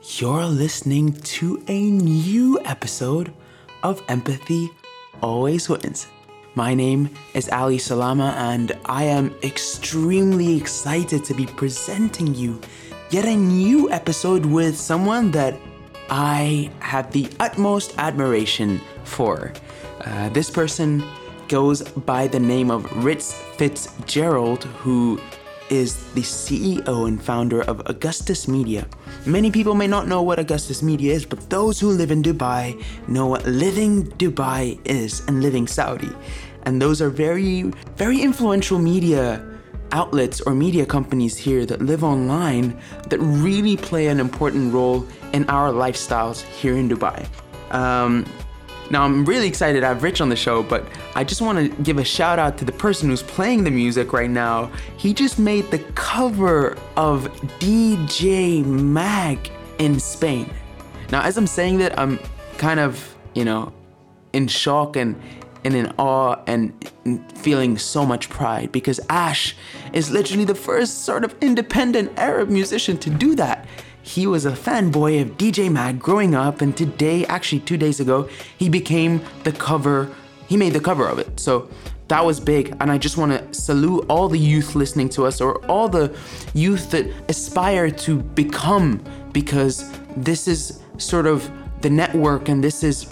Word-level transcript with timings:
You're 0.00 0.46
listening 0.46 1.12
to 1.12 1.60
a 1.66 1.90
new 1.90 2.60
episode 2.64 3.34
of 3.82 4.00
Empathy 4.08 4.70
Always 5.20 5.68
Wins. 5.68 6.06
My 6.54 6.72
name 6.72 7.10
is 7.34 7.48
Ally 7.48 7.78
Salama, 7.78 8.32
and 8.38 8.78
I 8.84 9.02
am 9.02 9.34
extremely 9.42 10.56
excited 10.56 11.24
to 11.24 11.34
be 11.34 11.46
presenting 11.46 12.32
you 12.32 12.60
yet 13.10 13.24
a 13.24 13.34
new 13.34 13.90
episode 13.90 14.46
with 14.46 14.78
someone 14.78 15.32
that 15.32 15.58
I 16.08 16.70
have 16.78 17.10
the 17.10 17.28
utmost 17.40 17.94
admiration 17.98 18.80
for. 19.02 19.52
Uh, 20.02 20.28
this 20.28 20.48
person 20.48 21.02
goes 21.48 21.82
by 21.82 22.28
the 22.28 22.38
name 22.38 22.70
of 22.70 23.04
Rich 23.04 23.24
Fitzgerald, 23.56 24.62
who 24.62 25.20
is 25.70 25.96
the 26.14 26.22
CEO 26.22 27.08
and 27.08 27.22
founder 27.22 27.62
of 27.62 27.82
Augustus 27.86 28.48
Media. 28.48 28.86
Many 29.26 29.50
people 29.50 29.74
may 29.74 29.86
not 29.86 30.08
know 30.08 30.22
what 30.22 30.38
Augustus 30.38 30.82
Media 30.82 31.14
is, 31.14 31.24
but 31.24 31.50
those 31.50 31.78
who 31.80 31.90
live 31.90 32.10
in 32.10 32.22
Dubai 32.22 32.82
know 33.08 33.26
what 33.26 33.46
Lovin 33.46 34.04
Dubai 34.18 34.78
is 34.84 35.20
and 35.28 35.42
Lovin 35.42 35.66
Saudi. 35.66 36.12
And 36.62 36.80
those 36.80 37.00
are 37.00 37.10
very, 37.10 37.62
very 37.96 38.20
influential 38.20 38.78
media 38.78 39.44
outlets 39.92 40.40
or 40.42 40.54
media 40.54 40.84
companies 40.84 41.36
here 41.36 41.64
that 41.66 41.80
live 41.80 42.04
online 42.04 42.78
that 43.08 43.18
really 43.18 43.76
play 43.76 44.08
an 44.08 44.20
important 44.20 44.72
role 44.72 45.06
in 45.32 45.48
our 45.48 45.72
lifestyles 45.72 46.42
here 46.42 46.76
in 46.76 46.88
Dubai. 46.88 47.26
Um, 47.70 48.24
now, 48.90 49.04
I'm 49.04 49.24
really 49.24 49.46
excited 49.46 49.80
to 49.80 49.86
have 49.86 50.02
Rich 50.02 50.20
on 50.20 50.30
the 50.30 50.36
show, 50.36 50.62
but 50.62 50.86
I 51.14 51.22
just 51.22 51.42
want 51.42 51.58
to 51.58 51.82
give 51.82 51.98
a 51.98 52.04
shout 52.04 52.38
out 52.38 52.56
to 52.58 52.64
the 52.64 52.72
person 52.72 53.10
who's 53.10 53.22
playing 53.22 53.64
the 53.64 53.70
music 53.70 54.12
right 54.14 54.30
now. 54.30 54.70
He 54.96 55.12
just 55.12 55.38
made 55.38 55.70
the 55.70 55.78
cover 55.94 56.76
of 56.96 57.24
DJ 57.58 58.64
Mag 58.64 59.50
in 59.78 60.00
Spain. 60.00 60.50
Now, 61.10 61.22
as 61.22 61.36
I'm 61.36 61.46
saying 61.46 61.78
that, 61.78 61.98
I'm 61.98 62.18
kind 62.56 62.80
of, 62.80 63.14
you 63.34 63.44
know, 63.44 63.72
in 64.32 64.48
shock 64.48 64.96
and, 64.96 65.20
and 65.64 65.74
in 65.74 65.92
awe 65.98 66.36
and 66.46 66.72
feeling 67.34 67.76
so 67.76 68.06
much 68.06 68.30
pride 68.30 68.72
because 68.72 69.00
Ash 69.10 69.54
is 69.92 70.10
literally 70.10 70.44
the 70.44 70.54
first 70.54 71.04
sort 71.04 71.24
of 71.24 71.34
independent 71.42 72.18
Arab 72.18 72.48
musician 72.48 72.96
to 72.98 73.10
do 73.10 73.34
that. 73.34 73.66
He 74.08 74.26
was 74.26 74.46
a 74.46 74.52
fanboy 74.52 75.20
of 75.20 75.36
DJ 75.36 75.70
Mag 75.70 76.00
growing 76.00 76.34
up, 76.34 76.62
and 76.62 76.74
today, 76.74 77.26
actually 77.26 77.60
two 77.60 77.76
days 77.76 78.00
ago, 78.00 78.26
he 78.56 78.70
became 78.70 79.20
the 79.44 79.52
cover, 79.52 80.10
he 80.46 80.56
made 80.56 80.72
the 80.72 80.80
cover 80.80 81.06
of 81.06 81.18
it. 81.18 81.38
So 81.38 81.68
that 82.08 82.24
was 82.24 82.40
big, 82.40 82.74
and 82.80 82.90
I 82.90 82.96
just 82.96 83.18
want 83.18 83.32
to 83.32 83.52
salute 83.52 84.06
all 84.08 84.30
the 84.30 84.38
youth 84.38 84.74
listening 84.74 85.10
to 85.10 85.26
us 85.26 85.42
or 85.42 85.62
all 85.66 85.90
the 85.90 86.16
youth 86.54 86.90
that 86.92 87.04
aspire 87.28 87.90
to 87.90 88.16
become 88.16 89.04
because 89.32 89.92
this 90.16 90.48
is 90.48 90.80
sort 90.96 91.26
of 91.26 91.50
the 91.82 91.90
network 91.90 92.48
and 92.48 92.64
this 92.64 92.82
is 92.82 93.04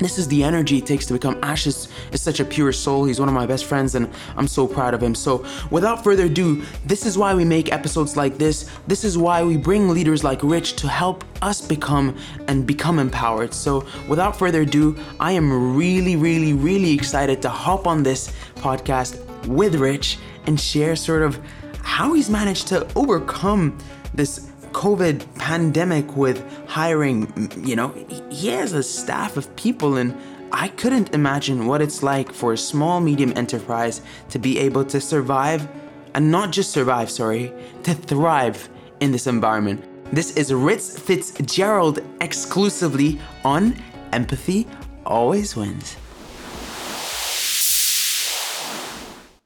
this 0.00 0.18
is 0.18 0.26
the 0.28 0.42
energy 0.42 0.78
it 0.78 0.86
takes 0.86 1.06
to 1.06 1.12
become 1.12 1.38
Ash 1.42 1.66
is, 1.66 1.88
is 2.12 2.20
such 2.20 2.40
a 2.40 2.44
pure 2.44 2.72
soul. 2.72 3.04
He's 3.04 3.20
one 3.20 3.28
of 3.28 3.34
my 3.34 3.46
best 3.46 3.66
friends, 3.66 3.94
and 3.94 4.10
I'm 4.36 4.48
so 4.48 4.66
proud 4.66 4.94
of 4.94 5.02
him. 5.02 5.14
So, 5.14 5.44
without 5.70 6.02
further 6.02 6.24
ado, 6.24 6.62
this 6.86 7.04
is 7.06 7.18
why 7.18 7.34
we 7.34 7.44
make 7.44 7.70
episodes 7.70 8.16
like 8.16 8.38
this. 8.38 8.70
This 8.86 9.04
is 9.04 9.18
why 9.18 9.42
we 9.42 9.56
bring 9.56 9.88
leaders 9.88 10.24
like 10.24 10.42
Rich 10.42 10.76
to 10.76 10.88
help 10.88 11.24
us 11.42 11.60
become 11.60 12.16
and 12.48 12.66
become 12.66 12.98
empowered. 12.98 13.52
So, 13.52 13.86
without 14.08 14.36
further 14.36 14.62
ado, 14.62 14.96
I 15.20 15.32
am 15.32 15.76
really, 15.76 16.16
really, 16.16 16.54
really 16.54 16.92
excited 16.94 17.42
to 17.42 17.48
hop 17.48 17.86
on 17.86 18.02
this 18.02 18.32
podcast 18.56 19.24
with 19.46 19.74
Rich 19.74 20.18
and 20.46 20.58
share 20.58 20.96
sort 20.96 21.22
of 21.22 21.38
how 21.82 22.14
he's 22.14 22.30
managed 22.30 22.68
to 22.68 22.86
overcome 22.96 23.76
this 24.14 24.49
COVID 24.72 25.34
pandemic 25.36 26.16
with 26.16 26.44
hiring, 26.68 27.50
you 27.64 27.76
know, 27.76 27.88
he 28.30 28.48
has 28.48 28.72
a 28.72 28.82
staff 28.82 29.36
of 29.36 29.54
people 29.56 29.96
and 29.96 30.16
I 30.52 30.68
couldn't 30.68 31.14
imagine 31.14 31.66
what 31.66 31.80
it's 31.80 32.02
like 32.02 32.32
for 32.32 32.52
a 32.52 32.58
small 32.58 33.00
medium 33.00 33.32
enterprise 33.36 34.02
to 34.30 34.38
be 34.38 34.58
able 34.58 34.84
to 34.86 35.00
survive 35.00 35.68
and 36.14 36.30
not 36.30 36.50
just 36.50 36.72
survive, 36.72 37.10
sorry, 37.10 37.52
to 37.84 37.94
thrive 37.94 38.68
in 39.00 39.12
this 39.12 39.26
environment. 39.26 39.84
This 40.12 40.36
is 40.36 40.52
Rich 40.52 40.80
Fitzgerald 40.80 42.00
exclusively 42.20 43.20
on 43.44 43.76
Empathy 44.12 44.66
Always 45.06 45.54
Wins. 45.54 45.96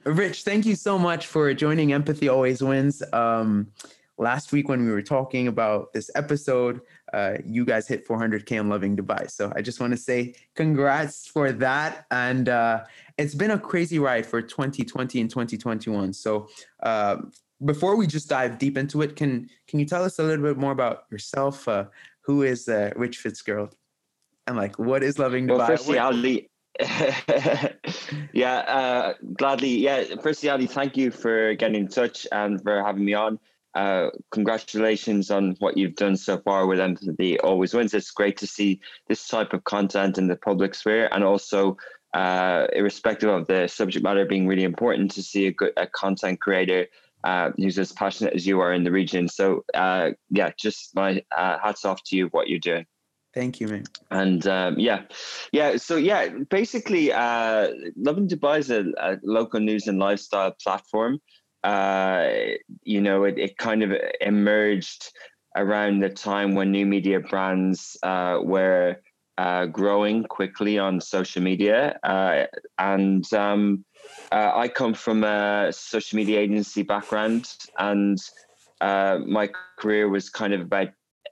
Rich, 0.05 0.43
thank 0.43 0.67
you 0.67 0.75
so 0.75 0.99
much 0.99 1.27
for 1.27 1.53
joining 1.55 1.93
Empathy 1.93 2.29
Always 2.29 2.63
Wins. 2.63 3.03
Um, 3.13 3.69
last 4.19 4.53
week 4.53 4.69
when 4.69 4.85
we 4.85 4.93
were 4.93 5.03
talking 5.03 5.49
about 5.49 5.93
this 5.93 6.11
episode, 6.15 6.81
uh, 7.13 7.35
you 7.45 7.65
guys 7.65 7.89
hit 7.89 8.07
400K 8.07 8.61
on 8.61 8.69
Lovin 8.69 8.97
Dubai. 8.97 9.31
So 9.31 9.53
I 9.57 9.63
just 9.63 9.81
want 9.81 9.93
to 9.93 9.97
say 9.97 10.35
congrats 10.55 11.27
for 11.27 11.53
that. 11.53 12.07
And 12.11 12.49
uh, 12.49 12.85
it's 13.19 13.35
been 13.35 13.51
a 13.51 13.59
crazy 13.59 13.99
ride 13.99 14.27
for 14.27 14.41
2020 14.43 15.21
and 15.21 15.31
2021. 15.31 16.13
So 16.13 16.49
uh, 16.83 17.17
before 17.65 17.97
we 17.97 18.07
just 18.07 18.29
dive 18.29 18.59
deep 18.59 18.77
into 18.77 19.03
it, 19.03 19.17
can 19.17 19.49
can 19.67 19.79
you 19.81 19.87
tell 19.87 20.05
us 20.05 20.19
a 20.19 20.23
little 20.23 20.45
bit 20.45 20.59
more 20.59 20.73
about 20.73 21.05
yourself? 21.11 21.67
Uh, 21.67 21.85
who 22.21 22.43
is 22.43 22.69
uh, 22.69 22.91
Rich 22.97 23.19
Fitzgerald? 23.19 23.77
And 24.47 24.57
like, 24.57 24.79
what 24.79 25.03
is 25.03 25.19
Lovin 25.19 25.47
Dubai? 25.47 25.59
Well, 25.59 25.67
firstly, 25.67 25.99
Ally, 25.99 26.41
yeah, 28.33 28.57
uh, 28.59 29.15
gladly. 29.37 29.79
Yeah, 29.79 30.05
firstly, 30.23 30.49
Ally, 30.49 30.67
thank 30.67 30.97
you 30.97 31.11
for 31.11 31.55
getting 31.55 31.77
in 31.77 31.89
touch 31.89 32.27
and 32.33 32.63
for 32.63 32.83
having 32.83 33.05
me 33.05 33.15
on. 33.15 33.39
Uh, 33.75 34.11
congratulations 34.31 35.31
on 35.31 35.57
what 35.59 35.77
you've 35.77 35.97
done 35.97 36.17
so 36.17 36.39
far 36.39 36.67
with 36.67 36.79
Empathy 36.79 37.41
Always 37.41 37.75
Wins. 37.75 37.93
It's 37.93 38.11
great 38.11 38.37
to 38.39 38.47
see 38.47 38.81
this 39.09 39.27
type 39.27 39.53
of 39.53 39.65
content 39.65 40.17
in 40.17 40.29
the 40.29 40.37
public 40.37 40.75
sphere, 40.75 41.09
and 41.11 41.25
also, 41.25 41.77
uh, 42.15 42.69
irrespective 42.73 43.29
of 43.29 43.47
the 43.49 43.67
subject 43.67 44.05
matter 44.05 44.25
being 44.25 44.47
really 44.47 44.63
important, 44.63 45.11
to 45.13 45.23
see 45.23 45.47
a 45.47 45.53
good 45.53 45.73
a 45.77 45.89
content 45.89 46.41
creator 46.41 46.87
uh, 47.25 47.51
who's 47.57 47.79
as 47.79 47.91
passionate 47.91 48.35
as 48.35 48.47
you 48.47 48.61
are 48.61 48.73
in 48.73 48.85
the 48.85 48.93
region. 48.93 49.29
So, 49.29 49.65
uh, 49.75 50.11
yeah, 50.31 50.51
just 50.57 50.95
my 50.95 51.23
uh, 51.37 51.59
hats 51.61 51.85
off 51.85 52.01
to 52.05 52.17
you 52.17 52.29
what 52.29 52.49
you're 52.49 52.61
doing. 52.61 52.87
Thank 53.35 53.59
you, 53.59 53.67
man. 53.67 53.83
And 54.13 54.47
um, 54.47 54.79
yeah, 54.79 55.03
yeah. 55.51 55.77
So 55.77 55.97
yeah, 55.97 56.29
basically, 56.51 57.13
uh, 57.13 57.71
Lovin 57.97 58.29
Dubai 58.29 58.61
is 58.61 58.71
a, 58.71 58.85
a 58.99 59.19
local 59.25 59.59
news 59.59 59.89
and 59.89 59.99
lifestyle 59.99 60.55
platform 60.63 61.21
uh, 61.65 62.29
you 62.83 63.01
know, 63.01 63.25
it, 63.25 63.39
it 63.39 63.57
kind 63.57 63.83
of 63.83 63.93
emerged 64.21 65.11
around 65.57 66.01
the 66.01 66.11
time 66.11 66.55
when 66.55 66.71
new 66.71 66.85
media 66.85 67.21
brands 67.21 67.97
uh, 68.03 68.39
were 68.43 68.97
uh, 69.39 69.67
growing 69.67 70.25
quickly 70.25 70.79
on 70.79 71.01
social 71.01 71.43
media. 71.43 71.99
Uh, 72.03 72.45
and 72.79 73.33
um, 73.33 73.85
uh, 74.31 74.53
I 74.55 74.69
come 74.69 74.93
from 74.93 75.25
a 75.25 75.73
social 75.73 76.17
media 76.17 76.41
agency 76.41 76.83
background, 76.83 77.49
and 77.79 78.19
my 78.81 79.49
career 79.79 80.09
was 80.09 80.29
kind 80.29 80.53
of 80.53 80.61
about 80.61 80.89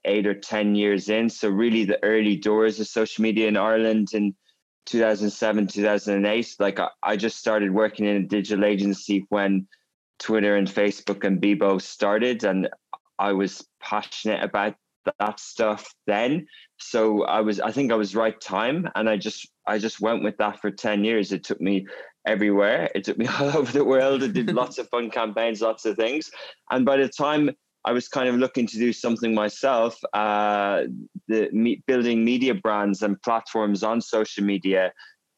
eight 0.06 0.26
or 0.26 0.34
10 0.34 0.74
years 0.74 1.10
in. 1.10 1.28
So, 1.28 1.50
really, 1.50 1.84
the 1.84 2.02
early 2.02 2.36
doors 2.36 2.80
of 2.80 2.86
social 2.86 3.22
media 3.22 3.48
in 3.48 3.56
Ireland 3.58 4.08
in 4.14 4.34
2007, 4.86 5.66
2008. 5.66 6.56
Like, 6.58 6.80
I, 6.80 6.88
I 7.02 7.16
just 7.16 7.38
started 7.38 7.70
working 7.70 8.06
in 8.06 8.16
a 8.16 8.26
digital 8.26 8.64
agency 8.64 9.26
when 9.28 9.68
Twitter 10.18 10.56
and 10.56 10.68
Facebook 10.68 11.24
and 11.24 11.40
Bebo 11.40 11.80
started, 11.80 12.44
and 12.44 12.68
I 13.18 13.32
was 13.32 13.66
passionate 13.80 14.42
about 14.42 14.74
that 15.18 15.40
stuff 15.40 15.92
then. 16.06 16.46
So 16.78 17.24
I 17.24 17.40
was, 17.40 17.60
I 17.60 17.72
think 17.72 17.92
I 17.92 17.96
was 17.96 18.14
right 18.14 18.40
time, 18.40 18.88
and 18.94 19.08
I 19.08 19.16
just, 19.16 19.48
I 19.66 19.78
just 19.78 20.00
went 20.00 20.22
with 20.22 20.36
that 20.38 20.60
for 20.60 20.70
ten 20.70 21.04
years. 21.04 21.32
It 21.32 21.44
took 21.44 21.60
me 21.60 21.86
everywhere. 22.26 22.90
It 22.94 23.04
took 23.04 23.18
me 23.18 23.26
all 23.40 23.56
over 23.56 23.72
the 23.72 23.84
world. 23.84 24.22
I 24.22 24.28
did 24.28 24.52
lots 24.52 24.78
of 24.78 24.88
fun 24.88 25.10
campaigns, 25.10 25.60
lots 25.60 25.84
of 25.84 25.96
things, 25.96 26.30
and 26.70 26.84
by 26.84 26.96
the 26.96 27.08
time 27.08 27.50
I 27.84 27.92
was 27.92 28.08
kind 28.08 28.28
of 28.28 28.36
looking 28.36 28.66
to 28.68 28.78
do 28.78 28.92
something 28.92 29.34
myself, 29.34 29.98
uh, 30.12 30.84
the 31.26 31.48
me, 31.52 31.82
building 31.86 32.24
media 32.24 32.54
brands 32.54 33.02
and 33.02 33.20
platforms 33.22 33.82
on 33.82 34.00
social 34.00 34.44
media 34.44 34.92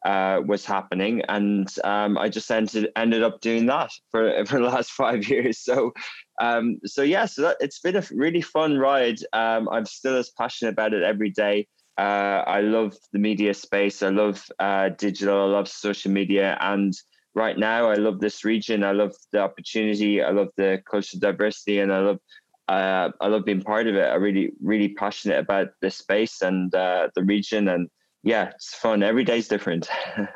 uh, 0.04 0.40
was 0.46 0.64
happening, 0.64 1.22
and 1.28 1.68
um, 1.82 2.18
I 2.18 2.28
just 2.28 2.50
ended 2.50 2.88
ended 2.96 3.22
up 3.22 3.40
doing 3.40 3.66
that 3.66 3.90
for 4.10 4.44
for 4.46 4.60
the 4.60 4.66
last 4.66 4.90
five 4.92 5.26
years. 5.28 5.58
So, 5.58 5.92
um, 6.40 6.78
so 6.84 7.02
yeah, 7.02 7.24
so 7.26 7.42
that, 7.42 7.56
it's 7.60 7.80
been 7.80 7.96
a 7.96 8.04
really 8.12 8.42
fun 8.42 8.78
ride. 8.78 9.18
Um, 9.32 9.68
I'm 9.70 9.86
still 9.86 10.16
as 10.16 10.30
passionate 10.30 10.72
about 10.72 10.94
it 10.94 11.02
every 11.02 11.30
day. 11.30 11.66
Uh, 11.96 12.42
I 12.46 12.60
love 12.60 12.96
the 13.12 13.18
media 13.18 13.54
space. 13.54 14.02
I 14.02 14.08
love 14.08 14.44
uh, 14.58 14.90
digital. 14.90 15.40
I 15.40 15.46
love 15.46 15.68
social 15.68 16.10
media, 16.10 16.58
and 16.60 16.92
right 17.34 17.58
now, 17.58 17.88
I 17.88 17.94
love 17.94 18.20
this 18.20 18.44
region. 18.44 18.84
I 18.84 18.92
love 18.92 19.14
the 19.32 19.40
opportunity. 19.40 20.22
I 20.22 20.30
love 20.30 20.48
the 20.56 20.82
cultural 20.90 21.20
diversity, 21.20 21.80
and 21.80 21.92
I 21.92 22.00
love. 22.00 22.18
Uh, 22.66 23.10
I 23.20 23.28
love 23.28 23.44
being 23.44 23.60
part 23.60 23.86
of 23.86 23.94
it. 23.94 24.06
I'm 24.06 24.22
really, 24.22 24.50
really 24.62 24.88
passionate 24.88 25.38
about 25.38 25.68
this 25.82 25.96
space 25.96 26.40
and 26.40 26.74
uh, 26.74 27.08
the 27.14 27.22
region, 27.22 27.68
and 27.68 27.90
yeah, 28.24 28.50
it's 28.50 28.74
fun. 28.74 29.02
Every 29.02 29.24
day's 29.24 29.48
different. 29.48 29.88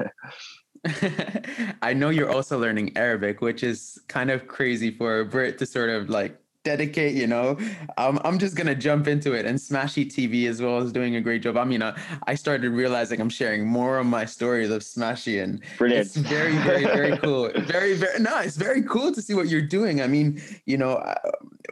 I 1.82 1.92
know 1.94 2.10
you're 2.10 2.30
also 2.30 2.58
learning 2.58 2.96
Arabic, 2.96 3.40
which 3.40 3.62
is 3.62 3.98
kind 4.08 4.30
of 4.30 4.46
crazy 4.46 4.90
for 4.90 5.20
a 5.20 5.24
Brit 5.24 5.58
to 5.58 5.66
sort 5.66 5.90
of 5.90 6.08
like 6.08 6.38
dedicate, 6.68 7.14
you 7.14 7.26
know, 7.26 7.56
um, 7.96 8.20
I'm 8.26 8.38
just 8.38 8.54
gonna 8.58 8.74
jump 8.74 9.08
into 9.08 9.32
it. 9.38 9.44
And 9.48 9.58
Smashi 9.58 10.04
TV 10.14 10.34
as 10.52 10.60
well 10.60 10.78
is 10.84 10.92
doing 10.92 11.16
a 11.16 11.22
great 11.26 11.40
job. 11.46 11.56
I 11.56 11.64
mean, 11.64 11.82
uh, 11.88 11.96
I 12.30 12.34
started 12.34 12.70
realizing 12.82 13.20
I'm 13.20 13.34
sharing 13.40 13.66
more 13.66 13.94
of 13.98 14.06
my 14.06 14.24
stories 14.36 14.70
of 14.70 14.82
Smashi, 14.82 15.42
and 15.42 15.52
Brilliant. 15.78 16.06
it's 16.06 16.16
very, 16.16 16.56
very, 16.68 16.84
very 16.84 17.16
cool. 17.18 17.50
Very, 17.78 17.94
very 18.02 18.18
no, 18.20 18.34
it's 18.46 18.56
very 18.68 18.82
cool 18.82 19.10
to 19.16 19.20
see 19.26 19.34
what 19.38 19.46
you're 19.50 19.70
doing. 19.78 20.00
I 20.06 20.06
mean, 20.06 20.28
you 20.64 20.78
know, 20.82 20.92
I, 20.96 21.16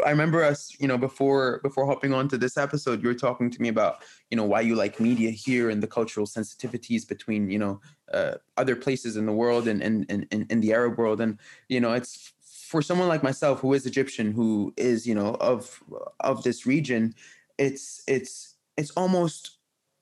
I 0.08 0.10
remember 0.10 0.40
us, 0.52 0.60
you 0.82 0.88
know, 0.90 0.98
before 1.08 1.60
before 1.62 1.84
hopping 1.86 2.12
on 2.18 2.28
to 2.32 2.38
this 2.44 2.56
episode, 2.66 3.02
you 3.02 3.08
were 3.08 3.20
talking 3.26 3.48
to 3.54 3.58
me 3.62 3.68
about, 3.68 3.94
you 4.30 4.36
know, 4.38 4.44
why 4.52 4.60
you 4.68 4.74
like 4.82 4.94
media 5.08 5.30
here 5.30 5.66
and 5.72 5.82
the 5.84 5.90
cultural 5.98 6.26
sensitivities 6.26 7.02
between, 7.14 7.42
you 7.54 7.60
know, 7.62 7.74
uh, 8.12 8.34
other 8.56 8.76
places 8.76 9.16
in 9.16 9.24
the 9.26 9.36
world 9.42 9.64
and 9.68 9.82
and 9.82 9.98
and 10.10 10.46
in 10.52 10.58
the 10.60 10.72
Arab 10.78 10.98
world, 10.98 11.20
and 11.20 11.38
you 11.68 11.80
know, 11.80 11.92
it's 12.00 12.32
for 12.66 12.82
someone 12.82 13.08
like 13.08 13.22
myself 13.22 13.60
who 13.60 13.72
is 13.72 13.86
Egyptian, 13.86 14.32
who 14.32 14.74
is 14.76 15.06
you 15.06 15.14
know 15.14 15.34
of 15.40 15.82
of 16.20 16.42
this 16.42 16.66
region, 16.66 17.14
it's 17.58 18.02
it's 18.06 18.54
it's 18.76 18.90
almost 18.92 19.58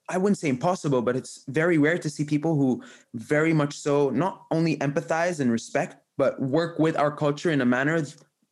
I 0.09 0.17
wouldn't 0.17 0.37
say 0.37 0.49
impossible, 0.49 1.01
but 1.01 1.15
it's 1.15 1.43
very 1.47 1.77
rare 1.77 1.97
to 1.97 2.09
see 2.09 2.25
people 2.25 2.55
who 2.55 2.83
very 3.13 3.53
much 3.53 3.73
so 3.77 4.09
not 4.09 4.45
only 4.51 4.77
empathize 4.77 5.39
and 5.39 5.51
respect, 5.51 5.95
but 6.17 6.39
work 6.39 6.77
with 6.79 6.95
our 6.97 7.11
culture 7.15 7.51
in 7.51 7.61
a 7.61 7.65
manner 7.65 8.03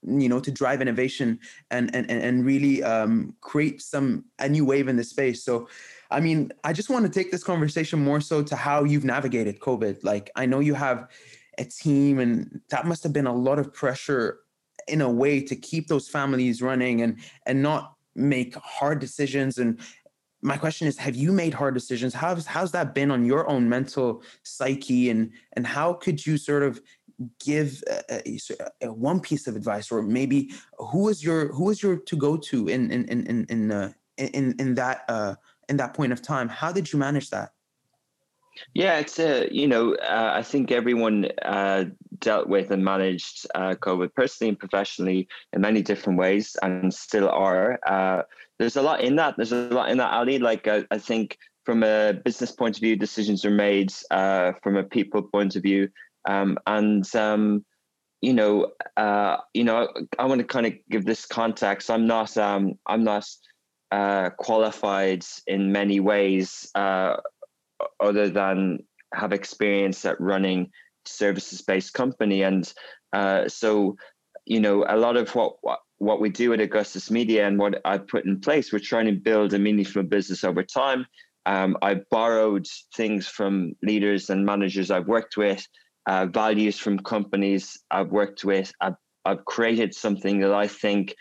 you 0.05 0.27
know 0.27 0.39
to 0.41 0.51
drive 0.51 0.81
innovation 0.81 1.39
and 1.71 1.93
and 1.95 2.09
and 2.11 2.45
really 2.45 2.83
um, 2.83 3.35
create 3.41 3.81
some 3.81 4.25
a 4.39 4.49
new 4.49 4.65
wave 4.65 4.87
in 4.87 4.95
the 4.95 5.03
space. 5.03 5.43
So 5.43 5.67
i 6.11 6.19
mean 6.19 6.51
i 6.63 6.71
just 6.71 6.89
want 6.91 7.03
to 7.03 7.11
take 7.11 7.31
this 7.31 7.43
conversation 7.43 7.97
more 7.97 8.21
so 8.21 8.43
to 8.43 8.55
how 8.55 8.83
you've 8.83 9.05
navigated 9.05 9.59
covid. 9.59 10.03
Like 10.03 10.29
i 10.35 10.45
know 10.45 10.59
you 10.59 10.75
have 10.75 11.07
a 11.57 11.65
team 11.65 12.19
and 12.19 12.61
that 12.69 12.85
must 12.85 13.03
have 13.03 13.13
been 13.13 13.27
a 13.27 13.35
lot 13.35 13.59
of 13.59 13.73
pressure 13.73 14.39
in 14.87 15.01
a 15.01 15.09
way 15.09 15.41
to 15.41 15.55
keep 15.55 15.87
those 15.87 16.07
families 16.07 16.61
running 16.61 17.01
and 17.01 17.17
and 17.45 17.61
not 17.61 17.95
make 18.15 18.55
hard 18.55 18.99
decisions 18.99 19.57
and 19.57 19.79
my 20.43 20.57
question 20.57 20.87
is 20.87 20.97
have 20.97 21.15
you 21.15 21.31
made 21.31 21.53
hard 21.53 21.73
decisions? 21.73 22.13
How's 22.13 22.45
how's 22.45 22.71
that 22.73 22.93
been 22.93 23.09
on 23.11 23.25
your 23.25 23.49
own 23.49 23.67
mental 23.67 24.21
psyche 24.43 25.09
and 25.09 25.31
and 25.53 25.65
how 25.65 25.93
could 25.93 26.25
you 26.25 26.37
sort 26.37 26.63
of 26.63 26.81
give 27.39 27.81
a, 27.89 28.21
a, 28.27 28.39
a 28.81 28.93
one 28.93 29.21
piece 29.21 29.47
of 29.47 29.55
advice 29.55 29.89
or 29.89 30.01
maybe 30.01 30.51
who 30.77 31.07
is 31.07 31.23
your 31.23 31.47
who 31.53 31.69
is 31.69 31.81
your 31.81 31.95
to 31.95 32.17
go 32.17 32.35
to 32.35 32.67
in 32.67 32.91
in 32.91 33.05
in 33.05 33.25
in 33.25 33.45
in, 33.49 33.71
uh, 33.71 33.91
in, 34.17 34.55
in 34.59 34.75
that 34.75 35.05
uh 35.07 35.35
in 35.69 35.77
that 35.77 35.93
point 35.93 36.11
of 36.11 36.21
time? 36.21 36.49
How 36.49 36.73
did 36.73 36.91
you 36.91 36.99
manage 36.99 37.29
that 37.29 37.51
yeah, 38.73 38.99
it's 38.99 39.19
a 39.19 39.47
you 39.51 39.67
know 39.67 39.95
uh, 39.95 40.31
I 40.33 40.41
think 40.43 40.71
everyone 40.71 41.29
uh, 41.43 41.85
dealt 42.19 42.47
with 42.47 42.71
and 42.71 42.83
managed 42.83 43.45
uh, 43.55 43.75
COVID 43.75 44.13
personally 44.15 44.49
and 44.49 44.59
professionally 44.59 45.27
in 45.53 45.61
many 45.61 45.81
different 45.81 46.19
ways, 46.19 46.55
and 46.61 46.93
still 46.93 47.29
are. 47.29 47.79
Uh, 47.85 48.23
there's 48.59 48.75
a 48.75 48.81
lot 48.81 49.01
in 49.01 49.15
that. 49.17 49.35
There's 49.35 49.51
a 49.51 49.69
lot 49.69 49.89
in 49.91 49.97
that, 49.97 50.13
Ally. 50.13 50.37
Like 50.37 50.67
I, 50.67 50.85
think 50.97 51.37
from 51.65 51.83
a 51.83 52.13
business 52.13 52.51
point 52.51 52.77
of 52.77 52.81
view, 52.81 52.95
decisions 52.95 53.45
are 53.45 53.51
made. 53.51 53.93
Uh, 54.11 54.53
from 54.61 54.77
a 54.77 54.83
people 54.83 55.21
point 55.21 55.55
of 55.55 55.63
view, 55.63 55.89
um, 56.27 56.57
and 56.67 57.15
um, 57.15 57.65
you 58.21 58.33
know, 58.33 58.71
uh, 58.97 59.37
you 59.53 59.63
know, 59.63 59.87
I, 60.19 60.23
I 60.23 60.25
want 60.25 60.39
to 60.39 60.47
kind 60.47 60.65
of 60.65 60.73
give 60.89 61.05
this 61.05 61.25
context. 61.25 61.89
I'm 61.91 62.07
not. 62.07 62.37
Um, 62.37 62.79
I'm 62.87 63.03
not. 63.03 63.27
qualified 64.37 65.23
in 65.45 65.71
many 65.71 65.99
ways 65.99 66.71
other 67.99 68.29
than 68.29 68.79
have 69.13 69.33
experience 69.33 70.03
at 70.05 70.19
running 70.19 70.71
services 71.05 71.61
based 71.61 71.93
company. 71.93 72.43
And 72.43 72.71
uh, 73.13 73.47
so 73.47 73.95
you 74.45 74.59
know 74.59 74.85
a 74.87 74.97
lot 74.97 75.17
of 75.17 75.33
what, 75.35 75.55
what 75.97 76.19
we 76.19 76.29
do 76.29 76.53
at 76.53 76.59
augustus 76.59 77.09
media 77.09 77.47
and 77.47 77.57
what 77.57 77.79
i 77.85 77.97
put 77.97 78.25
in 78.25 78.39
place 78.39 78.71
we're 78.71 78.79
trying 78.79 79.05
to 79.05 79.13
build 79.13 79.53
a 79.53 79.59
meaningful 79.59 80.03
business 80.03 80.43
over 80.43 80.63
time. 80.63 81.05
Um, 81.45 81.77
i 81.81 81.95
borrowed 82.09 82.67
things 82.95 83.27
from 83.27 83.73
leaders 83.81 84.29
and 84.29 84.45
managers 84.45 84.91
i've 84.91 85.07
worked 85.07 85.37
with 85.37 85.65
uh, 86.05 86.25
values 86.25 86.77
from 86.77 86.99
companies 86.99 87.79
i've 87.91 88.11
worked 88.11 88.43
with. 88.43 88.71
I've, 88.81 88.95
I've 89.25 89.45
created 89.45 89.93
something 89.93 90.39
that 90.39 90.53
i 90.53 90.67
think 90.67 91.15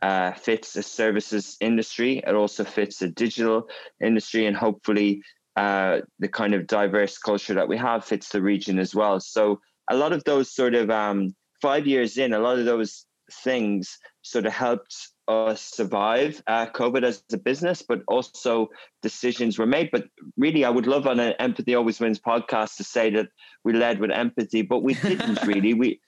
uh, 0.00 0.32
fits 0.32 0.76
a 0.76 0.82
services 0.84 1.56
industry. 1.60 2.22
It 2.24 2.32
also 2.32 2.62
fits 2.62 3.02
a 3.02 3.08
digital 3.08 3.68
industry 4.00 4.46
and 4.46 4.56
hopefully 4.56 5.22
uh, 5.58 6.02
the 6.20 6.28
kind 6.28 6.54
of 6.54 6.68
diverse 6.68 7.18
culture 7.18 7.52
that 7.52 7.66
we 7.66 7.76
have 7.76 8.04
fits 8.04 8.28
the 8.28 8.40
region 8.40 8.78
as 8.78 8.94
well. 8.94 9.18
So 9.18 9.58
a 9.90 9.96
lot 9.96 10.12
of 10.12 10.22
those 10.22 10.54
sort 10.54 10.76
of 10.76 10.88
um, 10.88 11.34
five 11.60 11.84
years 11.84 12.16
in, 12.16 12.32
a 12.32 12.38
lot 12.38 12.60
of 12.60 12.64
those 12.64 13.06
things 13.42 13.98
sort 14.22 14.46
of 14.46 14.52
helped 14.52 14.94
us 15.26 15.60
survive 15.60 16.40
uh, 16.46 16.66
COVID 16.66 17.02
as 17.02 17.24
a 17.32 17.38
business, 17.38 17.82
but 17.82 18.02
also 18.06 18.68
decisions 19.02 19.58
were 19.58 19.66
made. 19.66 19.90
But 19.90 20.04
really, 20.36 20.64
I 20.64 20.70
would 20.70 20.86
love 20.86 21.08
on 21.08 21.18
an 21.18 21.34
Empathy 21.40 21.74
Always 21.74 21.98
Wins 21.98 22.20
podcast 22.20 22.76
to 22.76 22.84
say 22.84 23.10
that 23.10 23.26
we 23.64 23.72
led 23.72 23.98
with 23.98 24.12
empathy, 24.12 24.62
but 24.62 24.84
we 24.84 24.94
didn't 24.94 25.42
really. 25.44 25.74
We 25.74 26.00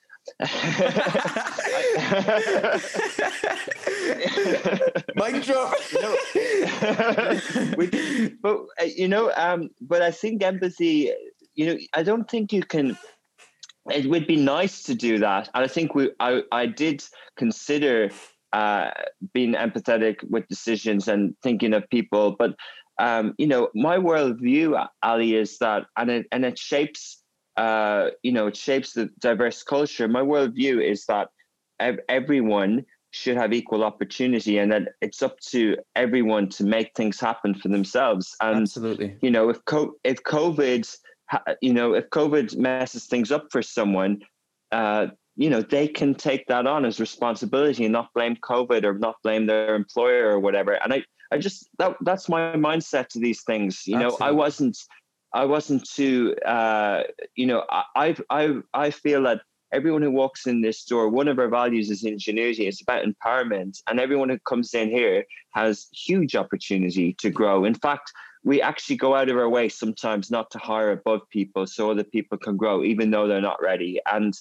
Mic 5.15 5.43
drop. 5.45 5.75
we, 7.77 7.87
but 8.43 8.57
uh, 8.81 8.85
you 8.85 9.09
know, 9.09 9.33
um, 9.37 9.71
but 9.81 10.03
I 10.03 10.11
think 10.11 10.43
empathy. 10.43 11.13
You 11.55 11.67
know, 11.67 11.77
I 11.95 12.03
don't 12.03 12.31
think 12.31 12.53
you 12.53 12.63
can. 12.63 12.97
It 13.91 14.09
would 14.09 14.27
be 14.27 14.37
nice 14.37 14.83
to 14.85 14.95
do 14.95 15.19
that, 15.19 15.49
and 15.55 15.65
I 15.65 15.67
think 15.67 15.95
we. 15.95 16.11
I 16.21 16.43
I 16.53 16.67
did 16.67 17.05
consider 17.37 18.11
uh, 18.53 18.91
being 19.33 19.55
empathetic 19.55 20.17
with 20.29 20.49
decisions 20.49 21.09
and 21.09 21.35
thinking 21.43 21.73
of 21.75 21.89
people, 21.91 22.37
but 22.39 22.55
um, 23.01 23.35
you 23.39 23.47
know, 23.47 23.71
my 23.75 23.97
worldview, 23.97 24.87
Ally, 25.03 25.33
is 25.33 25.59
that, 25.59 25.87
and 25.97 26.11
it 26.11 26.27
and 26.33 26.45
it 26.45 26.59
shapes 26.59 27.20
uh, 27.57 28.11
you 28.23 28.33
know, 28.33 28.47
it 28.47 28.57
shapes 28.57 28.93
the 28.93 29.11
diverse 29.19 29.63
culture. 29.63 30.09
My 30.09 30.23
worldview 30.23 30.83
is 30.83 31.07
that 31.07 31.29
ev- 31.79 32.01
everyone 32.09 32.85
should 33.13 33.37
have 33.37 33.53
equal 33.53 33.83
opportunity 33.83 34.59
and 34.59 34.71
that 34.71 34.83
it's 35.01 35.23
up 35.23 35.39
to 35.41 35.77
everyone 35.97 36.49
to 36.49 36.65
make 36.65 36.93
things 36.95 37.19
happen 37.19 37.55
for 37.55 37.69
themselves. 37.69 38.37
And, 38.41 38.63
Absolutely. 38.63 39.17
you 39.21 39.31
know, 39.31 39.49
if, 39.49 39.65
co- 39.65 39.95
if 40.05 40.23
COVID, 40.23 40.97
you 41.61 41.73
know, 41.73 41.95
if 41.95 42.09
COVID 42.11 42.57
messes 42.57 43.07
things 43.07 43.33
up 43.33 43.49
for 43.51 43.63
someone, 43.63 44.21
uh, 44.71 45.09
you 45.37 45.51
know, 45.51 45.63
they 45.63 45.89
can 45.89 46.15
take 46.15 46.47
that 46.47 46.67
on 46.67 46.85
as 46.85 47.01
responsibility 47.01 47.85
and 47.85 47.93
not 47.93 48.13
blame 48.15 48.37
COVID 48.37 48.85
or 48.85 48.99
not 48.99 49.17
blame 49.23 49.47
their 49.47 49.75
employer 49.75 50.31
or 50.31 50.39
whatever. 50.39 50.75
And 50.75 50.93
I, 50.93 51.03
I 51.33 51.39
just, 51.39 51.69
that, 51.79 51.97
that's 52.03 52.29
my 52.29 52.53
mindset 52.53 53.09
to 53.09 53.19
these 53.19 53.43
things. 53.43 53.87
You 53.87 53.97
Absolutely. 53.97 54.19
know, 54.19 54.27
I 54.27 54.31
wasn't, 54.31 54.79
I 55.33 55.45
wasn't 55.45 55.89
too, 55.89 56.35
uh, 56.45 57.05
you 57.37 57.47
know, 57.47 57.65
I, 57.71 58.17
I, 58.31 58.57
I 58.75 58.91
feel 58.91 59.23
that 59.25 59.43
everyone 59.73 60.03
who 60.03 60.11
walks 60.11 60.47
in 60.47 60.61
this 60.61 60.85
door, 60.85 61.09
one 61.09 61.29
of 61.29 61.39
our 61.39 61.49
values 61.49 61.91
is 61.91 62.05
ingenuity. 62.05 62.67
It's 62.67 62.83
about 62.83 63.05
empowerment, 63.05 63.81
and 63.89 64.01
everyone 64.01 64.29
who 64.29 64.39
comes 64.41 64.75
in 64.75 64.91
here 64.91 65.25
has 65.53 65.87
huge 65.93 66.35
opportunity 66.35 67.15
to 67.21 67.31
grow. 67.31 67.65
In 67.65 67.75
fact, 67.75 68.13
we 68.43 68.63
actually 68.63 68.97
go 68.97 69.15
out 69.15 69.29
of 69.29 69.37
our 69.37 69.49
way 69.49 69.69
sometimes 69.69 70.31
not 70.31 70.51
to 70.51 70.59
hire 70.59 70.93
above 70.93 71.21
people 71.31 71.67
so 71.67 71.91
other 71.91 72.05
people 72.05 72.39
can 72.39 72.57
grow, 72.57 72.83
even 72.83 73.11
though 73.11 73.29
they're 73.29 73.41
not 73.41 73.63
ready. 73.63 74.01
And 74.11 74.35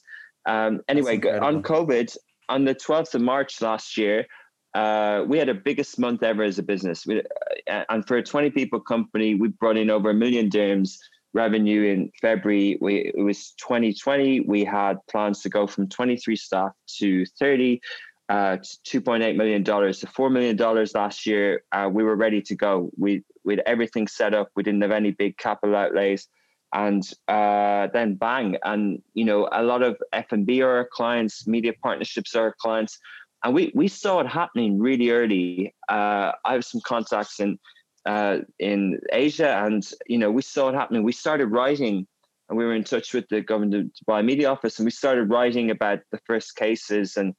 um, 0.46 0.82
anyway, 0.88 1.20
on 1.40 1.62
COVID, 1.62 2.16
on 2.48 2.66
the 2.66 2.74
12th 2.74 3.14
of 3.14 3.22
March 3.22 3.62
last 3.62 3.98
year, 3.98 4.26
uh, 4.74 5.24
we 5.28 5.38
had 5.38 5.50
our 5.50 5.56
biggest 5.56 5.98
month 6.00 6.24
ever 6.24 6.44
as 6.44 6.60
a 6.60 6.64
business. 6.64 7.06
We, 7.06 7.22
uh, 7.70 7.84
and 7.90 8.08
for 8.08 8.18
a 8.18 8.24
20 8.24 8.52
people 8.52 8.80
company, 8.80 9.36
we 9.36 9.48
brought 9.50 9.78
in 9.78 9.90
over 9.90 10.12
a 10.12 10.14
million 10.14 10.50
dirhams 10.50 10.98
revenue 11.34 11.92
in 11.92 12.12
February. 12.22 12.78
We, 12.82 13.12
it 13.16 13.22
was 13.22 13.52
2020. 13.60 14.42
We 14.42 14.64
had 14.64 14.98
plans 15.10 15.42
to 15.42 15.50
go 15.50 15.68
from 15.68 15.90
23 15.90 16.36
staff 16.36 16.72
to 17.00 17.26
30. 17.26 17.82
Uh, 18.30 18.58
$2.8 18.88 19.36
million 19.38 19.64
to 19.64 19.72
$4 19.72 20.32
million 20.32 20.56
last 20.94 21.26
year. 21.26 21.64
Uh, 21.72 21.90
we 21.92 22.04
were 22.04 22.16
ready 22.16 22.42
to 22.44 22.56
go. 22.56 22.92
We, 22.96 23.24
we 23.44 23.54
had 23.56 23.64
everything 23.66 24.08
set 24.08 24.36
up. 24.36 24.50
We 24.56 24.62
didn't 24.62 24.82
have 24.82 24.92
any 24.92 25.12
big 25.12 25.36
capital 25.38 25.76
outlays. 25.76 26.28
And 26.72 27.04
uh, 27.28 27.88
then 27.92 28.14
bang. 28.14 28.58
And, 28.64 29.02
you 29.16 29.26
know, 29.26 29.50
a 29.52 29.64
lot 29.64 29.82
of 29.82 29.98
F&B 30.14 30.62
are 30.62 30.78
our 30.78 30.90
clients, 30.92 31.48
media 31.48 31.74
partnerships 31.82 32.36
are 32.36 32.44
our 32.44 32.56
clients 32.60 33.00
and 33.44 33.54
we 33.54 33.72
we 33.74 33.88
saw 33.88 34.20
it 34.20 34.28
happening 34.28 34.80
really 34.80 35.10
early. 35.12 35.74
Uh, 35.88 36.32
I 36.46 36.54
have 36.54 36.66
some 36.66 36.82
contacts 36.82 37.40
in 37.40 37.58
uh, 38.06 38.40
in 38.60 39.00
Asia, 39.12 39.64
and 39.66 39.88
you 40.08 40.18
know 40.18 40.32
we 40.32 40.42
saw 40.42 40.70
it 40.70 40.76
happening. 40.76 41.04
We 41.04 41.12
started 41.12 41.48
writing, 41.48 42.08
and 42.50 42.58
we 42.58 42.66
were 42.66 42.74
in 42.74 42.84
touch 42.84 43.14
with 43.14 43.28
the 43.30 43.42
government 43.42 43.94
Dubai 44.08 44.24
Media 44.26 44.50
Office, 44.50 44.80
and 44.80 44.86
we 44.86 44.92
started 44.92 45.30
writing 45.30 45.72
about 45.72 46.00
the 46.12 46.20
first 46.26 46.56
cases. 46.56 47.18
And 47.18 47.34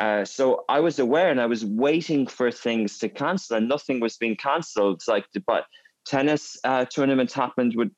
uh, 0.00 0.24
so 0.24 0.64
I 0.68 0.80
was 0.80 0.98
aware, 0.98 1.30
and 1.30 1.40
I 1.40 1.46
was 1.46 1.64
waiting 1.64 2.26
for 2.26 2.50
things 2.50 2.98
to 2.98 3.08
cancel, 3.08 3.56
and 3.56 3.68
nothing 3.68 4.00
was 4.00 4.16
being 4.16 4.36
cancelled. 4.36 5.02
Like 5.08 5.26
but 5.46 5.64
tennis 6.04 6.58
uh, 6.64 6.84
tournaments 6.84 7.32
happened 7.32 7.74
with 7.74 7.90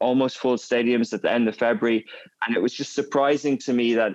almost 0.00 0.38
full 0.38 0.56
stadiums 0.56 1.12
at 1.12 1.22
the 1.22 1.30
end 1.30 1.48
of 1.48 1.56
February, 1.56 2.06
and 2.46 2.56
it 2.56 2.62
was 2.62 2.72
just 2.72 2.94
surprising 2.94 3.58
to 3.58 3.72
me 3.74 3.94
that 3.94 4.14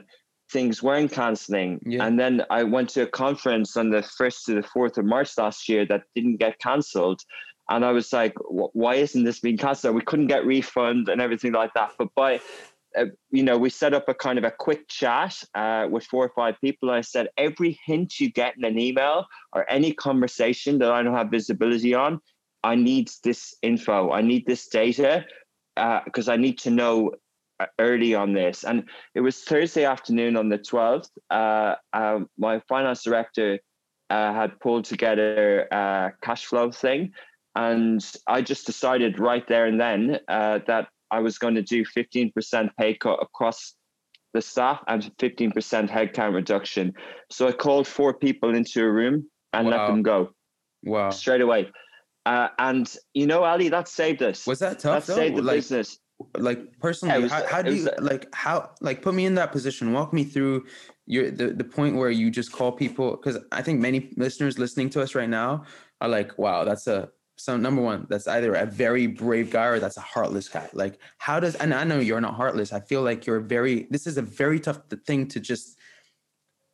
things 0.51 0.81
weren't 0.81 1.11
canceling. 1.11 1.79
Yeah. 1.85 2.05
And 2.05 2.19
then 2.19 2.43
I 2.49 2.63
went 2.63 2.89
to 2.89 3.03
a 3.03 3.07
conference 3.07 3.77
on 3.77 3.89
the 3.89 4.01
1st 4.01 4.45
to 4.45 4.55
the 4.55 4.61
4th 4.61 4.97
of 4.97 5.05
March 5.05 5.37
last 5.37 5.69
year 5.69 5.85
that 5.87 6.03
didn't 6.15 6.37
get 6.37 6.59
cancelled. 6.59 7.21
And 7.69 7.85
I 7.85 7.91
was 7.91 8.11
like, 8.11 8.33
why 8.47 8.95
isn't 8.95 9.23
this 9.23 9.39
being 9.39 9.57
cancelled? 9.57 9.95
We 9.95 10.01
couldn't 10.01 10.27
get 10.27 10.45
refund 10.45 11.07
and 11.07 11.21
everything 11.21 11.51
like 11.51 11.71
that. 11.75 11.91
But 11.99 12.07
by, 12.15 12.39
uh, 12.97 13.05
you 13.29 13.43
know, 13.43 13.57
we 13.59 13.69
set 13.69 13.93
up 13.93 14.09
a 14.09 14.13
kind 14.15 14.39
of 14.39 14.43
a 14.43 14.51
quick 14.51 14.87
chat 14.87 15.35
uh, 15.53 15.87
with 15.89 16.03
four 16.05 16.25
or 16.25 16.31
five 16.35 16.55
people. 16.61 16.89
I 16.89 17.01
said, 17.01 17.29
every 17.37 17.79
hint 17.85 18.19
you 18.19 18.31
get 18.31 18.57
in 18.57 18.65
an 18.65 18.79
email 18.79 19.25
or 19.53 19.69
any 19.69 19.93
conversation 19.93 20.79
that 20.79 20.91
I 20.91 21.03
don't 21.03 21.13
have 21.15 21.29
visibility 21.29 21.93
on, 21.93 22.19
I 22.63 22.75
need 22.75 23.11
this 23.23 23.53
info. 23.61 24.11
I 24.11 24.21
need 24.21 24.45
this 24.47 24.67
data 24.67 25.25
because 25.75 26.27
uh, 26.27 26.33
I 26.33 26.37
need 26.37 26.57
to 26.59 26.71
know 26.71 27.11
early 27.79 28.15
on 28.15 28.33
this. 28.33 28.63
And 28.63 28.83
it 29.15 29.21
was 29.21 29.43
Thursday 29.43 29.85
afternoon 29.85 30.35
on 30.37 30.49
the 30.49 30.57
12th. 30.57 31.09
Uh, 31.29 31.75
um, 31.93 32.29
my 32.37 32.59
finance 32.67 33.03
director 33.03 33.59
uh, 34.09 34.33
had 34.33 34.59
pulled 34.59 34.85
together 34.85 35.67
a 35.71 36.11
cash 36.21 36.45
flow 36.45 36.71
thing. 36.71 37.11
And 37.55 38.05
I 38.27 38.41
just 38.41 38.65
decided 38.65 39.19
right 39.19 39.47
there 39.47 39.65
and 39.65 39.79
then 39.79 40.19
uh, 40.27 40.59
that 40.67 40.87
I 41.11 41.19
was 41.19 41.37
going 41.37 41.55
to 41.55 41.63
do 41.63 41.83
15% 41.85 42.69
pay 42.79 42.93
cut 42.93 43.19
across 43.21 43.73
the 44.33 44.41
staff 44.41 44.79
and 44.87 45.11
15% 45.17 45.53
headcount 45.89 46.33
reduction. 46.33 46.93
So 47.31 47.47
I 47.47 47.51
called 47.51 47.87
four 47.87 48.13
people 48.13 48.55
into 48.55 48.83
a 48.83 48.89
room 48.89 49.27
and 49.53 49.67
wow. 49.67 49.77
let 49.77 49.87
them 49.87 50.03
go. 50.03 50.29
Wow. 50.83 51.09
Straight 51.09 51.41
away. 51.41 51.71
Uh, 52.25 52.49
and 52.59 52.93
you 53.13 53.25
know, 53.25 53.43
Ally, 53.43 53.69
that 53.69 53.87
saved 53.87 54.21
us. 54.21 54.45
Was 54.45 54.59
that 54.59 54.79
tough? 54.79 55.07
That 55.07 55.15
saved 55.15 55.37
the 55.37 55.41
like, 55.41 55.57
business 55.57 55.97
like 56.37 56.79
personally 56.79 57.23
was, 57.23 57.31
how, 57.31 57.45
how 57.47 57.61
do 57.61 57.73
you 57.73 57.89
like 57.99 58.33
how 58.33 58.71
like 58.81 59.01
put 59.01 59.13
me 59.13 59.25
in 59.25 59.35
that 59.35 59.51
position. 59.51 59.93
Walk 59.93 60.13
me 60.13 60.23
through 60.23 60.65
your 61.09 61.31
the, 61.31 61.47
the 61.47 61.63
point 61.63 61.95
where 61.95 62.11
you 62.11 62.29
just 62.29 62.51
call 62.51 62.71
people 62.71 63.11
because 63.11 63.37
i 63.51 63.61
think 63.63 63.79
many 63.79 64.13
listeners 64.15 64.59
listening 64.59 64.89
to 64.91 65.01
us 65.01 65.15
right 65.15 65.27
now 65.27 65.65
are 66.01 66.07
like 66.07 66.37
wow 66.37 66.63
that's 66.63 66.85
a 66.85 67.09
so 67.35 67.57
number 67.57 67.81
one 67.81 68.05
that's 68.09 68.27
either 68.27 68.53
a 68.53 68.65
very 68.65 69.07
brave 69.07 69.49
guy 69.49 69.65
or 69.65 69.79
that's 69.79 69.95
a 69.95 70.01
heartless 70.01 70.49
guy. 70.49 70.69
Like 70.73 70.99
how 71.19 71.39
does 71.39 71.55
and 71.55 71.73
i 71.73 71.85
know 71.85 71.99
you're 71.99 72.19
not 72.19 72.35
heartless. 72.35 72.73
I 72.73 72.81
feel 72.81 73.01
like 73.01 73.25
you're 73.25 73.39
very 73.39 73.87
this 73.89 74.05
is 74.07 74.17
a 74.17 74.21
very 74.21 74.59
tough 74.59 74.81
thing 75.07 75.25
to 75.29 75.39
just 75.39 75.79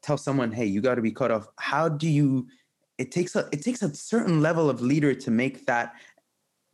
tell 0.02 0.18
someone 0.18 0.52
hey 0.52 0.66
you 0.66 0.82
got 0.82 0.96
to 0.96 1.02
be 1.02 1.12
cut 1.12 1.32
off. 1.32 1.48
How 1.60 1.88
do 1.88 2.10
you 2.10 2.48
it 2.98 3.12
takes 3.12 3.36
a 3.36 3.48
it 3.52 3.62
takes 3.62 3.84
a 3.84 3.94
certain 3.94 4.42
level 4.42 4.70
of 4.70 4.82
leader 4.82 5.14
to 5.14 5.30
make 5.32 5.68
that 5.68 5.94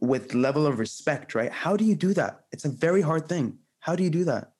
with 0.01 0.33
level 0.33 0.65
of 0.65 0.79
respect, 0.79 1.35
right? 1.35 1.51
How 1.51 1.77
do 1.77 1.85
you 1.85 1.95
do 1.95 2.13
that? 2.15 2.41
It's 2.51 2.65
a 2.65 2.69
very 2.69 3.01
hard 3.01 3.29
thing. 3.29 3.59
How 3.79 3.95
do 3.95 4.03
you 4.03 4.09
do 4.09 4.25
that? 4.25 4.51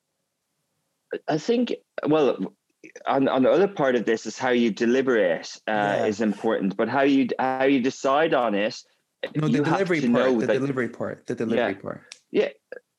I 1.28 1.36
think, 1.36 1.74
well, 2.08 2.54
on, 3.06 3.28
on 3.28 3.42
the 3.42 3.50
other 3.50 3.68
part 3.68 3.96
of 3.96 4.04
this 4.04 4.24
is 4.24 4.38
how 4.38 4.50
you 4.50 4.70
deliver 4.70 5.16
it 5.16 5.58
uh, 5.68 5.72
yeah. 5.72 6.06
is 6.06 6.20
important, 6.20 6.76
but 6.76 6.88
how 6.88 7.02
you 7.02 7.28
how 7.38 7.64
you 7.64 7.80
decide 7.80 8.34
on 8.34 8.54
it. 8.54 8.80
No, 9.36 9.46
the 9.48 9.62
delivery 9.62 10.00
part. 10.00 10.38
The 10.40 10.46
that, 10.46 10.52
delivery 10.54 10.88
part. 10.88 11.26
The 11.26 11.34
delivery 11.34 11.72
yeah, 11.74 11.80
part. 11.80 12.14
Yeah, 12.30 12.48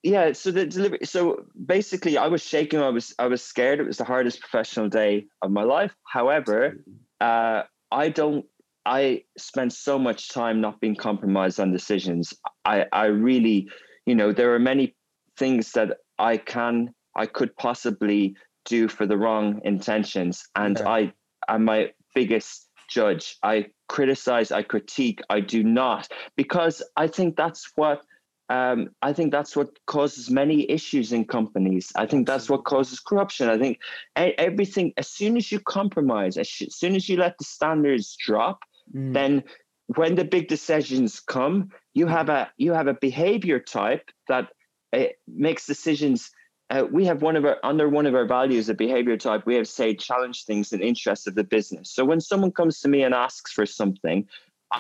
yeah. 0.03 0.31
So 0.33 0.51
the 0.51 0.65
delivery. 0.65 0.99
So 1.03 1.45
basically, 1.65 2.17
I 2.17 2.27
was 2.27 2.41
shaking. 2.41 2.79
I 2.79 2.89
was 2.89 3.13
I 3.19 3.27
was 3.27 3.43
scared. 3.43 3.79
It 3.79 3.87
was 3.87 3.97
the 3.97 4.05
hardest 4.05 4.39
professional 4.39 4.87
day 4.89 5.25
of 5.41 5.51
my 5.51 5.63
life. 5.63 5.93
However, 6.05 6.77
uh, 7.19 7.63
I 7.91 8.09
don't 8.09 8.45
I 8.85 9.23
spent 9.37 9.73
so 9.73 9.97
much 9.97 10.29
time 10.29 10.61
not 10.61 10.79
being 10.79 10.95
compromised 10.95 11.59
on 11.59 11.71
decisions. 11.71 12.33
I, 12.65 12.85
I 12.91 13.05
really, 13.05 13.69
you 14.05 14.15
know, 14.15 14.33
there 14.33 14.53
are 14.53 14.59
many 14.59 14.95
things 15.37 15.71
that 15.71 15.97
I 16.19 16.37
can, 16.37 16.93
I 17.15 17.25
could 17.25 17.55
possibly 17.55 18.35
do 18.65 18.87
for 18.87 19.05
the 19.05 19.17
wrong 19.17 19.61
intentions. 19.63 20.45
And 20.55 20.77
yeah. 20.79 20.89
I 20.89 21.13
am 21.47 21.65
my 21.65 21.91
biggest 22.13 22.69
judge. 22.89 23.37
I 23.43 23.67
criticize, 23.87 24.51
I 24.51 24.63
critique, 24.63 25.21
I 25.29 25.39
do 25.39 25.63
not, 25.63 26.09
because 26.35 26.83
I 26.95 27.07
think 27.07 27.35
that's 27.35 27.71
what 27.75 28.01
um, 28.49 28.89
I 29.01 29.13
think 29.13 29.31
that's 29.31 29.55
what 29.55 29.69
causes 29.85 30.29
many 30.29 30.69
issues 30.69 31.13
in 31.13 31.25
companies. 31.25 31.91
I 31.95 32.05
think 32.05 32.27
that's 32.27 32.49
what 32.49 32.65
causes 32.65 32.99
corruption. 32.99 33.49
I 33.49 33.57
think 33.57 33.79
everything, 34.15 34.93
as 34.97 35.07
soon 35.07 35.37
as 35.37 35.51
you 35.51 35.59
compromise, 35.61 36.37
as 36.37 36.49
soon 36.49 36.95
as 36.95 37.07
you 37.07 37.17
let 37.17 37.37
the 37.37 37.45
standards 37.45 38.15
drop, 38.19 38.59
mm. 38.93 39.13
then 39.13 39.43
when 39.87 40.15
the 40.15 40.25
big 40.25 40.47
decisions 40.47 41.19
come, 41.19 41.69
you 41.93 42.07
have 42.07 42.29
a 42.29 42.51
you 42.57 42.73
have 42.73 42.87
a 42.87 42.93
behavior 42.93 43.59
type 43.59 44.09
that 44.27 44.49
uh, 44.93 45.05
makes 45.27 45.65
decisions. 45.65 46.31
Uh, 46.69 46.85
we 46.91 47.05
have 47.05 47.21
one 47.21 47.35
of 47.35 47.45
our 47.45 47.57
under 47.63 47.89
one 47.89 48.05
of 48.05 48.15
our 48.15 48.25
values, 48.25 48.69
a 48.69 48.73
behavior 48.73 49.17
type. 49.17 49.45
We 49.45 49.55
have 49.55 49.67
say 49.67 49.95
challenge 49.95 50.45
things 50.45 50.73
in 50.73 50.81
interest 50.81 51.27
of 51.27 51.35
the 51.35 51.43
business. 51.43 51.93
So 51.93 52.05
when 52.05 52.21
someone 52.21 52.51
comes 52.51 52.79
to 52.81 52.87
me 52.87 53.03
and 53.03 53.13
asks 53.13 53.51
for 53.51 53.65
something, 53.65 54.27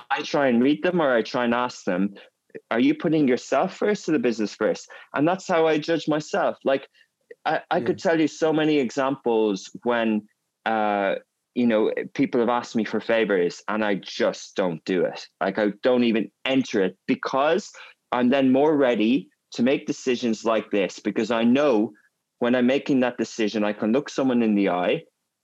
I 0.09 0.21
try 0.23 0.47
and 0.47 0.63
read 0.63 0.83
them 0.83 1.01
or 1.01 1.15
I 1.15 1.21
try 1.21 1.45
and 1.45 1.53
ask 1.53 1.83
them, 1.83 2.15
are 2.71 2.79
you 2.79 2.95
putting 2.95 3.27
yourself 3.27 3.75
first 3.75 4.09
or 4.09 4.13
the 4.13 4.19
business 4.19 4.55
first? 4.55 4.89
And 5.13 5.27
that's 5.27 5.47
how 5.47 5.67
I 5.67 5.77
judge 5.77 6.07
myself. 6.07 6.57
Like 6.63 6.87
I, 7.45 7.61
I 7.69 7.77
yeah. 7.77 7.85
could 7.85 7.99
tell 7.99 8.19
you 8.19 8.27
so 8.27 8.53
many 8.53 8.77
examples 8.77 9.69
when 9.83 10.27
uh, 10.65 11.15
you 11.55 11.67
know, 11.67 11.91
people 12.13 12.39
have 12.39 12.49
asked 12.49 12.75
me 12.75 12.83
for 12.83 12.99
favors 12.99 13.61
and 13.67 13.83
I 13.83 13.95
just 13.95 14.55
don't 14.55 14.83
do 14.85 15.05
it. 15.05 15.27
Like 15.39 15.59
I 15.59 15.73
don't 15.83 16.03
even 16.03 16.31
enter 16.45 16.83
it 16.83 16.97
because 17.07 17.71
I'm 18.11 18.29
then 18.29 18.51
more 18.51 18.75
ready 18.75 19.29
to 19.53 19.63
make 19.63 19.85
decisions 19.85 20.45
like 20.45 20.71
this 20.71 20.99
because 20.99 21.31
I 21.31 21.43
know 21.43 21.93
when 22.39 22.55
I'm 22.55 22.67
making 22.67 23.01
that 23.01 23.17
decision, 23.17 23.63
I 23.63 23.73
can 23.73 23.91
look 23.91 24.09
someone 24.09 24.41
in 24.41 24.55
the 24.55 24.69
eye 24.69 25.03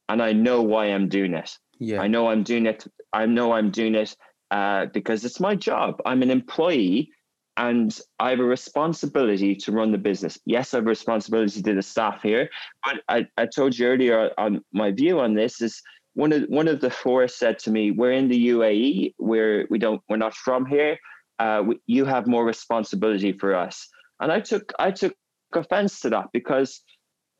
and 0.10 0.22
I 0.22 0.34
know 0.34 0.62
why 0.62 0.86
I'm 0.86 1.08
doing 1.08 1.34
it. 1.34 1.58
Yeah. 1.80 2.02
I 2.02 2.08
know 2.08 2.30
I'm 2.30 2.44
doing 2.44 2.66
it. 2.66 2.86
I 3.14 3.26
know 3.26 3.54
I'm 3.54 3.72
doing 3.72 3.96
it 3.96 4.16
uh, 4.52 4.88
because 4.88 5.24
it's 5.24 5.40
my 5.40 5.56
job. 5.56 6.02
I'm 6.06 6.24
an 6.24 6.32
employee 6.32 7.12
and 7.60 8.00
I 8.20 8.30
have 8.30 8.40
a 8.40 8.46
responsibility 8.46 9.54
to 9.54 9.74
run 9.74 9.92
the 9.92 9.98
business. 9.98 10.40
Yes, 10.46 10.74
I 10.74 10.78
have 10.78 10.86
a 10.86 10.90
responsibility 10.90 11.62
to 11.62 11.74
the 11.76 11.82
staff 11.82 12.22
here, 12.24 12.50
but 12.86 13.02
I, 13.10 13.28
I 13.38 13.48
told 13.48 13.78
you 13.78 13.86
earlier 13.88 14.32
on 14.38 14.64
my 14.72 14.92
view 14.92 15.20
on 15.20 15.34
this 15.36 15.62
is 15.62 15.82
one 16.14 16.32
of 16.32 16.44
one 16.44 16.70
of 16.70 16.80
the 16.80 16.90
four 16.90 17.28
said 17.28 17.60
to 17.60 17.72
me, 17.72 17.92
"We're 17.92 18.14
in 18.14 18.30
the 18.30 18.48
UAE. 18.50 19.14
We're 19.20 19.68
we 19.70 19.78
don't 19.78 20.02
we're 20.10 20.18
not 20.18 20.34
from 20.36 20.66
here. 20.66 20.98
Uh, 21.38 21.64
we, 21.68 21.80
you 21.86 22.06
have 22.06 22.28
more 22.28 22.46
responsibility 22.46 23.34
for 23.34 23.54
us." 23.54 23.88
And 24.22 24.32
I 24.32 24.40
took 24.40 24.72
I 24.80 24.92
took 24.92 25.14
offense 25.54 26.00
to 26.02 26.10
that 26.12 26.28
because 26.32 26.82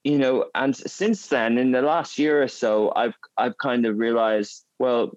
you 0.04 0.18
know 0.18 0.46
and 0.54 0.76
since 0.76 1.28
then 1.28 1.58
in 1.58 1.72
the 1.72 1.82
last 1.82 2.18
year 2.18 2.42
or 2.42 2.48
so 2.48 2.92
i've 2.96 3.14
i've 3.38 3.58
kind 3.62 3.86
of 3.86 3.98
realized 3.98 4.66
well 4.80 5.12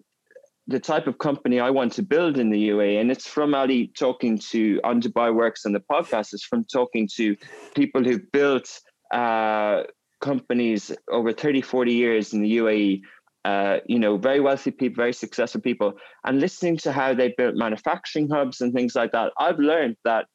the 0.69 0.81
type 0.81 1.07
of 1.07 1.19
company 1.19 1.59
i 1.59 1.71
want 1.71 1.93
to 1.93 2.03
build 2.03 2.39
in 2.39 2.51
the 2.51 2.69
UAE 2.69 3.01
and 3.01 3.11
it's 3.11 3.27
from 3.27 3.55
ali 3.55 3.89
talking 3.99 4.39
to 4.39 4.81
on 4.85 5.01
dubai 5.01 5.35
works 5.35 5.65
and 5.65 5.75
the 5.75 5.83
podcast 5.91 6.33
is 6.33 6.45
from 6.45 6.65
talking 6.65 7.09
to 7.17 7.37
people 7.75 8.03
who've 8.05 8.31
built 8.33 8.81
uh, 9.13 9.83
companies 10.21 10.93
over 11.11 11.33
30 11.33 11.63
40 11.63 11.93
years 11.93 12.33
in 12.33 12.43
the 12.43 12.57
uae 12.59 13.03
uh, 13.45 13.79
you 13.87 13.99
know, 13.99 14.17
very 14.17 14.41
wealthy 14.41 14.71
people, 14.71 15.03
very 15.03 15.13
successful 15.13 15.61
people, 15.61 15.95
and 16.25 16.41
listening 16.41 16.77
to 16.77 16.93
how 16.93 17.13
they 17.13 17.35
built 17.37 17.57
manufacturing 17.57 18.29
hubs 18.29 18.61
and 18.61 18.73
things 18.73 18.95
like 18.95 19.13
that, 19.13 19.33
I've 19.37 19.59
learned 19.59 19.97
that 20.05 20.27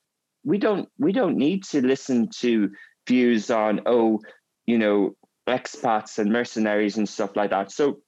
we 0.44 0.58
don't 0.58 0.90
we 0.98 1.12
don't 1.12 1.38
need 1.38 1.64
to 1.66 1.86
listen 1.86 2.30
to 2.40 2.70
views 3.08 3.50
on 3.50 3.82
oh, 3.86 4.20
you 4.66 4.78
know, 4.78 5.16
expats 5.48 6.20
and 6.20 6.32
mercenaries 6.32 6.98
and 6.98 7.08
stuff 7.08 7.36
like 7.36 7.52
that. 7.52 7.72
So, 7.72 8.00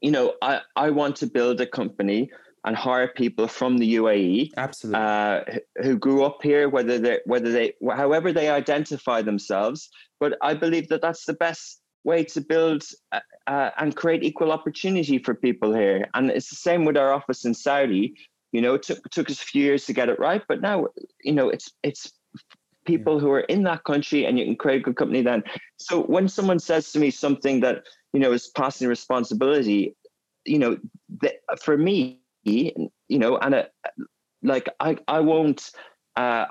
you 0.00 0.10
know, 0.10 0.34
I 0.42 0.60
I 0.76 0.90
want 0.90 1.16
to 1.16 1.26
build 1.26 1.60
a 1.60 1.66
company 1.66 2.30
and 2.64 2.76
hire 2.76 3.08
people 3.08 3.48
from 3.48 3.78
the 3.78 3.96
UAE, 3.96 4.52
absolutely, 4.56 5.00
uh, 5.00 5.40
who 5.82 5.98
grew 5.98 6.22
up 6.24 6.38
here, 6.42 6.68
whether 6.68 6.98
they 6.98 7.20
whether 7.24 7.50
they 7.50 7.74
however 7.94 8.32
they 8.32 8.48
identify 8.48 9.22
themselves. 9.22 9.90
But 10.20 10.36
I 10.42 10.54
believe 10.54 10.88
that 10.88 11.02
that's 11.02 11.24
the 11.24 11.34
best 11.34 11.80
way 12.04 12.24
to 12.24 12.40
build 12.40 12.84
uh, 13.12 13.20
uh, 13.46 13.70
and 13.78 13.96
create 13.96 14.22
equal 14.22 14.52
opportunity 14.52 15.18
for 15.18 15.34
people 15.34 15.74
here. 15.74 16.08
And 16.14 16.30
it's 16.30 16.50
the 16.50 16.56
same 16.56 16.84
with 16.84 16.96
our 16.96 17.12
office 17.12 17.44
in 17.44 17.54
Saudi. 17.54 18.14
You 18.52 18.60
know, 18.60 18.74
it 18.74 18.82
took 18.82 19.08
took 19.10 19.30
us 19.30 19.42
a 19.42 19.44
few 19.44 19.64
years 19.64 19.86
to 19.86 19.92
get 19.92 20.08
it 20.08 20.18
right, 20.18 20.42
but 20.46 20.60
now 20.60 20.86
you 21.22 21.32
know 21.32 21.48
it's 21.48 21.72
it's 21.82 22.12
people 22.84 23.14
yeah. 23.14 23.20
who 23.20 23.30
are 23.30 23.40
in 23.40 23.64
that 23.64 23.84
country, 23.84 24.24
and 24.24 24.38
you 24.38 24.44
can 24.44 24.56
create 24.56 24.80
a 24.82 24.84
good 24.84 24.96
company. 24.96 25.22
Then, 25.22 25.42
so 25.78 26.02
when 26.02 26.28
someone 26.28 26.58
says 26.58 26.92
to 26.92 26.98
me 26.98 27.10
something 27.10 27.60
that 27.60 27.84
you 28.12 28.20
know 28.20 28.32
is 28.32 28.48
passing 28.48 28.88
responsibility, 28.88 29.96
you 30.44 30.58
know, 30.58 30.78
the, 31.20 31.34
for 31.62 31.76
me, 31.76 32.20
you 32.44 32.90
know, 33.10 33.36
and 33.38 33.54
a, 33.54 33.68
like 34.42 34.68
I 34.80 34.96
I 35.08 35.20
won't. 35.20 35.70
Uh, 36.16 36.46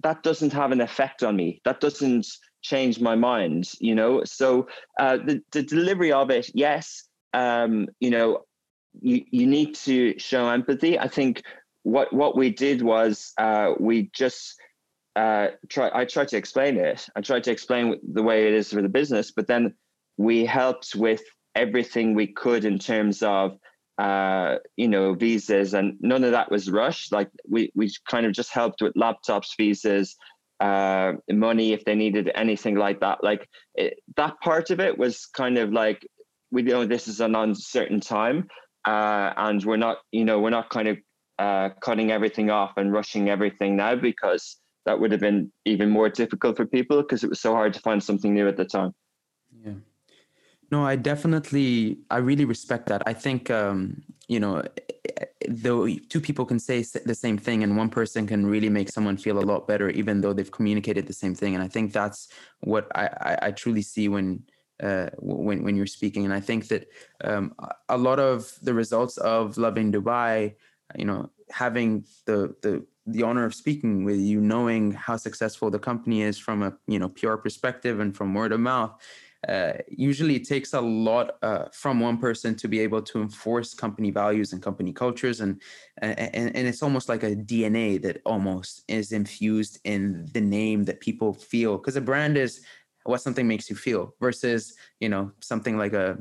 that 0.00 0.22
doesn't 0.22 0.52
have 0.52 0.72
an 0.72 0.80
effect 0.80 1.22
on 1.22 1.36
me. 1.36 1.60
That 1.64 1.80
doesn't 1.80 2.26
change 2.62 3.00
my 3.00 3.14
mind, 3.14 3.70
you 3.80 3.94
know. 3.94 4.24
So 4.24 4.68
uh, 4.98 5.18
the 5.18 5.42
the 5.52 5.62
delivery 5.62 6.12
of 6.12 6.30
it, 6.30 6.50
yes, 6.54 7.08
um, 7.34 7.88
you 8.00 8.10
know, 8.10 8.44
you 9.00 9.24
you 9.30 9.46
need 9.46 9.74
to 9.76 10.18
show 10.18 10.48
empathy. 10.48 10.98
I 10.98 11.08
think 11.08 11.42
what 11.82 12.12
what 12.12 12.36
we 12.36 12.50
did 12.50 12.82
was 12.82 13.32
uh, 13.38 13.72
we 13.78 14.10
just 14.14 14.54
uh, 15.16 15.48
try. 15.68 15.90
I 15.92 16.04
tried 16.04 16.28
to 16.28 16.36
explain 16.36 16.76
it. 16.76 17.08
I 17.16 17.20
tried 17.20 17.44
to 17.44 17.50
explain 17.50 17.98
the 18.12 18.22
way 18.22 18.46
it 18.46 18.54
is 18.54 18.70
for 18.70 18.82
the 18.82 18.88
business, 18.88 19.30
but 19.30 19.46
then 19.46 19.74
we 20.16 20.44
helped 20.44 20.94
with 20.94 21.22
everything 21.54 22.14
we 22.14 22.26
could 22.26 22.64
in 22.64 22.78
terms 22.78 23.22
of 23.22 23.58
uh, 23.98 24.56
you 24.76 24.88
know 24.88 25.14
visas, 25.14 25.74
and 25.74 25.96
none 26.00 26.24
of 26.24 26.32
that 26.32 26.50
was 26.50 26.70
rushed. 26.70 27.12
Like 27.12 27.30
we 27.48 27.70
we 27.74 27.90
kind 28.08 28.26
of 28.26 28.32
just 28.32 28.52
helped 28.52 28.80
with 28.80 28.94
laptops, 28.94 29.50
visas, 29.56 30.16
uh, 30.60 31.12
money 31.30 31.72
if 31.72 31.84
they 31.84 31.94
needed 31.94 32.30
anything 32.34 32.76
like 32.76 33.00
that. 33.00 33.22
Like 33.22 33.48
it, 33.74 33.98
that 34.16 34.40
part 34.40 34.70
of 34.70 34.80
it 34.80 34.96
was 34.96 35.26
kind 35.26 35.58
of 35.58 35.72
like 35.72 36.06
we 36.50 36.62
know 36.62 36.86
this 36.86 37.08
is 37.08 37.20
an 37.20 37.34
uncertain 37.34 38.00
time, 38.00 38.48
uh, 38.86 39.32
and 39.36 39.62
we're 39.64 39.76
not 39.76 39.98
you 40.10 40.24
know 40.24 40.40
we're 40.40 40.50
not 40.50 40.70
kind 40.70 40.88
of 40.88 40.98
uh, 41.38 41.70
cutting 41.80 42.10
everything 42.10 42.50
off 42.50 42.72
and 42.76 42.92
rushing 42.92 43.28
everything 43.28 43.76
now 43.76 43.94
because 43.94 44.56
that 44.86 44.98
would 44.98 45.12
have 45.12 45.20
been 45.20 45.52
even 45.64 45.90
more 45.90 46.08
difficult 46.08 46.56
for 46.56 46.66
people 46.66 47.02
because 47.02 47.22
it 47.22 47.30
was 47.30 47.40
so 47.40 47.52
hard 47.52 47.72
to 47.74 47.80
find 47.80 48.02
something 48.02 48.34
new 48.34 48.48
at 48.48 48.56
the 48.56 48.64
time. 48.64 48.92
No, 50.72 50.86
I 50.86 50.96
definitely, 50.96 51.98
I 52.10 52.16
really 52.16 52.46
respect 52.46 52.86
that. 52.86 53.02
I 53.04 53.12
think, 53.12 53.50
um, 53.50 54.02
you 54.26 54.40
know, 54.40 54.62
though 55.46 55.86
two 56.08 56.20
people 56.20 56.46
can 56.46 56.58
say 56.58 56.82
the 57.04 57.14
same 57.14 57.36
thing 57.36 57.62
and 57.62 57.76
one 57.76 57.90
person 57.90 58.26
can 58.26 58.46
really 58.46 58.70
make 58.70 58.88
someone 58.88 59.18
feel 59.18 59.38
a 59.38 59.44
lot 59.44 59.68
better, 59.68 59.90
even 59.90 60.22
though 60.22 60.32
they've 60.32 60.50
communicated 60.50 61.06
the 61.06 61.12
same 61.12 61.34
thing. 61.34 61.54
And 61.54 61.62
I 61.62 61.68
think 61.68 61.92
that's 61.92 62.28
what 62.60 62.88
I, 62.94 63.04
I, 63.20 63.38
I 63.48 63.50
truly 63.50 63.82
see 63.82 64.08
when, 64.08 64.44
uh, 64.82 65.10
when, 65.18 65.62
when 65.62 65.76
you're 65.76 65.94
speaking. 65.98 66.24
And 66.24 66.32
I 66.32 66.40
think 66.40 66.68
that 66.68 66.88
um, 67.22 67.54
a 67.90 67.98
lot 67.98 68.18
of 68.18 68.50
the 68.62 68.72
results 68.72 69.18
of 69.18 69.58
Lovin 69.58 69.92
Dubai, 69.92 70.54
you 70.96 71.04
know, 71.04 71.28
having 71.50 72.06
the, 72.24 72.56
the, 72.62 72.82
the 73.06 73.22
honor 73.22 73.44
of 73.44 73.54
speaking 73.54 74.04
with 74.04 74.20
you, 74.20 74.40
knowing 74.40 74.92
how 74.92 75.18
successful 75.18 75.70
the 75.70 75.78
company 75.78 76.22
is 76.22 76.38
from 76.38 76.62
a 76.62 76.72
you 76.86 77.00
know 77.00 77.08
pure 77.08 77.36
perspective 77.36 77.98
and 77.98 78.16
from 78.16 78.32
word 78.32 78.52
of 78.52 78.60
mouth, 78.60 78.96
uh, 79.48 79.72
usually 79.88 80.36
it 80.36 80.46
takes 80.46 80.72
a 80.72 80.80
lot 80.80 81.32
uh, 81.42 81.64
from 81.72 82.00
one 82.00 82.18
person 82.18 82.54
to 82.54 82.68
be 82.68 82.78
able 82.80 83.02
to 83.02 83.20
enforce 83.20 83.74
company 83.74 84.10
values 84.10 84.52
and 84.52 84.62
company 84.62 84.92
cultures 84.92 85.40
and, 85.40 85.60
and 86.00 86.54
and 86.56 86.68
it's 86.68 86.82
almost 86.82 87.08
like 87.08 87.22
a 87.22 87.34
dna 87.34 88.00
that 88.00 88.20
almost 88.24 88.84
is 88.88 89.12
infused 89.12 89.80
in 89.84 90.28
the 90.32 90.40
name 90.40 90.84
that 90.84 91.00
people 91.00 91.32
feel. 91.34 91.78
Because 91.78 91.96
a 91.96 92.00
brand 92.00 92.36
is 92.36 92.62
what 93.04 93.20
something 93.20 93.48
makes 93.48 93.68
you 93.68 93.76
feel 93.76 94.14
versus 94.20 94.74
you 95.00 95.08
know 95.08 95.32
something 95.40 95.76
like 95.76 95.92
a, 95.92 96.16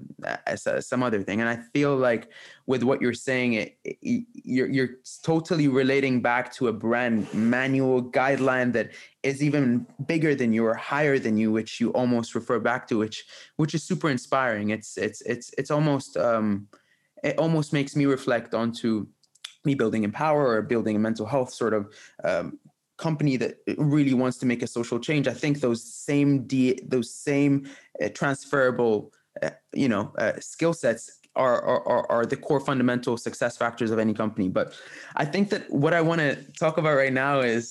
a, 0.48 0.82
some 0.82 1.04
other 1.04 1.22
thing. 1.22 1.42
And 1.42 1.50
i 1.50 1.58
feel 1.74 1.96
like 1.96 2.30
with 2.66 2.84
what 2.84 3.02
you're 3.02 3.14
saying 3.14 3.54
it, 3.54 3.78
it, 3.84 4.26
you're 4.34 4.70
you're 4.70 4.90
totally 5.24 5.68
relating 5.68 6.22
back 6.22 6.54
to 6.54 6.68
a 6.68 6.74
brand 6.74 7.32
manual 7.34 8.04
guideline 8.04 8.74
that 8.74 8.92
is 9.24 9.44
even 9.44 9.86
bigger 10.08 10.34
than 10.36 10.54
you 10.54 10.66
or 10.66 10.76
higher 10.76 11.20
than 11.20 11.38
you 11.38 11.52
which 11.52 11.80
you 11.80 11.92
almost 11.92 12.36
refer 12.36 12.60
back 12.60 12.88
to 12.88 12.98
which 12.98 13.26
which 13.58 13.74
is 13.74 13.84
super 13.84 14.10
inspiring. 14.10 14.70
It's 14.70 14.98
it's 14.98 15.22
it's 15.22 15.54
it's 15.58 15.72
almost 15.72 16.18
um 16.18 16.68
it 17.24 17.38
almost 17.38 17.74
makes 17.74 17.96
me 17.96 18.06
reflect 18.06 18.54
onto 18.54 19.08
me 19.64 19.76
building 19.76 20.04
empower 20.04 20.48
or 20.48 20.62
building 20.62 20.96
a 20.96 21.00
mental 21.00 21.26
health 21.26 21.54
sort 21.54 21.74
of 21.74 21.94
um, 22.24 22.58
company 23.01 23.36
that 23.38 23.53
really 23.77 24.13
wants 24.13 24.38
to 24.38 24.46
make 24.46 24.62
a 24.63 24.67
social 24.67 25.00
change, 25.00 25.27
I 25.27 25.34
think 25.34 25.60
those 25.60 25.84
same 25.84 26.48
D, 26.51 26.79
those 26.88 27.10
same 27.13 27.53
uh, 28.01 28.10
transferable, 28.20 29.12
uh, 29.41 29.50
you 29.74 29.89
know, 29.89 30.13
uh, 30.17 30.34
skill 30.39 30.74
sets 30.74 31.03
are, 31.36 31.62
are 31.63 32.05
are 32.12 32.25
the 32.25 32.36
core 32.36 32.60
fundamental 32.60 33.17
success 33.17 33.58
factors 33.58 33.89
of 33.91 34.00
any 34.00 34.13
company. 34.13 34.50
But 34.50 34.67
I 35.15 35.25
think 35.25 35.50
that 35.50 35.63
what 35.84 35.93
I 35.93 36.01
want 36.01 36.20
to 36.22 36.36
talk 36.63 36.77
about 36.77 36.96
right 36.96 37.13
now 37.13 37.39
is 37.39 37.65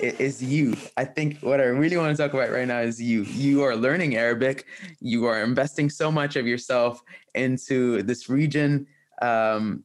is 0.00 0.42
you. 0.42 0.76
I 0.96 1.04
think 1.04 1.38
what 1.40 1.60
I 1.60 1.64
really 1.64 1.96
want 1.96 2.16
to 2.16 2.22
talk 2.22 2.34
about 2.34 2.50
right 2.50 2.68
now 2.74 2.80
is 2.80 3.00
you. 3.00 3.22
You 3.22 3.62
are 3.62 3.76
learning 3.76 4.16
Arabic. 4.16 4.66
You 5.00 5.26
are 5.26 5.42
investing 5.42 5.88
so 5.90 6.10
much 6.10 6.36
of 6.36 6.46
yourself 6.46 7.02
into 7.34 8.02
this 8.02 8.28
region. 8.28 8.86
Um, 9.22 9.84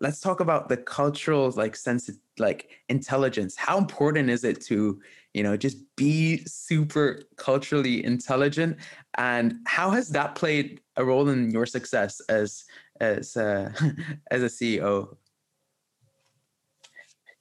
let's 0.00 0.20
talk 0.20 0.40
about 0.40 0.68
the 0.68 0.76
cultural 0.76 1.50
like 1.50 1.76
sense 1.76 2.10
like 2.38 2.70
intelligence. 2.88 3.56
How 3.56 3.78
important 3.78 4.30
is 4.30 4.44
it 4.44 4.60
to 4.62 5.00
you 5.34 5.42
know 5.42 5.56
just 5.56 5.78
be 5.96 6.44
super 6.46 7.22
culturally 7.36 8.04
intelligent? 8.04 8.78
And 9.18 9.56
how 9.66 9.90
has 9.90 10.08
that 10.10 10.34
played 10.34 10.80
a 10.96 11.04
role 11.04 11.28
in 11.28 11.50
your 11.50 11.66
success 11.66 12.20
as 12.28 12.64
as 13.00 13.36
uh, 13.36 13.72
as 14.30 14.42
a 14.42 14.46
ceo 14.46 15.16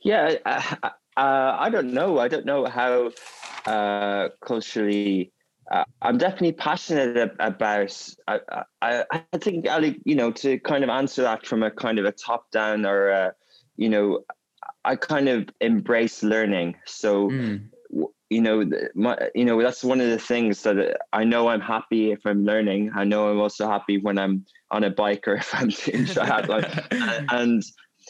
yeah 0.02 0.36
uh, 0.45 1.58
i 1.60 1.69
don't 1.69 1.93
know. 1.93 2.19
I 2.19 2.30
don't 2.30 2.45
know 2.45 2.65
how 2.65 3.12
uh, 3.65 4.30
culturally 4.41 5.34
uh, 5.71 5.84
I'm 6.01 6.17
definitely 6.17 6.53
passionate 6.53 7.32
about. 7.39 8.15
I, 8.27 8.39
I, 8.82 9.03
I 9.12 9.38
think 9.38 9.69
Ali, 9.69 10.01
you 10.03 10.15
know, 10.15 10.32
to 10.32 10.60
kind 10.60 10.84
of 10.84 10.89
answer 10.89 11.21
that 11.23 11.45
from 11.45 11.63
a 11.63 11.71
kind 11.71 11.99
of 11.99 12.05
a 12.05 12.12
top 12.12 12.49
down 12.51 12.86
or, 12.86 13.10
a, 13.10 13.34
you 13.77 13.89
know, 13.89 14.21
I 14.84 14.95
kind 14.95 15.29
of 15.29 15.49
embrace 15.62 16.23
learning. 16.23 16.75
So, 16.86 17.29
mm. 17.29 17.69
you 18.29 18.41
know, 18.41 18.69
my, 18.95 19.29
you 19.36 19.45
know, 19.45 19.62
that's 19.62 19.84
one 19.84 20.01
of 20.01 20.10
the 20.10 20.19
things 20.19 20.63
that 20.63 20.97
I 21.13 21.23
know 21.23 21.49
I'm 21.49 21.62
happy 21.62 22.12
if 22.12 22.25
I'm 22.25 22.45
learning. 22.45 22.91
I 22.95 23.03
know 23.03 23.29
I'm 23.29 23.39
also 23.39 23.67
happy 23.69 23.99
when 23.99 24.17
I'm 24.17 24.45
on 24.71 24.84
a 24.84 24.89
bike 24.89 25.27
or 25.27 25.36
if 25.36 25.53
I'm 25.53 25.69
doing 25.69 26.05
triathlon. 26.05 27.27
and 27.32 27.63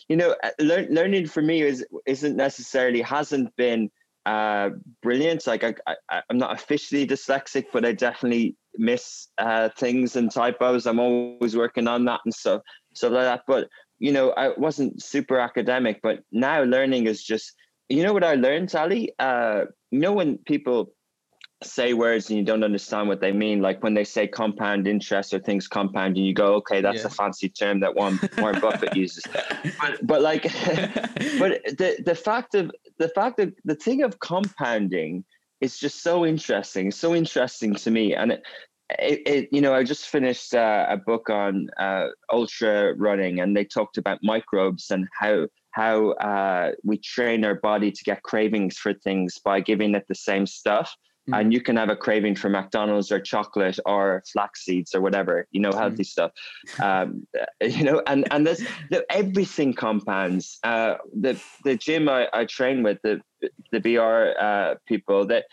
you 0.07 0.15
know, 0.15 0.35
uh, 0.43 0.51
lear- 0.59 0.87
learning 0.89 1.27
for 1.27 1.41
me 1.41 1.61
is 1.61 1.85
isn't 2.05 2.37
necessarily 2.37 3.01
hasn't 3.01 3.53
been 3.57 3.91
uh, 4.29 4.69
brilliant. 5.01 5.47
Like 5.47 5.63
I, 5.63 5.73
I, 6.09 6.21
am 6.29 6.37
not 6.37 6.53
officially 6.53 7.07
dyslexic, 7.07 7.65
but 7.73 7.83
I 7.83 7.93
definitely 7.93 8.55
miss 8.77 9.27
uh, 9.39 9.69
things 9.75 10.15
and 10.15 10.31
typos. 10.31 10.85
I'm 10.85 10.99
always 10.99 11.55
working 11.57 11.87
on 11.87 12.05
that 12.05 12.19
and 12.25 12.33
stuff, 12.33 12.61
stuff 12.93 13.11
like 13.11 13.23
that. 13.23 13.41
But 13.47 13.69
you 13.97 14.11
know, 14.11 14.31
I 14.31 14.49
wasn't 14.55 15.01
super 15.01 15.39
academic, 15.39 15.99
but 16.03 16.19
now 16.31 16.61
learning 16.63 17.07
is 17.07 17.23
just. 17.23 17.55
You 17.91 18.03
know 18.03 18.13
what 18.13 18.23
I 18.23 18.35
learned, 18.35 18.75
Ally? 18.75 19.07
Uh, 19.17 19.61
you 19.89 19.97
know 19.97 20.13
when 20.13 20.37
people 20.45 20.93
say 21.63 21.93
words 21.93 22.29
and 22.29 22.37
you 22.37 22.45
don't 22.45 22.63
understand 22.63 23.07
what 23.07 23.19
they 23.19 23.31
mean, 23.31 23.61
like 23.61 23.81
when 23.81 23.95
they 23.95 24.03
say 24.03 24.27
compound 24.27 24.87
interest 24.87 25.33
or 25.33 25.39
things 25.39 25.67
compound, 25.67 26.15
and 26.17 26.25
you 26.25 26.35
go, 26.35 26.53
okay, 26.55 26.81
that's 26.81 26.99
yeah. 27.01 27.07
a 27.07 27.09
fancy 27.09 27.49
term 27.49 27.79
that 27.79 27.95
Warren, 27.95 28.19
Warren 28.37 28.59
Buffett 28.59 28.95
uses. 29.05 29.23
But, 29.81 29.99
but 30.03 30.21
like, 30.21 30.43
but 31.39 31.63
the 31.81 32.01
the 32.05 32.15
fact 32.15 32.53
of 32.53 32.71
the 32.99 33.09
fact 33.09 33.37
that 33.37 33.53
the 33.65 33.75
thing 33.75 34.03
of 34.03 34.19
compounding 34.19 35.25
is 35.61 35.79
just 35.79 36.03
so 36.03 36.25
interesting, 36.25 36.91
so 36.91 37.15
interesting 37.15 37.75
to 37.75 37.91
me, 37.91 38.13
and 38.13 38.33
it. 38.33 38.43
It, 38.97 39.21
it 39.27 39.49
you 39.51 39.61
know, 39.61 39.75
I 39.75 39.83
just 39.83 40.07
finished 40.07 40.55
uh, 40.55 40.87
a 40.89 40.97
book 40.97 41.29
on 41.29 41.69
uh, 41.77 42.07
ultra 42.33 42.95
running, 42.95 43.39
and 43.39 43.55
they 43.55 43.63
talked 43.63 43.99
about 43.99 44.17
microbes 44.23 44.89
and 44.89 45.07
how 45.13 45.45
how 45.73 46.13
uh, 46.13 46.71
we 46.83 46.97
train 46.97 47.45
our 47.45 47.53
body 47.53 47.91
to 47.91 48.03
get 48.03 48.23
cravings 48.23 48.79
for 48.79 48.95
things 48.95 49.37
by 49.37 49.59
giving 49.59 49.93
it 49.93 50.05
the 50.07 50.15
same 50.15 50.47
stuff 50.47 50.95
mm. 51.29 51.39
and 51.39 51.53
you 51.53 51.61
can 51.61 51.75
have 51.75 51.89
a 51.89 51.95
craving 51.95 52.35
for 52.35 52.49
McDonald's 52.49 53.11
or 53.11 53.19
chocolate 53.19 53.79
or 53.85 54.23
flax 54.31 54.65
seeds 54.65 54.93
or 54.95 55.01
whatever, 55.01 55.47
you 55.51 55.61
know, 55.61 55.71
healthy 55.71 56.03
mm. 56.03 56.05
stuff. 56.05 56.31
Um, 56.81 57.27
you 57.61 57.83
know, 57.83 58.01
and 58.07 58.31
and 58.31 58.45
this 58.45 58.65
the, 58.89 59.05
everything 59.11 59.73
compounds. 59.73 60.59
Uh, 60.63 60.95
the 61.13 61.39
the 61.63 61.75
gym 61.75 62.09
I, 62.09 62.27
I 62.33 62.45
train 62.45 62.83
with 62.83 62.99
the 63.03 63.21
the 63.71 63.79
BR 63.79 64.39
uh, 64.39 64.75
people 64.87 65.25
that 65.27 65.45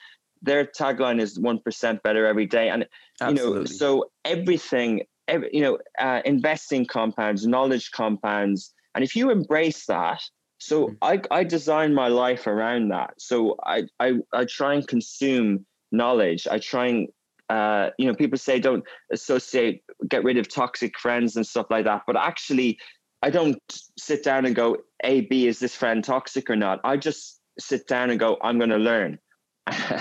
their 0.43 0.65
tagline 0.65 1.21
is 1.21 1.39
one 1.39 1.59
percent 1.61 2.03
better 2.03 2.27
every 2.27 2.47
day, 2.47 2.69
and 2.69 2.87
Absolutely. 3.21 3.53
you 3.53 3.59
know, 3.61 3.65
so 3.65 4.11
everything, 4.25 5.03
every, 5.29 5.51
you 5.53 5.63
know, 5.63 5.79
uh, 5.99 6.21
investing 6.25 6.87
compounds, 6.87 7.47
knowledge 7.47 7.91
compounds, 7.91 8.73
and 8.95 9.05
if 9.05 9.17
you 9.17 9.31
embrace 9.31 9.87
that 9.87 10.21
so 10.59 10.89
mm. 10.89 10.97
I, 11.03 11.21
I 11.31 11.45
design 11.45 11.95
my 11.95 12.09
life 12.09 12.47
around 12.47 12.89
that. 12.89 13.15
So 13.19 13.57
I, 13.65 13.85
I, 14.01 14.15
I 14.33 14.45
try 14.45 14.75
and 14.75 14.87
consume 14.87 15.67
knowledge. 15.93 16.47
I 16.51 16.59
try 16.59 16.87
and, 16.87 17.09
uh, 17.49 17.91
you 17.99 18.07
know, 18.07 18.15
people 18.15 18.39
say 18.39 18.59
don't 18.59 18.85
associate, 19.13 19.83
get 20.09 20.25
rid 20.25 20.39
of 20.39 20.49
toxic 20.49 20.99
friends 20.99 21.37
and 21.37 21.47
stuff 21.47 21.67
like 21.71 21.85
that. 21.85 22.03
But 22.07 22.17
actually, 22.17 22.79
I 23.23 23.31
don't 23.31 23.59
sit 23.99 24.25
down 24.25 24.47
and 24.47 24.55
go, 24.55 24.77
A, 25.05 25.23
B, 25.23 25.47
is 25.47 25.59
this 25.59 25.75
friend 25.75 26.03
toxic 26.03 26.51
or 26.51 26.57
not? 26.57 26.81
I 26.85 26.97
just 26.97 27.41
sit 27.59 27.87
down 27.87 28.11
and 28.11 28.19
go, 28.19 28.37
I'm 28.43 28.59
going 28.59 28.71
to 28.71 28.79
learn. 28.79 29.19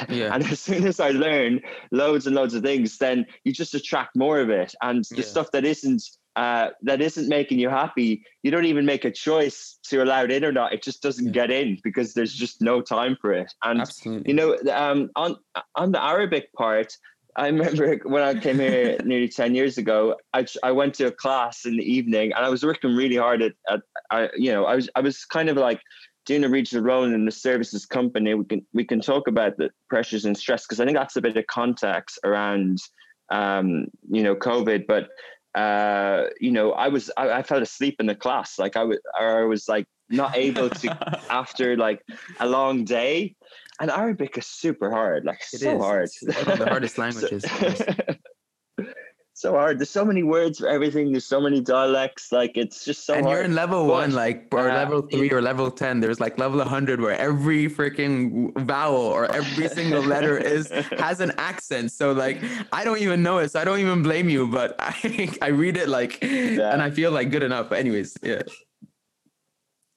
Yeah. 0.10 0.30
and 0.34 0.44
as 0.44 0.60
soon 0.60 0.86
as 0.86 1.00
I 1.00 1.10
learn 1.10 1.62
loads 1.92 2.28
and 2.28 2.36
loads 2.36 2.54
of 2.54 2.64
things, 2.64 2.98
then 2.98 3.26
you 3.44 3.52
just 3.52 3.74
attract 3.74 4.16
more 4.16 4.40
of 4.40 4.50
it. 4.50 4.74
And 4.82 5.04
the 5.06 5.18
yeah. 5.18 5.24
stuff 5.24 5.52
that 5.52 5.66
isn't 5.66 6.04
uh, 6.36 6.70
that 6.82 7.02
isn't 7.02 7.30
making 7.30 7.60
you 7.60 7.70
happy, 7.70 8.24
you 8.44 8.52
don't 8.52 8.66
even 8.66 8.86
make 8.86 9.06
a 9.06 9.12
choice 9.12 9.80
to 9.84 10.04
allow 10.04 10.24
it 10.24 10.32
in 10.32 10.44
or 10.44 10.52
not. 10.52 10.74
It 10.74 10.84
just 10.84 11.02
doesn't 11.02 11.28
yeah. 11.28 11.32
get 11.32 11.52
in 11.52 11.78
because 11.84 12.14
there's 12.14 12.34
just 12.34 12.62
no 12.62 12.82
time 12.82 13.18
for 13.22 13.32
it. 13.32 13.54
And 13.64 13.82
Absolutely. 13.82 14.32
you 14.32 14.36
know, 14.36 14.58
um, 14.72 15.10
on 15.16 15.38
on 15.76 15.92
the 15.92 16.04
Arabic 16.04 16.52
part, 16.54 16.94
I 17.38 17.48
remember 17.48 17.98
when 18.04 18.22
I 18.22 18.38
came 18.40 18.60
here 18.60 18.98
nearly 19.04 19.30
ten 19.30 19.56
years 19.56 19.78
ago. 19.78 20.16
I 20.34 20.46
I 20.62 20.72
went 20.72 20.96
to 20.96 21.08
a 21.08 21.12
class 21.12 21.66
in 21.66 21.78
the 21.78 21.84
evening, 21.84 22.34
and 22.36 22.46
I 22.46 22.50
was 22.50 22.66
working 22.66 22.96
really 22.96 23.18
hard 23.18 23.42
at, 23.42 23.54
at 23.70 23.82
I, 24.12 24.30
you 24.36 24.52
know, 24.52 24.66
I 24.66 24.76
was 24.76 24.90
I 24.96 25.02
was 25.02 25.24
kind 25.24 25.50
of 25.50 25.56
like 25.56 25.80
doing 26.26 26.44
a 26.44 26.50
regional 26.50 26.84
role 26.84 27.04
in 27.04 27.26
the 27.26 27.32
services 27.32 27.86
company. 27.86 28.34
We 28.34 28.46
can 28.46 28.66
we 28.74 28.84
can 28.84 29.00
talk 29.00 29.30
about 29.30 29.58
the 29.58 29.70
pressures 29.90 30.26
and 30.26 30.38
stress 30.38 30.66
because 30.66 30.82
I 30.82 30.86
think 30.86 30.98
that's 30.98 31.16
a 31.16 31.22
bit 31.22 31.38
of 31.38 31.48
context 31.48 32.20
around 32.26 32.80
um, 33.32 33.88
you 34.10 34.24
know, 34.24 34.36
COVID, 34.36 34.86
but 34.88 35.10
uh, 35.56 36.26
you 36.40 36.52
know, 36.52 36.74
I 36.74 36.90
was 36.90 37.10
I, 37.18 37.32
I 37.32 37.44
fell 37.44 37.62
asleep 37.62 37.96
in 38.00 38.06
the 38.06 38.16
class. 38.16 38.60
Like 38.60 38.76
I 38.76 38.84
was, 38.84 39.00
I 39.18 39.44
was 39.44 39.68
like 39.68 39.88
not 40.10 40.36
able 40.36 40.70
to 40.70 41.22
after 41.30 41.78
like 41.78 42.02
a 42.40 42.48
long 42.48 42.84
day. 42.84 43.36
And 43.80 43.92
Arabic 43.92 44.38
is 44.38 44.48
super 44.48 44.90
hard, 44.90 45.26
like 45.26 45.42
it 45.54 45.60
so 45.60 45.76
is. 45.76 45.82
hard. 45.82 46.04
It's 46.06 46.22
one 46.24 46.54
of 46.54 46.60
the 46.60 46.70
hardest 46.70 46.98
languages. 46.98 47.44
so 49.36 49.52
hard. 49.52 49.80
There's 49.80 49.90
so 49.90 50.06
many 50.06 50.24
words 50.24 50.60
for 50.60 50.70
everything. 50.70 51.12
There's 51.12 51.26
so 51.26 51.42
many 51.42 51.60
dialects. 51.60 52.32
Like 52.32 52.56
it's 52.56 52.86
just 52.86 53.06
so 53.06 53.16
and 53.16 53.26
hard. 53.26 53.36
you're 53.36 53.46
in 53.46 53.54
level 53.54 53.86
one, 53.86 54.14
like 54.14 54.48
or 54.52 54.70
uh, 54.70 54.74
level 54.74 55.02
three 55.02 55.30
or 55.30 55.42
level 55.42 55.70
ten. 55.70 56.00
There's 56.00 56.22
like 56.22 56.40
level 56.40 56.60
100 56.60 57.02
where 57.02 57.18
every 57.20 57.70
freaking 57.70 58.58
vowel 58.66 58.96
or 58.96 59.30
every 59.30 59.68
single 59.68 60.02
letter 60.02 60.38
is 60.38 60.70
has 60.98 61.20
an 61.20 61.34
accent. 61.38 61.92
So 61.92 62.14
like 62.14 62.42
I 62.72 62.86
don't 62.86 63.00
even 63.00 63.24
know 63.24 63.40
it. 63.40 63.52
So 63.52 63.60
I 63.60 63.66
don't 63.66 63.80
even 63.80 64.02
blame 64.04 64.30
you. 64.30 64.48
But 64.48 64.76
I 64.80 65.30
I 65.42 65.48
read 65.48 65.76
it 65.76 65.90
like 65.90 66.24
yeah. 66.24 66.72
and 66.72 66.82
I 66.82 66.90
feel 66.90 67.12
like 67.12 67.30
good 67.30 67.44
enough. 67.44 67.70
But 67.70 67.80
anyways, 67.80 68.18
yeah. 68.24 68.42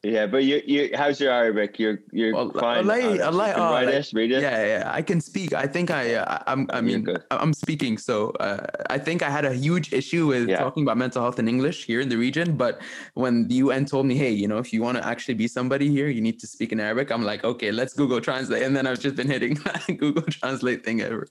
Yeah, 0.05 0.27
but 0.27 0.45
you, 0.45 0.63
you, 0.65 0.91
how's 0.95 1.21
your 1.21 1.33
Arabic? 1.33 1.77
You're, 1.77 1.99
you're 2.13 2.33
well, 2.33 2.53
fine. 2.53 2.89
Allah, 2.89 3.21
Allah, 3.21 3.53
oh, 3.57 3.73
write 3.73 3.89
it, 3.89 4.11
read 4.15 4.31
it. 4.31 4.43
Yeah, 4.43 4.65
yeah, 4.65 4.93
I 4.95 5.03
can 5.03 5.21
speak. 5.21 5.53
I 5.53 5.67
think 5.67 5.91
I, 5.91 6.15
uh, 6.15 6.39
I'm, 6.47 6.69
I 6.73 6.81
mean, 6.81 7.09
I'm 7.33 7.53
speaking. 7.53 7.99
So 7.99 8.31
uh, 8.39 8.65
I 8.91 8.99
think 8.99 9.23
I 9.23 9.31
had 9.31 9.45
a 9.45 9.53
huge 9.53 9.93
issue 9.93 10.29
with 10.29 10.49
yeah. 10.49 10.59
talking 10.59 10.85
about 10.85 10.99
mental 10.99 11.21
health 11.21 11.41
in 11.41 11.49
English 11.49 11.85
here 11.85 12.01
in 12.01 12.09
the 12.09 12.17
region. 12.17 12.57
But 12.57 12.81
when 13.15 13.49
the 13.49 13.57
UN 13.57 13.87
told 13.87 14.07
me, 14.07 14.15
hey, 14.15 14.31
you 14.31 14.47
know, 14.47 14.59
if 14.59 14.73
you 14.73 14.83
want 14.83 14.99
to 14.99 15.05
actually 15.05 15.35
be 15.35 15.49
somebody 15.49 15.91
here, 15.91 16.07
you 16.07 16.21
need 16.21 16.39
to 16.39 16.47
speak 16.47 16.71
in 16.71 16.79
Arabic. 16.79 17.11
I'm 17.11 17.25
like, 17.25 17.43
okay, 17.43 17.73
let's 17.73 17.93
Google 17.93 18.21
Translate, 18.21 18.63
and 18.63 18.77
then 18.77 18.87
I've 18.87 19.01
just 19.01 19.17
been 19.17 19.29
hitting 19.29 19.59
Google 19.97 20.23
Translate 20.23 20.85
thing 20.85 21.01
ever. 21.01 21.27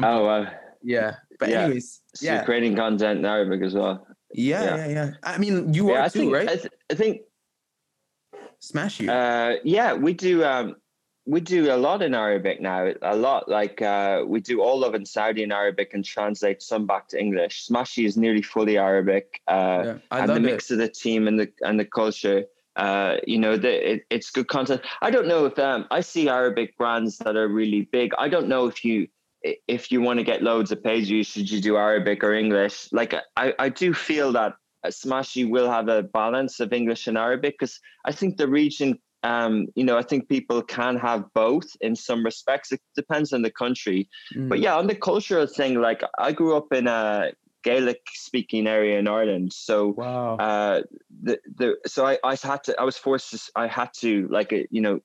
Oh 0.00 0.24
wow. 0.24 0.46
Yeah, 0.84 1.16
but 1.40 1.48
yeah. 1.48 1.62
anyways, 1.62 2.02
so 2.14 2.26
yeah, 2.26 2.44
creating 2.44 2.76
content 2.76 3.18
in 3.18 3.24
Arabic 3.24 3.62
as 3.62 3.74
well. 3.74 4.06
Yeah, 4.34 4.62
yeah, 4.62 4.76
yeah. 4.76 4.88
yeah. 4.88 5.10
I 5.22 5.38
mean, 5.38 5.72
you 5.72 5.90
yeah, 5.90 5.94
are 5.94 6.02
I 6.02 6.08
too, 6.08 6.18
think, 6.20 6.32
right? 6.32 6.48
I, 6.48 6.56
th- 6.56 6.72
I 6.90 6.94
think 6.94 7.22
Smash 8.64 9.00
you. 9.00 9.10
Uh, 9.10 9.56
yeah, 9.62 9.92
we 9.92 10.14
do. 10.14 10.42
Um, 10.42 10.76
we 11.26 11.40
do 11.40 11.72
a 11.72 11.76
lot 11.76 12.02
in 12.02 12.14
Arabic 12.14 12.60
now. 12.60 12.92
A 13.02 13.16
lot, 13.16 13.48
like 13.48 13.80
uh, 13.82 14.24
we 14.26 14.40
do 14.40 14.62
all 14.62 14.84
of 14.84 14.94
in 14.94 15.04
Saudi 15.04 15.42
in 15.42 15.52
Arabic 15.52 15.92
and 15.92 16.04
translate 16.04 16.62
some 16.62 16.86
back 16.86 17.08
to 17.08 17.20
English. 17.20 17.66
Smashi 17.66 18.06
is 18.06 18.16
nearly 18.16 18.42
fully 18.42 18.78
Arabic, 18.78 19.40
uh, 19.48 19.82
yeah, 19.84 19.98
and 20.10 20.30
the 20.30 20.40
mix 20.40 20.70
it. 20.70 20.74
of 20.74 20.78
the 20.80 20.88
team 20.88 21.28
and 21.28 21.38
the 21.38 21.52
and 21.62 21.78
the 21.78 21.84
culture. 21.84 22.44
Uh, 22.76 23.18
you 23.26 23.38
know, 23.38 23.56
the, 23.56 23.92
it, 23.92 24.06
it's 24.10 24.30
good 24.30 24.48
content. 24.48 24.80
I 25.00 25.10
don't 25.10 25.28
know 25.28 25.44
if 25.44 25.58
um, 25.58 25.86
I 25.90 26.00
see 26.00 26.28
Arabic 26.28 26.76
brands 26.76 27.18
that 27.18 27.36
are 27.36 27.48
really 27.48 27.82
big. 27.82 28.12
I 28.18 28.28
don't 28.28 28.48
know 28.48 28.66
if 28.66 28.84
you 28.84 29.08
if 29.68 29.92
you 29.92 30.00
want 30.00 30.18
to 30.18 30.24
get 30.24 30.42
loads 30.42 30.72
of 30.72 30.82
page 30.82 31.08
views, 31.08 31.26
should 31.26 31.50
you 31.50 31.60
do 31.60 31.76
Arabic 31.76 32.24
or 32.24 32.32
English? 32.32 32.88
Like 32.92 33.14
I, 33.36 33.52
I 33.58 33.68
do 33.68 33.92
feel 33.92 34.32
that 34.32 34.56
Smashi 34.86 35.48
will 35.48 35.70
have 35.70 35.88
a 35.88 36.02
balance 36.02 36.60
of 36.60 36.72
English 36.72 37.06
and 37.06 37.18
Arabic 37.18 37.56
because 37.58 37.80
I 38.04 38.12
think 38.12 38.36
the 38.36 38.48
region, 38.48 38.98
um, 39.22 39.68
you 39.74 39.84
know, 39.84 39.96
I 39.96 40.02
think 40.02 40.28
people 40.28 40.62
can 40.62 40.96
have 40.98 41.24
both 41.34 41.66
in 41.80 41.96
some 41.96 42.24
respects. 42.24 42.72
It 42.72 42.80
depends 42.94 43.32
on 43.32 43.42
the 43.42 43.50
country. 43.50 44.08
Mm. 44.34 44.48
But 44.48 44.60
yeah, 44.60 44.76
on 44.76 44.86
the 44.86 44.94
cultural 44.94 45.46
thing, 45.46 45.80
like 45.80 46.02
I 46.18 46.32
grew 46.32 46.56
up 46.56 46.72
in 46.72 46.86
a 46.86 47.32
Gaelic 47.62 48.02
speaking 48.12 48.66
area 48.66 48.98
in 48.98 49.08
Ireland. 49.08 49.52
So, 49.52 49.88
wow. 49.88 50.36
uh, 50.36 50.82
the, 51.22 51.38
the, 51.56 51.76
so 51.86 52.06
I, 52.06 52.18
I 52.22 52.36
had 52.36 52.62
to, 52.64 52.78
I 52.78 52.84
was 52.84 52.98
forced 52.98 53.30
to, 53.30 53.40
I 53.56 53.66
had 53.66 53.90
to 54.00 54.28
like, 54.28 54.52
uh, 54.52 54.58
you 54.70 54.82
know, 54.82 55.00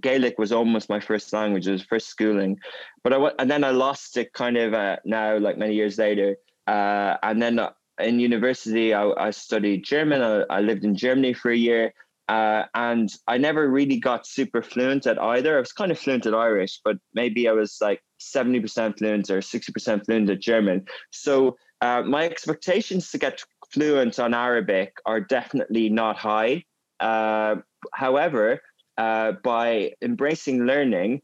Gaelic 0.00 0.36
was 0.36 0.50
almost 0.50 0.88
my 0.88 0.98
first 0.98 1.32
language, 1.32 1.68
it 1.68 1.72
was 1.72 1.82
first 1.82 2.08
schooling, 2.08 2.58
but 3.04 3.12
I 3.12 3.30
and 3.38 3.48
then 3.48 3.62
I 3.62 3.70
lost 3.70 4.16
it 4.16 4.32
kind 4.32 4.56
of 4.56 4.74
uh, 4.74 4.96
now, 5.04 5.38
like 5.38 5.56
many 5.56 5.74
years 5.74 5.96
later. 5.96 6.36
Uh, 6.66 7.16
and 7.22 7.40
then 7.40 7.60
in 7.98 8.20
university, 8.20 8.94
I, 8.94 9.10
I 9.16 9.30
studied 9.30 9.84
German. 9.84 10.22
I, 10.22 10.42
I, 10.50 10.60
lived 10.60 10.84
in 10.84 10.96
Germany 10.96 11.32
for 11.32 11.50
a 11.50 11.56
year. 11.56 11.92
Uh, 12.28 12.64
and 12.74 13.12
I 13.28 13.36
never 13.36 13.68
really 13.68 13.98
got 13.98 14.26
super 14.26 14.62
fluent 14.62 15.06
at 15.06 15.20
either. 15.20 15.56
I 15.56 15.60
was 15.60 15.72
kind 15.72 15.92
of 15.92 15.98
fluent 15.98 16.26
at 16.26 16.34
Irish, 16.34 16.80
but 16.82 16.96
maybe 17.12 17.48
I 17.48 17.52
was 17.52 17.78
like 17.80 18.02
70% 18.20 18.98
fluent 18.98 19.28
or 19.30 19.40
60% 19.40 20.06
fluent 20.06 20.30
at 20.30 20.40
German. 20.40 20.86
So 21.10 21.56
uh, 21.82 22.02
my 22.02 22.24
expectations 22.24 23.10
to 23.10 23.18
get 23.18 23.42
fluent 23.70 24.18
on 24.18 24.32
Arabic 24.32 24.96
are 25.04 25.20
definitely 25.20 25.90
not 25.90 26.16
high. 26.16 26.64
Uh, 27.00 27.56
however, 27.92 28.60
uh, 28.96 29.32
by 29.42 29.92
embracing 30.00 30.64
learning, 30.64 31.20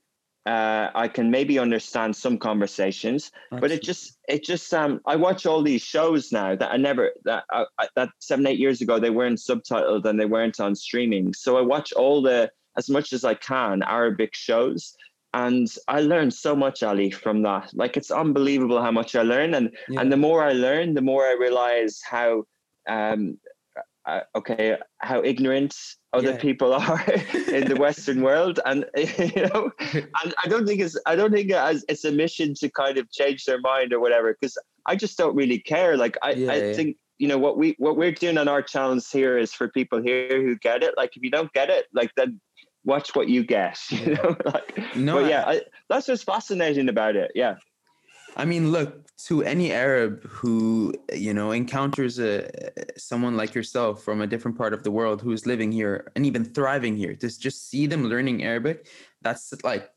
uh, 0.51 0.91
I 0.95 1.07
can 1.07 1.31
maybe 1.31 1.61
understand 1.61 2.17
some 2.17 2.37
conversations, 2.37 3.31
but 3.61 3.71
it 3.71 3.83
just 3.83 4.19
it 4.29 4.43
just 4.43 4.73
um 4.75 5.01
I 5.07 5.15
watch 5.15 5.47
all 5.47 5.63
these 5.63 5.83
shows 5.83 6.33
now 6.33 6.57
that 6.57 6.73
I 6.73 6.77
never 6.77 7.13
that 7.25 7.45
I, 7.53 7.67
that 7.95 8.11
seven 8.19 8.47
eight 8.49 8.59
years 8.59 8.81
ago 8.81 8.99
they 8.99 9.11
weren't 9.11 9.39
subtitled 9.39 10.05
and 10.07 10.19
they 10.19 10.25
weren't 10.25 10.59
on 10.59 10.75
streaming. 10.75 11.35
So 11.35 11.57
I 11.57 11.61
watch 11.61 11.93
all 11.93 12.21
the 12.21 12.51
as 12.77 12.91
much 12.91 13.13
as 13.13 13.23
I 13.25 13.35
can 13.35 13.85
Arabic 13.85 14.35
shows, 14.35 14.97
and 15.35 15.69
I 15.87 16.01
learned 16.01 16.35
so 16.35 16.57
much 16.57 16.83
Ally 16.83 17.11
from 17.11 17.43
that. 17.43 17.71
Like 17.73 17.97
it's 17.97 18.11
unbelievable 18.11 18.83
how 18.83 18.91
much 18.91 19.15
I 19.15 19.23
learn, 19.23 19.55
and 19.55 19.71
yeah. 19.89 20.01
and 20.01 20.11
the 20.11 20.17
more 20.27 20.43
I 20.43 20.53
learn, 20.53 20.95
the 20.95 21.09
more 21.13 21.25
I 21.27 21.35
realize 21.47 22.01
how 22.05 22.45
um 22.89 23.39
uh, 24.11 24.21
okay 24.35 24.77
how 24.99 25.23
ignorant 25.23 25.75
other 26.13 26.31
yeah. 26.31 26.39
people 26.39 26.75
are 26.75 27.05
in 27.53 27.69
the 27.69 27.77
Western 27.79 28.21
world, 28.29 28.59
and 28.67 28.85
you 28.97 29.49
know, 29.49 29.71
and 29.93 30.35
I 30.45 30.49
don't 30.49 30.67
think 30.67 30.81
it's 30.81 30.99
I 31.07 31.15
don't 31.17 31.33
think 31.33 31.51
it's 31.53 32.05
a 32.05 32.13
mission 32.13 32.55
to 32.55 32.69
kind 32.71 32.99
of 32.99 33.11
change 33.11 33.45
their 33.45 33.61
mind 33.61 33.93
or 33.93 34.01
whatever, 34.01 34.37
because 34.39 34.59
I 34.87 34.97
just 34.97 35.17
don't 35.17 35.37
really 35.37 35.61
care. 35.61 35.97
Like 35.97 36.17
I, 36.23 36.33
yeah, 36.33 36.53
I 36.53 36.57
yeah. 36.57 36.73
think 36.73 36.97
you 37.19 37.29
know 37.29 37.39
what 37.39 37.57
we 37.57 37.77
what 37.79 37.97
we're 37.97 38.13
doing 38.13 38.39
on 38.39 38.49
our 38.49 38.63
channels 38.63 39.11
here 39.11 39.39
is 39.39 39.53
for 39.53 39.69
people 39.69 40.03
here 40.03 40.43
who 40.43 40.57
get 40.57 40.83
it. 40.83 40.95
Like 40.97 41.17
if 41.17 41.23
you 41.23 41.31
don't 41.31 41.53
get 41.53 41.71
it, 41.71 41.87
like 41.95 42.11
then 42.17 42.41
watch 42.85 43.15
what 43.15 43.29
you 43.29 43.45
get. 43.45 43.79
You 43.91 44.15
know, 44.15 44.37
like 44.45 44.97
no, 44.97 45.21
but 45.21 45.31
yeah, 45.31 45.45
I, 45.47 45.61
that's 45.89 46.09
what's 46.09 46.25
fascinating 46.25 46.89
about 46.89 47.15
it. 47.15 47.31
Yeah. 47.35 47.57
I 48.37 48.45
mean, 48.45 48.71
look 48.71 49.07
to 49.27 49.43
any 49.43 49.73
Arab 49.73 50.23
who 50.25 50.95
you 51.13 51.35
know 51.35 51.53
encounters 51.53 52.19
a 52.19 52.49
someone 52.97 53.37
like 53.37 53.55
yourself 53.55 54.03
from 54.03 54.21
a 54.21 54.27
different 54.27 54.57
part 54.57 54.73
of 54.73 54.83
the 54.83 54.91
world 54.91 55.21
who's 55.21 55.47
living 55.47 55.73
here 55.73 56.11
and 56.17 56.25
even 56.27 56.45
thriving 56.45 56.97
here. 56.97 57.15
To 57.15 57.39
just 57.39 57.69
see 57.69 57.87
them 57.87 58.05
learning 58.05 58.45
Arabic, 58.45 58.89
that's 59.23 59.53
like 59.63 59.91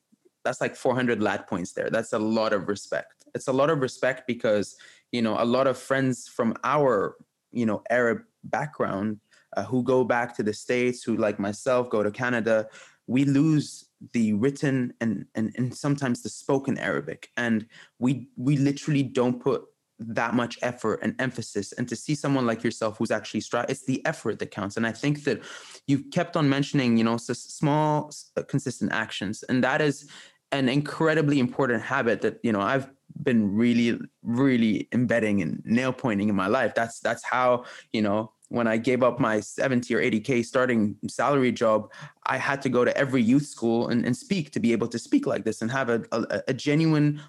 that's 0.44 0.62
like 0.62 0.76
400 0.76 1.22
lat 1.22 1.48
points 1.48 1.72
there. 1.72 1.90
That's 1.90 2.14
a 2.14 2.20
lot 2.20 2.54
of 2.54 2.68
respect. 2.68 3.26
It's 3.34 3.48
a 3.48 3.54
lot 3.54 3.70
of 3.70 3.80
respect 3.80 4.28
because 4.28 4.76
you 5.12 5.22
know 5.22 5.38
a 5.40 5.46
lot 5.46 5.68
of 5.68 5.78
friends 5.78 6.28
from 6.28 6.56
our 6.64 7.16
you 7.52 7.66
know 7.66 7.82
Arab 7.90 8.24
background 8.44 9.20
uh, 9.56 9.64
who 9.64 9.84
go 9.84 10.04
back 10.04 10.36
to 10.36 10.44
the 10.44 10.54
states, 10.54 11.04
who 11.04 11.16
like 11.18 11.40
myself 11.40 11.90
go 11.90 12.04
to 12.04 12.12
Canada, 12.12 12.68
we 13.08 13.26
lose 13.26 13.86
the 14.12 14.34
written 14.34 14.94
and, 15.00 15.26
and 15.36 15.54
and 15.58 15.76
sometimes 15.76 16.22
the 16.22 16.30
spoken 16.30 16.78
Arabic, 16.78 17.30
and 17.38 17.66
we 18.00 18.28
we 18.38 18.58
literally 18.58 19.04
don't 19.04 19.42
put 19.42 19.64
that 20.00 20.34
much 20.34 20.58
effort 20.62 21.00
and 21.02 21.16
emphasis. 21.20 21.72
And 21.74 21.88
to 21.88 21.96
see 21.96 22.16
someone 22.16 22.46
like 22.46 22.64
yourself 22.64 22.98
who's 22.98 23.12
actually 23.12 23.42
stri- 23.42 23.70
it's 23.70 23.86
the 23.86 24.06
effort 24.06 24.40
that 24.40 24.52
counts. 24.52 24.76
And 24.76 24.86
i 24.86 24.92
think 24.92 25.24
that 25.24 25.42
you've 25.88 26.10
kept 26.12 26.36
on 26.36 26.50
mentioning 26.50 26.98
you 26.98 27.04
know 27.04 27.18
small 27.18 28.12
uh, 28.36 28.44
consistent 28.44 28.92
actions. 28.92 29.44
And 29.44 29.64
that 29.64 29.82
is 29.82 30.10
an 30.52 30.70
incredibly 30.70 31.40
important 31.40 31.82
habit 31.82 32.22
that 32.22 32.40
you 32.44 32.52
know 32.52 32.62
i've 32.62 32.88
been 33.22 33.56
really 33.56 34.00
really 34.24 34.88
embedding 34.92 35.42
and 35.42 35.62
nail 35.66 35.94
pointing 35.94 36.30
in 36.30 36.36
my 36.36 36.48
life. 36.48 36.74
That's 36.76 37.00
that's 37.00 37.24
how 37.24 37.66
you 37.92 38.02
know 38.02 38.32
when 38.54 38.68
I 38.68 38.78
gave 38.78 39.02
up 39.02 39.20
my 39.20 39.40
70 39.40 39.96
or 39.96 40.00
80K 40.00 40.46
starting 40.46 40.96
salary 41.08 41.52
job, 41.52 41.92
I 42.28 42.38
had 42.38 42.62
to 42.62 42.70
go 42.70 42.86
to 42.86 42.96
every 42.96 43.20
youth 43.20 43.48
school 43.48 43.88
and, 43.88 44.06
and 44.06 44.16
speak 44.16 44.52
to 44.52 44.60
be 44.60 44.74
able 44.74 44.88
to 44.90 45.00
speak 45.00 45.26
like 45.26 45.44
this 45.44 45.64
and 45.64 45.72
have 45.72 45.90
a, 45.90 46.04
a, 46.12 46.44
a, 46.50 46.54
genuine. 46.54 47.20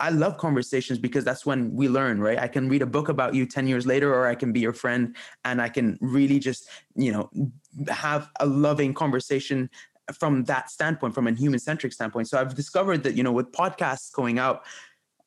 I 0.00 0.08
love 0.08 0.38
conversations 0.38 0.98
because 0.98 1.22
that's 1.22 1.44
when 1.44 1.74
we 1.74 1.90
learn, 1.90 2.18
right? 2.18 2.38
I 2.38 2.48
can 2.48 2.66
read 2.70 2.80
a 2.80 2.86
book 2.86 3.10
about 3.10 3.34
you 3.34 3.44
10 3.44 3.66
years 3.66 3.86
later, 3.86 4.14
or 4.14 4.26
I 4.26 4.34
can 4.34 4.54
be 4.54 4.60
your 4.60 4.72
friend 4.72 5.14
and 5.44 5.60
I 5.60 5.68
can 5.68 5.98
really 6.00 6.38
just, 6.38 6.66
you 6.96 7.12
know, 7.12 7.28
have 7.90 8.30
a 8.40 8.46
loving 8.46 8.94
conversation 8.94 9.68
from 10.14 10.44
that 10.44 10.70
standpoint, 10.70 11.14
from 11.14 11.26
a 11.26 11.32
human 11.32 11.58
centric 11.58 11.92
standpoint. 11.92 12.28
So 12.28 12.40
I've 12.40 12.54
discovered 12.54 13.02
that, 13.02 13.14
you 13.18 13.22
know, 13.22 13.32
with 13.32 13.52
podcasts 13.52 14.10
going 14.14 14.38
out, 14.38 14.64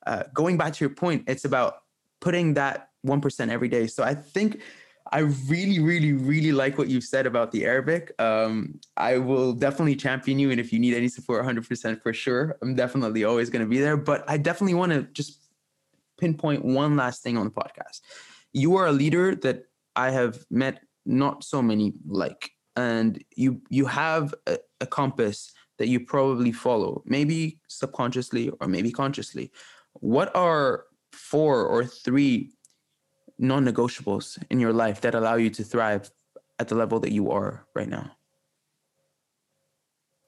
uh, 0.07 0.23
going 0.33 0.57
back 0.57 0.73
to 0.73 0.83
your 0.83 0.95
point, 0.95 1.25
it's 1.27 1.45
about 1.45 1.83
putting 2.21 2.55
that 2.55 2.89
1% 3.05 3.49
every 3.49 3.67
day. 3.67 3.85
So 3.85 4.03
I 4.03 4.15
think 4.15 4.61
I 5.13 5.19
really, 5.47 5.79
really, 5.79 6.13
really 6.13 6.51
like 6.51 6.79
what 6.79 6.87
you've 6.87 7.03
said 7.03 7.27
about 7.27 7.51
the 7.51 7.65
Arabic. 7.65 8.11
Um, 8.17 8.79
I 8.97 9.19
will 9.19 9.53
definitely 9.53 9.95
champion 9.95 10.39
you, 10.39 10.49
and 10.49 10.59
if 10.59 10.73
you 10.73 10.79
need 10.79 10.95
any 10.95 11.07
support, 11.07 11.45
100% 11.45 12.01
for 12.01 12.13
sure, 12.13 12.57
I'm 12.63 12.73
definitely 12.73 13.23
always 13.23 13.51
going 13.51 13.63
to 13.63 13.69
be 13.69 13.79
there. 13.79 13.95
But 13.95 14.27
I 14.27 14.37
definitely 14.37 14.73
want 14.73 14.91
to 14.91 15.03
just 15.13 15.39
pinpoint 16.19 16.65
one 16.65 16.97
last 16.97 17.21
thing 17.21 17.37
on 17.37 17.45
the 17.45 17.51
podcast. 17.51 18.01
You 18.53 18.75
are 18.77 18.87
a 18.87 18.91
leader 18.91 19.35
that 19.35 19.65
I 19.95 20.09
have 20.09 20.43
met 20.49 20.81
not 21.05 21.43
so 21.43 21.61
many 21.61 21.93
like, 22.07 22.49
and 22.75 23.23
you 23.35 23.61
you 23.69 23.85
have 23.85 24.33
a, 24.47 24.57
a 24.81 24.87
compass 24.87 25.53
that 25.77 25.89
you 25.89 25.99
probably 25.99 26.51
follow, 26.51 27.03
maybe 27.05 27.59
subconsciously 27.67 28.49
or 28.59 28.67
maybe 28.67 28.91
consciously. 28.91 29.51
What 29.93 30.35
are 30.35 30.85
four 31.11 31.65
or 31.67 31.85
three 31.85 32.52
non-negotiables 33.43 34.41
in 34.49 34.59
your 34.59 34.73
life 34.73 35.01
that 35.01 35.13
allow 35.13 35.35
you 35.35 35.49
to 35.51 35.63
thrive 35.63 36.09
at 36.57 36.67
the 36.69 36.75
level 36.75 36.99
that 37.01 37.11
you 37.11 37.29
are 37.31 37.65
right 37.75 37.89
now? 37.89 38.11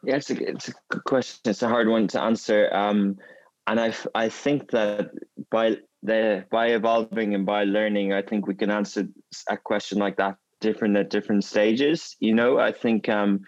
Yeah, 0.03 0.17
it's 0.17 0.29
a, 0.29 0.49
it's 0.49 0.67
a 0.67 0.73
good 0.89 1.03
question. 1.03 1.41
It's 1.45 1.63
a 1.63 1.67
hard 1.67 1.87
one 1.87 2.07
to 2.09 2.21
answer. 2.21 2.71
Um, 2.71 3.17
and 3.65 3.79
I, 3.79 3.93
I 4.13 4.29
think 4.29 4.69
that 4.71 5.09
by 5.49 5.77
the 6.03 6.45
by 6.51 6.67
evolving 6.67 7.33
and 7.33 7.45
by 7.45 7.63
learning, 7.63 8.13
I 8.13 8.21
think 8.21 8.45
we 8.45 8.53
can 8.53 8.69
answer 8.69 9.07
a 9.49 9.57
question 9.57 9.97
like 9.97 10.17
that 10.17 10.37
different 10.61 10.97
at 10.97 11.09
different 11.09 11.43
stages. 11.43 12.15
You 12.19 12.35
know, 12.35 12.59
I 12.59 12.71
think 12.71 13.09
um, 13.09 13.41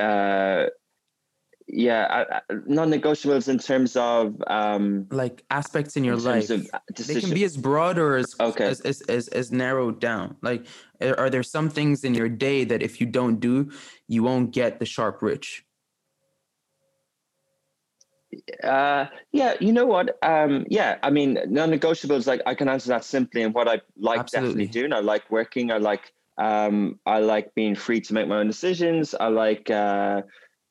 uh, 0.00 0.66
yeah, 1.66 2.40
non-negotiables 2.66 3.48
in 3.48 3.58
terms 3.58 3.96
of 3.96 4.36
um, 4.48 5.06
like 5.10 5.42
aspects 5.50 5.96
in 5.96 6.04
your 6.04 6.14
in 6.14 6.24
life. 6.24 6.48
they 6.48 7.20
can 7.20 7.30
be 7.30 7.44
as 7.44 7.56
broad 7.56 7.98
or 7.98 8.16
as, 8.16 8.34
okay. 8.38 8.66
as, 8.66 8.80
as, 8.82 9.00
as 9.02 9.28
as 9.28 9.50
narrowed 9.50 9.98
down. 9.98 10.36
Like, 10.42 10.66
are 11.00 11.30
there 11.30 11.42
some 11.42 11.70
things 11.70 12.04
in 12.04 12.14
your 12.14 12.28
day 12.28 12.64
that 12.64 12.82
if 12.82 13.00
you 13.00 13.06
don't 13.06 13.40
do, 13.40 13.70
you 14.08 14.22
won't 14.22 14.50
get 14.50 14.78
the 14.78 14.84
sharp 14.84 15.22
rich? 15.22 15.64
Uh, 18.62 19.06
yeah, 19.32 19.54
you 19.60 19.72
know 19.72 19.86
what? 19.86 20.18
Um, 20.22 20.66
yeah, 20.68 20.98
I 21.02 21.10
mean, 21.10 21.38
non-negotiables. 21.46 22.26
Like, 22.26 22.42
I 22.46 22.54
can 22.54 22.68
answer 22.68 22.88
that 22.88 23.04
simply. 23.04 23.42
And 23.42 23.54
what 23.54 23.68
I 23.68 23.80
like 23.96 24.20
Absolutely. 24.20 24.66
definitely 24.66 24.66
doing, 24.66 24.92
I 24.92 25.00
like 25.00 25.30
working. 25.30 25.72
I 25.72 25.78
like 25.78 26.12
um, 26.36 26.98
I 27.06 27.20
like 27.20 27.54
being 27.54 27.74
free 27.74 28.00
to 28.02 28.12
make 28.12 28.28
my 28.28 28.36
own 28.36 28.48
decisions. 28.48 29.14
I 29.18 29.28
like. 29.28 29.70
Uh, 29.70 30.22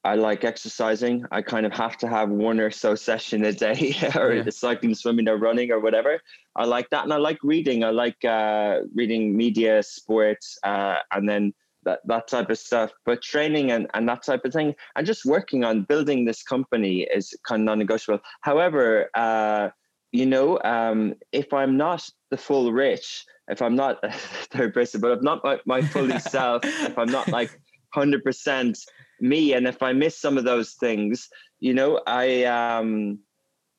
I 0.06 0.16
like 0.16 0.44
exercising. 0.44 1.26
I 1.32 1.42
kind 1.42 1.66
of 1.66 1.72
have 1.74 1.98
to 2.00 2.08
have 2.08 2.30
one 2.30 2.60
or 2.60 2.72
so 2.72 2.94
session 2.94 3.46
a 3.46 3.54
day, 3.54 3.96
or 4.16 4.34
yeah. 4.34 4.50
cycling, 4.50 4.96
swimming, 4.96 5.30
or 5.30 5.38
running, 5.38 5.72
or 5.72 5.80
whatever. 5.80 6.20
I 6.56 6.66
like 6.66 6.90
that, 6.90 7.06
and 7.06 7.14
I 7.14 7.18
like 7.18 7.40
reading. 7.42 7.84
I 7.84 7.92
like 7.92 8.24
uh, 8.26 8.80
reading 8.94 9.36
media, 9.36 9.82
sports, 9.82 10.58
uh, 10.64 10.98
and 11.12 11.28
then 11.28 11.54
that 11.86 12.02
that 12.06 12.28
type 12.28 12.50
of 12.50 12.58
stuff. 12.58 12.92
But 13.06 13.22
training 13.22 13.72
and 13.72 13.88
and 13.94 14.08
that 14.10 14.24
type 14.24 14.44
of 14.44 14.52
thing, 14.52 14.76
and 14.96 15.08
just 15.08 15.26
working 15.26 15.64
on 15.64 15.84
building 15.84 16.26
this 16.26 16.44
company 16.44 17.08
is 17.14 17.34
kind 17.48 17.62
of 17.62 17.66
non-negotiable. 17.66 18.20
However, 18.42 19.10
uh, 19.16 19.70
you 20.12 20.26
know, 20.26 20.60
um, 20.64 21.16
if 21.32 21.54
I'm 21.54 21.78
not 21.78 22.08
the 22.30 22.38
full 22.38 22.74
rich, 22.74 23.26
if 23.48 23.62
I'm 23.62 23.76
not 23.76 24.00
third 24.52 24.74
person, 24.74 25.00
but 25.00 25.12
if 25.12 25.22
not 25.22 25.44
my, 25.44 25.60
my 25.66 25.82
fully 25.82 26.20
self, 26.36 26.64
if 26.66 26.98
I'm 26.98 27.10
not 27.10 27.30
like 27.30 27.58
hundred 27.94 28.24
percent 28.24 28.80
me 29.20 29.54
and 29.54 29.68
if 29.68 29.82
i 29.82 29.94
miss 29.94 30.20
some 30.20 30.38
of 30.38 30.44
those 30.44 30.74
things 30.74 31.30
you 31.60 31.74
know 31.74 32.02
i 32.08 32.44
um 32.44 33.20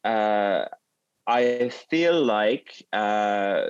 uh 0.05 0.65
i 1.27 1.71
feel 1.91 2.25
like 2.25 2.83
uh 2.93 3.65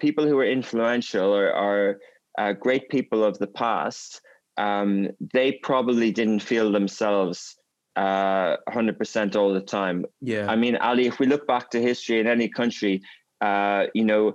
people 0.00 0.26
who 0.26 0.38
are 0.38 0.44
influential 0.44 1.34
or 1.34 1.52
are 1.52 1.98
uh, 2.38 2.52
great 2.52 2.88
people 2.88 3.24
of 3.24 3.38
the 3.38 3.46
past 3.46 4.20
um 4.56 5.08
they 5.32 5.52
probably 5.62 6.10
didn't 6.12 6.40
feel 6.40 6.70
themselves 6.70 7.56
uh 7.96 8.56
100% 8.70 9.36
all 9.36 9.54
the 9.54 9.60
time. 9.60 10.04
Yeah. 10.20 10.50
I 10.50 10.56
mean 10.56 10.76
ali 10.76 11.06
if 11.06 11.18
we 11.20 11.26
look 11.26 11.46
back 11.46 11.70
to 11.70 11.80
history 11.80 12.18
in 12.20 12.26
any 12.26 12.48
country 12.48 13.02
uh 13.40 13.84
you 13.94 14.04
know 14.04 14.34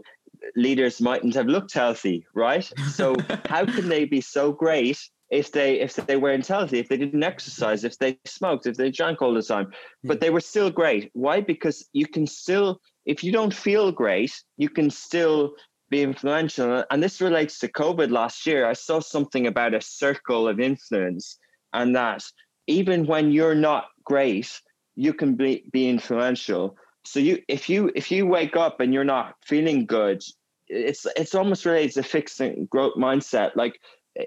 leaders 0.56 1.02
mightn't 1.02 1.36
have 1.36 1.48
looked 1.48 1.74
healthy 1.74 2.26
right? 2.34 2.64
So 2.92 3.16
how 3.46 3.66
can 3.66 3.90
they 3.90 4.06
be 4.06 4.22
so 4.22 4.52
great 4.52 5.00
if 5.30 5.52
they 5.52 5.80
if 5.80 5.96
they 5.96 6.18
weren't 6.18 6.48
healthy, 6.48 6.80
if 6.80 6.90
they 6.90 6.98
didn't 6.98 7.24
exercise, 7.24 7.84
if 7.84 7.98
they 7.98 8.18
smoked, 8.26 8.66
if 8.66 8.78
they 8.78 8.92
drank 8.92 9.22
all 9.22 9.34
the 9.34 9.44
time. 9.44 9.72
But 10.04 10.18
hmm. 10.18 10.20
they 10.22 10.30
were 10.30 10.40
still 10.40 10.72
great. 10.72 11.12
Why? 11.14 11.42
Because 11.42 11.88
you 11.94 12.08
can 12.08 12.26
still, 12.26 12.82
if 13.06 13.24
you 13.24 13.32
don't 13.32 13.54
feel 13.54 13.92
great, 13.92 14.34
you 14.58 14.70
can 14.70 14.90
still 14.90 15.54
be 15.90 16.02
influential. 16.02 16.84
And 16.92 17.02
this 17.02 17.22
relates 17.22 17.60
to 17.60 17.68
COVID 17.68 18.12
last 18.12 18.46
year. 18.46 18.66
I 18.66 18.74
saw 18.74 19.00
something 19.00 19.48
about 19.48 19.74
a 19.74 19.82
circle 19.82 20.48
of 20.48 20.60
influence, 20.60 21.38
and 21.74 21.96
that 21.96 22.24
even 22.68 23.06
when 23.06 23.32
you're 23.32 23.56
not 23.56 23.88
great, 24.04 24.62
you 24.96 25.14
can 25.14 25.36
be, 25.36 25.64
be 25.72 25.90
influential. 25.90 26.76
So 27.06 27.20
you 27.20 27.42
if 27.48 27.70
you 27.70 27.92
if 27.96 28.12
you 28.12 28.26
wake 28.26 28.56
up 28.56 28.80
and 28.80 28.94
you're 28.94 29.04
not 29.04 29.36
feeling 29.46 29.86
good, 29.86 30.24
it's 30.68 31.06
it's 31.16 31.34
almost 31.34 31.66
related 31.66 31.94
to 31.94 32.04
fixing 32.04 32.68
growth 32.70 32.96
mindset. 32.96 33.56
Like 33.56 33.80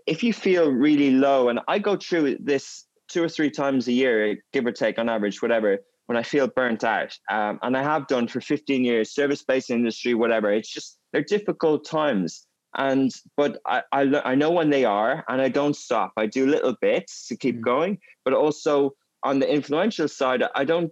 if 0.07 0.23
you 0.23 0.33
feel 0.33 0.71
really 0.71 1.11
low, 1.11 1.49
and 1.49 1.61
I 1.68 1.79
go 1.79 1.97
through 1.97 2.38
this 2.40 2.87
two 3.09 3.23
or 3.23 3.29
three 3.29 3.51
times 3.51 3.88
a 3.88 3.92
year, 3.92 4.37
give 4.53 4.66
or 4.66 4.73
take 4.73 4.99
on 4.99 5.09
average, 5.09 5.42
whatever, 5.42 5.79
when 6.07 6.16
I 6.16 6.23
feel 6.23 6.49
burnt 6.49 6.85
out. 6.85 7.16
Um, 7.31 7.59
and 7.62 7.77
I 7.77 7.83
have 7.83 8.07
done 8.07 8.27
for 8.27 8.40
15 8.40 8.85
years, 8.85 9.14
service 9.14 9.42
based 9.42 9.71
industry, 9.71 10.14
whatever. 10.14 10.53
It's 10.53 10.71
just, 10.71 10.99
they're 11.12 11.23
difficult 11.23 11.85
times. 11.85 12.47
And, 12.77 13.11
but 13.37 13.61
I, 13.66 13.83
I, 13.92 14.23
I 14.25 14.35
know 14.35 14.51
when 14.51 14.71
they 14.71 14.85
are, 14.85 15.25
and 15.29 15.42
I 15.42 15.49
don't 15.49 15.77
stop. 15.77 16.12
I 16.16 16.27
do 16.27 16.47
little 16.47 16.75
bits 16.81 17.27
to 17.29 17.37
keep 17.37 17.59
mm. 17.59 17.62
going, 17.62 17.99
but 18.25 18.33
also 18.33 18.92
on 19.23 19.38
the 19.38 19.53
influential 19.53 20.09
side, 20.09 20.42
I 20.55 20.64
don't 20.64 20.90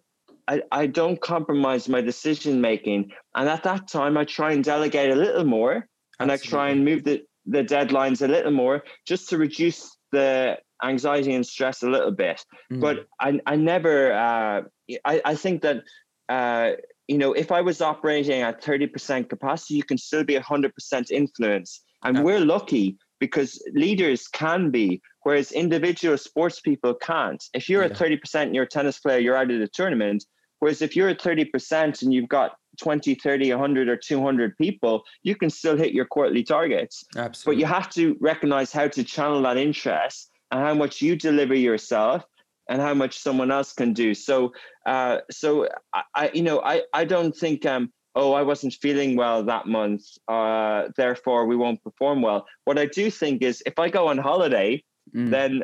I, 0.49 0.63
I 0.73 0.87
don't 0.87 1.21
compromise 1.21 1.89
my 1.89 2.01
decision 2.01 2.61
making. 2.61 3.13
And 3.37 3.49
at 3.49 3.63
that 3.63 3.87
time, 3.87 4.17
I 4.17 4.25
try 4.25 4.51
and 4.51 4.65
delegate 4.65 5.13
a 5.13 5.15
little 5.15 5.45
more 5.45 5.87
and 6.19 6.31
Absolutely. 6.31 6.35
I 6.35 6.51
try 6.51 6.69
and 6.71 6.85
move 6.85 7.05
the, 7.05 7.23
the 7.51 7.65
deadlines 7.65 8.23
a 8.23 8.29
little 8.29 8.53
more 8.53 8.83
just 9.07 9.29
to 9.29 9.39
reduce 9.39 9.97
the 10.13 10.57
anxiety 10.83 11.35
and 11.35 11.47
stress 11.47 11.83
a 11.83 11.91
little 11.91 12.11
bit. 12.11 12.45
Mm. 12.73 12.81
But 12.81 13.07
I, 13.21 13.41
I 13.47 13.57
never, 13.57 14.13
uh, 14.13 14.63
I, 15.05 15.21
I 15.25 15.35
think 15.35 15.63
that, 15.63 15.83
uh, 16.29 16.73
you 17.09 17.19
know, 17.19 17.33
if 17.33 17.51
I 17.51 17.61
was 17.61 17.81
operating 17.81 18.43
at 18.43 18.63
30% 18.63 19.29
capacity, 19.29 19.75
you 19.75 19.83
can 19.83 19.99
still 19.99 20.25
be 20.25 20.37
100% 20.37 21.11
influence. 21.11 21.83
And 22.03 22.25
we're 22.25 22.41
lucky 22.41 22.97
because 23.19 23.63
leaders 23.75 24.27
can 24.29 24.71
be, 24.71 25.03
whereas 25.23 25.53
individual 25.53 26.17
sports 26.17 26.61
people 26.61 26.95
can't. 26.95 27.43
If 27.53 27.69
you're 27.69 27.83
yeah. 27.83 27.91
at 27.91 27.99
30% 27.99 28.35
and 28.43 28.55
you're 28.55 28.65
a 28.65 28.69
tennis 28.69 28.99
player, 29.01 29.19
you're 29.19 29.37
out 29.37 29.51
of 29.51 29.59
the 29.59 29.69
tournament. 29.69 30.25
Whereas 30.61 30.83
if 30.83 30.95
you're 30.95 31.09
at 31.09 31.21
30% 31.21 32.03
and 32.03 32.15
you've 32.15 32.29
got 32.29 32.57
20, 32.81 33.15
30, 33.17 33.51
100, 33.51 33.89
or 33.89 33.97
200 33.97 34.57
people, 34.57 35.03
you 35.23 35.35
can 35.35 35.51
still 35.51 35.77
hit 35.77 35.93
your 35.93 36.05
quarterly 36.05 36.43
targets. 36.43 37.05
Absolutely. 37.17 37.57
But 37.57 37.61
you 37.61 37.75
have 37.75 37.91
to 37.91 38.17
recognize 38.21 38.73
how 38.73 38.89
to 38.89 39.05
channel 39.05 39.43
that 39.43 39.57
interest 39.57 40.31
and 40.51 40.61
how 40.61 40.75
much 40.75 41.03
you 41.03 41.17
deliver 41.17 41.55
yourself 41.55 42.25
and 42.69 42.81
how 42.81 42.95
much 42.95 43.19
someone 43.19 43.51
else 43.51 43.73
can 43.73 43.93
do. 43.93 44.15
So, 44.15 44.53
uh, 44.87 45.19
so 45.31 45.69
I, 45.93 46.03
I, 46.15 46.31
you 46.33 46.43
know, 46.43 46.61
I, 46.61 46.83
I 46.95 47.05
don't 47.05 47.37
think, 47.37 47.67
um, 47.67 47.93
oh, 48.15 48.33
I 48.33 48.43
wasn't 48.43 48.75
feeling 48.75 49.17
well 49.17 49.43
that 49.45 49.67
month, 49.67 50.05
uh, 50.29 50.89
therefore 50.97 51.47
we 51.47 51.57
won't 51.57 51.83
perform 51.83 52.23
well. 52.23 52.47
What 52.65 52.79
I 52.79 52.87
do 52.87 53.11
think 53.11 53.43
is 53.43 53.63
if 53.67 53.79
I 53.79 53.89
go 53.89 54.09
on 54.09 54.19
holiday, 54.19 54.83
mm. 55.15 55.31
then, 55.31 55.63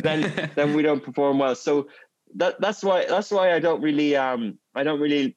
then, 0.02 0.50
then 0.54 0.74
we 0.74 0.82
don't 0.82 1.02
perform 1.02 1.38
well. 1.38 1.54
So 1.54 1.88
that, 2.34 2.60
that's 2.60 2.82
why, 2.82 3.06
that's 3.06 3.30
why 3.30 3.54
I 3.54 3.58
don't 3.58 3.80
really, 3.80 4.16
um, 4.16 4.58
I 4.74 4.82
don't 4.82 5.00
really 5.00 5.36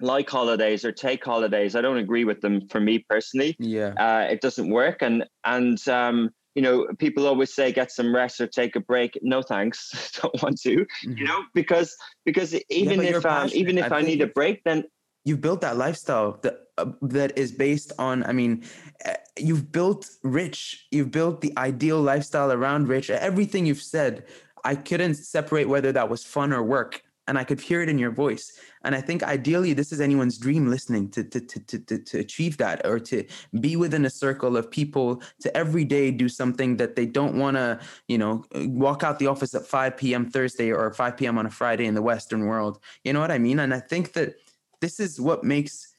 like 0.00 0.28
holidays 0.28 0.84
or 0.84 0.92
take 0.92 1.24
holidays. 1.24 1.76
I 1.76 1.80
don't 1.80 1.98
agree 1.98 2.24
with 2.24 2.40
them 2.40 2.68
for 2.68 2.80
me 2.80 3.04
personally. 3.08 3.56
Yeah. 3.58 3.94
Uh, 3.98 4.26
it 4.30 4.40
doesn't 4.40 4.68
work. 4.68 5.02
And, 5.02 5.24
and, 5.44 5.86
um, 5.88 6.30
you 6.54 6.62
know, 6.62 6.86
people 6.98 7.26
always 7.26 7.54
say 7.54 7.72
get 7.72 7.90
some 7.90 8.14
rest 8.14 8.40
or 8.40 8.46
take 8.46 8.76
a 8.76 8.80
break. 8.80 9.18
No, 9.22 9.42
thanks. 9.42 10.12
don't 10.22 10.42
want 10.42 10.60
to, 10.62 10.76
mm-hmm. 10.78 11.16
you 11.16 11.24
know, 11.24 11.42
because, 11.54 11.96
because 12.24 12.54
even 12.68 13.02
yeah, 13.02 13.16
if, 13.16 13.26
um, 13.26 13.48
even 13.52 13.78
if 13.78 13.90
I, 13.90 13.98
I 13.98 14.02
need 14.02 14.20
a 14.20 14.26
break, 14.26 14.62
then 14.64 14.84
you've 15.24 15.40
built 15.40 15.60
that 15.62 15.76
lifestyle 15.76 16.38
that, 16.42 16.58
uh, 16.78 16.86
that 17.02 17.38
is 17.38 17.52
based 17.52 17.92
on, 17.98 18.24
I 18.24 18.32
mean, 18.32 18.64
uh, 19.06 19.14
you've 19.38 19.72
built 19.72 20.10
rich, 20.22 20.86
you've 20.90 21.10
built 21.10 21.40
the 21.40 21.52
ideal 21.56 22.00
lifestyle 22.00 22.52
around 22.52 22.88
rich. 22.88 23.08
Everything 23.08 23.64
you've 23.66 23.82
said, 23.82 24.24
I 24.64 24.74
couldn't 24.74 25.14
separate 25.14 25.68
whether 25.68 25.92
that 25.92 26.08
was 26.08 26.24
fun 26.24 26.52
or 26.52 26.62
work 26.62 27.02
and 27.28 27.38
I 27.38 27.44
could 27.44 27.60
hear 27.60 27.82
it 27.82 27.88
in 27.88 27.98
your 27.98 28.10
voice. 28.10 28.52
And 28.84 28.94
I 28.94 29.00
think 29.00 29.22
ideally, 29.22 29.72
this 29.72 29.92
is 29.92 30.00
anyone's 30.00 30.38
dream 30.38 30.68
listening 30.68 31.08
to, 31.10 31.22
to, 31.22 31.40
to, 31.40 31.78
to, 31.78 31.98
to 31.98 32.18
achieve 32.18 32.56
that 32.56 32.84
or 32.84 32.98
to 33.00 33.24
be 33.60 33.76
within 33.76 34.04
a 34.04 34.10
circle 34.10 34.56
of 34.56 34.70
people 34.70 35.22
to 35.40 35.56
every 35.56 35.84
day 35.84 36.10
do 36.10 36.28
something 36.28 36.76
that 36.78 36.96
they 36.96 37.06
don't 37.06 37.36
want 37.36 37.56
to, 37.56 37.78
you 38.08 38.18
know, 38.18 38.44
walk 38.54 39.04
out 39.04 39.18
the 39.18 39.28
office 39.28 39.54
at 39.54 39.66
5 39.66 39.96
p.m. 39.96 40.30
Thursday 40.30 40.72
or 40.72 40.92
5 40.92 41.16
p.m. 41.16 41.38
on 41.38 41.46
a 41.46 41.50
Friday 41.50 41.86
in 41.86 41.94
the 41.94 42.02
Western 42.02 42.46
world. 42.46 42.80
You 43.04 43.12
know 43.12 43.20
what 43.20 43.30
I 43.30 43.38
mean? 43.38 43.60
And 43.60 43.72
I 43.72 43.80
think 43.80 44.14
that 44.14 44.34
this 44.80 44.98
is 44.98 45.20
what 45.20 45.44
makes 45.44 45.94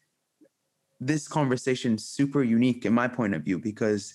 this 1.00 1.28
conversation 1.28 1.98
super 1.98 2.44
unique 2.44 2.86
in 2.86 2.94
my 2.94 3.08
point 3.08 3.34
of 3.34 3.44
view, 3.44 3.60
because 3.60 4.14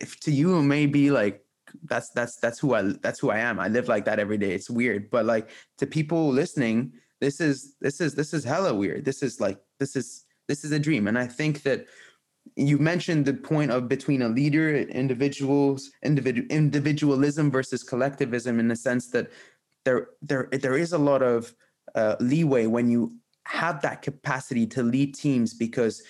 if 0.00 0.18
to 0.20 0.32
you 0.32 0.58
it 0.58 0.62
may 0.62 0.86
be 0.86 1.10
like 1.10 1.44
that's 1.84 2.10
that's 2.10 2.36
that's 2.36 2.58
who 2.58 2.74
I 2.74 2.82
that's 3.02 3.18
who 3.18 3.30
I 3.30 3.38
am. 3.38 3.58
I 3.60 3.68
live 3.68 3.88
like 3.88 4.04
that 4.04 4.18
every 4.18 4.38
day. 4.38 4.52
It's 4.52 4.70
weird, 4.70 5.10
but 5.10 5.24
like 5.24 5.50
to 5.78 5.86
people 5.86 6.28
listening, 6.30 6.92
this 7.20 7.40
is 7.40 7.76
this 7.80 8.00
is 8.00 8.14
this 8.14 8.32
is 8.32 8.44
hella 8.44 8.74
weird. 8.74 9.04
This 9.04 9.22
is 9.22 9.40
like 9.40 9.58
this 9.78 9.96
is 9.96 10.24
this 10.48 10.64
is 10.64 10.72
a 10.72 10.78
dream, 10.78 11.08
and 11.08 11.18
I 11.18 11.26
think 11.26 11.62
that 11.62 11.86
you 12.56 12.78
mentioned 12.78 13.24
the 13.24 13.34
point 13.34 13.70
of 13.70 13.88
between 13.88 14.22
a 14.22 14.28
leader, 14.28 14.76
individuals, 14.76 15.90
individual 16.02 16.46
individualism 16.50 17.50
versus 17.50 17.82
collectivism, 17.82 18.58
in 18.58 18.68
the 18.68 18.76
sense 18.76 19.08
that 19.10 19.30
there 19.84 20.08
there 20.22 20.48
there 20.52 20.76
is 20.76 20.92
a 20.92 20.98
lot 20.98 21.22
of 21.22 21.54
uh, 21.94 22.16
leeway 22.20 22.66
when 22.66 22.90
you 22.90 23.12
have 23.46 23.82
that 23.82 24.02
capacity 24.02 24.66
to 24.66 24.82
lead 24.82 25.14
teams 25.14 25.54
because 25.54 26.02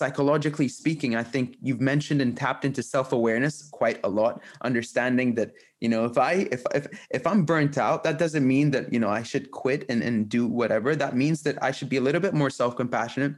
psychologically 0.00 0.68
speaking 0.80 1.14
i 1.14 1.22
think 1.32 1.46
you've 1.66 1.84
mentioned 1.92 2.20
and 2.24 2.32
tapped 2.42 2.64
into 2.64 2.82
self-awareness 2.82 3.54
quite 3.80 3.98
a 4.08 4.10
lot 4.20 4.42
understanding 4.62 5.28
that 5.38 5.50
you 5.82 5.90
know 5.92 6.02
if 6.10 6.16
i 6.16 6.32
if 6.56 6.62
if, 6.78 6.84
if 7.18 7.26
i'm 7.30 7.44
burnt 7.44 7.76
out 7.86 8.02
that 8.06 8.16
doesn't 8.18 8.46
mean 8.54 8.70
that 8.74 8.90
you 8.94 9.00
know 9.02 9.10
i 9.20 9.22
should 9.30 9.50
quit 9.50 9.80
and, 9.90 10.02
and 10.02 10.16
do 10.36 10.42
whatever. 10.60 10.96
That 10.96 11.14
means 11.22 11.42
that 11.42 11.56
i 11.68 11.70
should 11.70 11.90
be 11.94 11.98
a 11.98 12.04
little 12.06 12.24
bit 12.26 12.34
more 12.42 12.50
self-compassionate 12.62 13.34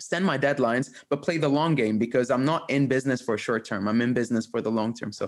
extend 0.00 0.24
my 0.32 0.38
deadlines 0.46 0.86
but 1.10 1.22
play 1.26 1.38
the 1.38 1.52
long 1.60 1.72
game 1.82 1.96
because 2.06 2.28
i'm 2.34 2.46
not 2.52 2.62
in 2.76 2.82
business 2.96 3.20
for 3.26 3.38
short 3.46 3.62
term. 3.70 3.82
I'm 3.88 4.00
in 4.06 4.12
business 4.20 4.44
for 4.52 4.60
the 4.66 4.72
long 4.78 4.90
term. 4.98 5.12
So 5.12 5.24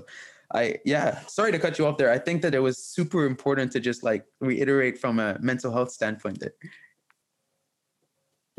i 0.61 0.63
yeah 0.93 1.09
sorry 1.39 1.53
to 1.53 1.61
cut 1.65 1.79
you 1.79 1.87
off 1.87 1.97
there. 2.01 2.11
I 2.19 2.21
think 2.27 2.43
that 2.45 2.55
it 2.59 2.63
was 2.69 2.77
super 2.97 3.21
important 3.33 3.71
to 3.73 3.81
just 3.89 4.01
like 4.11 4.23
reiterate 4.51 4.97
from 5.03 5.15
a 5.27 5.39
mental 5.51 5.71
health 5.77 5.93
standpoint 5.99 6.41
that 6.41 6.55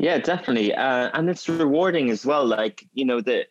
yeah, 0.04 0.18
definitely, 0.18 0.74
uh, 0.74 1.08
and 1.14 1.30
it's 1.30 1.48
rewarding 1.48 2.10
as 2.10 2.26
well. 2.26 2.44
Like 2.44 2.86
you 2.92 3.06
know, 3.06 3.22
the 3.22 3.46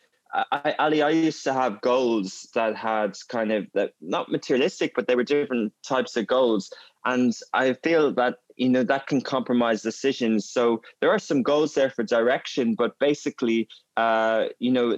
I, 0.52 0.76
Ally, 0.78 1.00
I 1.00 1.10
used 1.10 1.44
to 1.46 1.54
have 1.54 1.82
goals 1.82 2.48
that 2.54 2.76
had 2.76 3.18
kind 3.28 3.52
of 3.52 3.66
that 3.74 3.94
not 4.02 4.30
materialistic, 4.30 4.94
but 4.96 5.08
they 5.08 5.16
were 5.16 5.24
different 5.24 5.74
types 5.82 6.16
of 6.16 6.28
goals, 6.28 6.72
and 7.06 7.34
I 7.56 7.74
feel 7.74 8.14
that 8.14 8.36
you 8.56 8.70
know 8.70 8.84
that 8.84 9.08
can 9.08 9.22
compromise 9.22 9.82
decisions. 9.82 10.48
So 10.48 10.84
there 11.02 11.10
are 11.10 11.18
some 11.18 11.42
goals 11.42 11.74
there 11.74 11.90
for 11.90 12.04
direction, 12.04 12.76
but 12.76 13.00
basically, 13.00 13.68
uh, 13.98 14.46
you 14.60 14.72
know, 14.72 14.96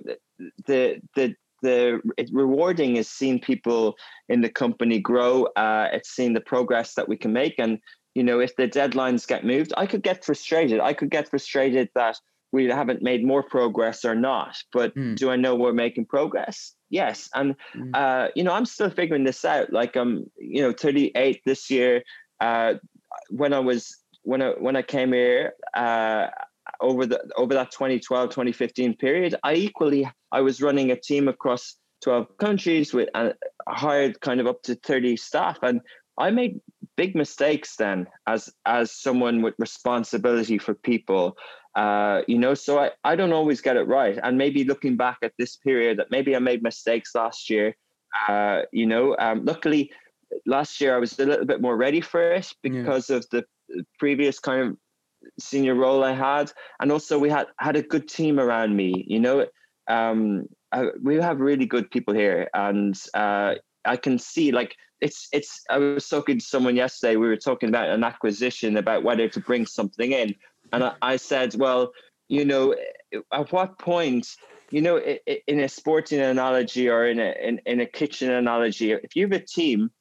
the 0.67 0.99
the 1.15 1.35
the 1.61 2.01
rewarding 2.33 2.97
is 2.97 3.07
seeing 3.07 3.39
people 3.39 3.95
in 4.27 4.41
the 4.41 4.49
company 4.49 4.99
grow. 4.99 5.45
Uh, 5.55 5.87
it's 5.93 6.09
seeing 6.09 6.33
the 6.33 6.41
progress 6.41 6.95
that 6.95 7.07
we 7.07 7.15
can 7.15 7.31
make, 7.31 7.55
and 7.59 7.79
you 8.15 8.23
know, 8.23 8.39
if 8.39 8.55
the 8.55 8.67
deadlines 8.67 9.27
get 9.27 9.45
moved, 9.45 9.73
I 9.77 9.85
could 9.85 10.01
get 10.01 10.25
frustrated. 10.25 10.79
I 10.79 10.93
could 10.93 11.11
get 11.11 11.29
frustrated 11.29 11.89
that 11.95 12.17
we 12.53 12.65
haven't 12.65 13.01
made 13.01 13.25
more 13.25 13.43
progress 13.43 14.05
or 14.05 14.15
not. 14.15 14.57
But 14.71 14.95
mm. 14.95 15.15
do 15.17 15.29
I 15.29 15.35
know 15.35 15.53
we're 15.53 15.73
making 15.73 16.05
progress? 16.05 16.73
Yes. 16.89 17.29
And 17.35 17.55
mm. 17.75 17.91
uh, 17.93 18.29
you 18.33 18.43
know, 18.43 18.53
I'm 18.53 18.65
still 18.65 18.89
figuring 18.89 19.25
this 19.25 19.43
out. 19.43 19.71
Like 19.73 19.97
I'm, 19.97 20.17
um, 20.17 20.25
you 20.37 20.61
know, 20.61 20.71
38 20.71 21.41
this 21.45 21.69
year. 21.69 22.03
Uh, 22.39 22.75
when 23.29 23.53
I 23.53 23.59
was 23.59 23.97
when 24.23 24.41
I 24.41 24.51
when 24.51 24.77
I 24.77 24.81
came 24.81 25.11
here 25.11 25.53
uh, 25.73 26.27
over 26.79 27.05
the 27.05 27.21
over 27.35 27.53
that 27.53 27.71
2012 27.71 28.29
2015 28.29 28.95
period, 28.95 29.35
I 29.43 29.55
equally 29.55 30.09
I 30.31 30.39
was 30.39 30.61
running 30.61 30.91
a 30.91 30.95
team 30.95 31.27
across 31.27 31.75
12 32.03 32.37
countries 32.37 32.93
with 32.93 33.09
uh, 33.13 33.31
hired 33.67 34.21
kind 34.21 34.39
of 34.39 34.47
up 34.47 34.61
to 34.63 34.75
30 34.75 35.17
staff 35.17 35.57
and 35.63 35.81
I 36.17 36.31
made 36.31 36.61
big 36.97 37.15
mistakes 37.15 37.75
then 37.75 38.07
as 38.27 38.49
as 38.65 38.91
someone 38.91 39.41
with 39.41 39.55
responsibility 39.59 40.57
for 40.57 40.73
people. 40.73 41.37
Uh, 41.75 42.21
you 42.27 42.37
know, 42.37 42.53
so 42.53 42.79
I, 42.79 42.91
I 43.03 43.17
don't 43.17 43.33
always 43.33 43.59
get 43.59 43.75
it 43.75 43.87
right. 43.87 44.17
And 44.23 44.37
maybe 44.37 44.63
looking 44.63 44.95
back 44.95 45.17
at 45.21 45.33
this 45.37 45.57
period 45.57 45.99
that 45.99 46.09
maybe 46.09 46.33
I 46.33 46.39
made 46.39 46.63
mistakes 46.63 47.13
last 47.13 47.49
year. 47.49 47.75
Uh, 48.29 48.61
you 48.71 48.85
know, 48.85 49.15
um, 49.19 49.43
luckily 49.43 49.91
last 50.45 50.79
year 50.79 50.95
I 50.95 50.99
was 50.99 51.19
a 51.19 51.25
little 51.25 51.45
bit 51.45 51.61
more 51.61 51.75
ready 51.75 52.01
for 52.01 52.31
it 52.31 52.53
because 52.61 53.09
yeah. 53.09 53.17
of 53.17 53.25
the 53.29 53.43
previous 53.99 54.39
kind 54.39 54.69
of 54.69 54.77
senior 55.39 55.75
role 55.75 56.03
I 56.03 56.13
had, 56.13 56.51
and 56.79 56.91
also 56.91 57.19
we 57.19 57.29
had 57.29 57.47
had 57.59 57.75
a 57.75 57.81
good 57.81 58.07
team 58.07 58.39
around 58.39 58.75
me. 58.75 59.03
You 59.07 59.19
know, 59.19 59.45
um, 59.87 60.45
I, 60.71 60.85
we 61.01 61.15
have 61.15 61.39
really 61.39 61.65
good 61.65 61.91
people 61.91 62.13
here, 62.13 62.49
and 62.53 62.95
uh, 63.13 63.55
I 63.85 63.97
can 63.97 64.19
see 64.19 64.51
like 64.51 64.75
it's 65.01 65.27
it's 65.31 65.63
I 65.69 65.77
was 65.77 66.07
talking 66.07 66.39
to 66.39 66.45
someone 66.45 66.75
yesterday. 66.75 67.15
We 67.15 67.27
were 67.27 67.37
talking 67.37 67.69
about 67.69 67.89
an 67.89 68.03
acquisition, 68.03 68.77
about 68.77 69.03
whether 69.03 69.27
to 69.29 69.39
bring 69.39 69.65
something 69.65 70.11
in, 70.11 70.35
and 70.71 70.83
I, 70.83 70.93
I 71.01 71.15
said, 71.17 71.55
well, 71.55 71.91
you 72.27 72.45
know, 72.45 72.71
eh, 73.13 73.19
at 73.31 73.51
what 73.51 73.77
point, 73.77 74.27
you 74.71 74.81
know, 74.81 74.97
in 74.97 75.59
a 75.59 75.69
sporting 75.69 76.19
analogy 76.19 76.89
or 76.89 77.05
in 77.05 77.19
a 77.19 77.33
in, 77.41 77.61
in 77.65 77.79
a 77.81 77.85
kitchen 77.85 78.31
analogy, 78.31 78.91
if 78.91 79.15
you 79.15 79.23
have 79.23 79.33
a 79.33 79.45
team 79.45 79.91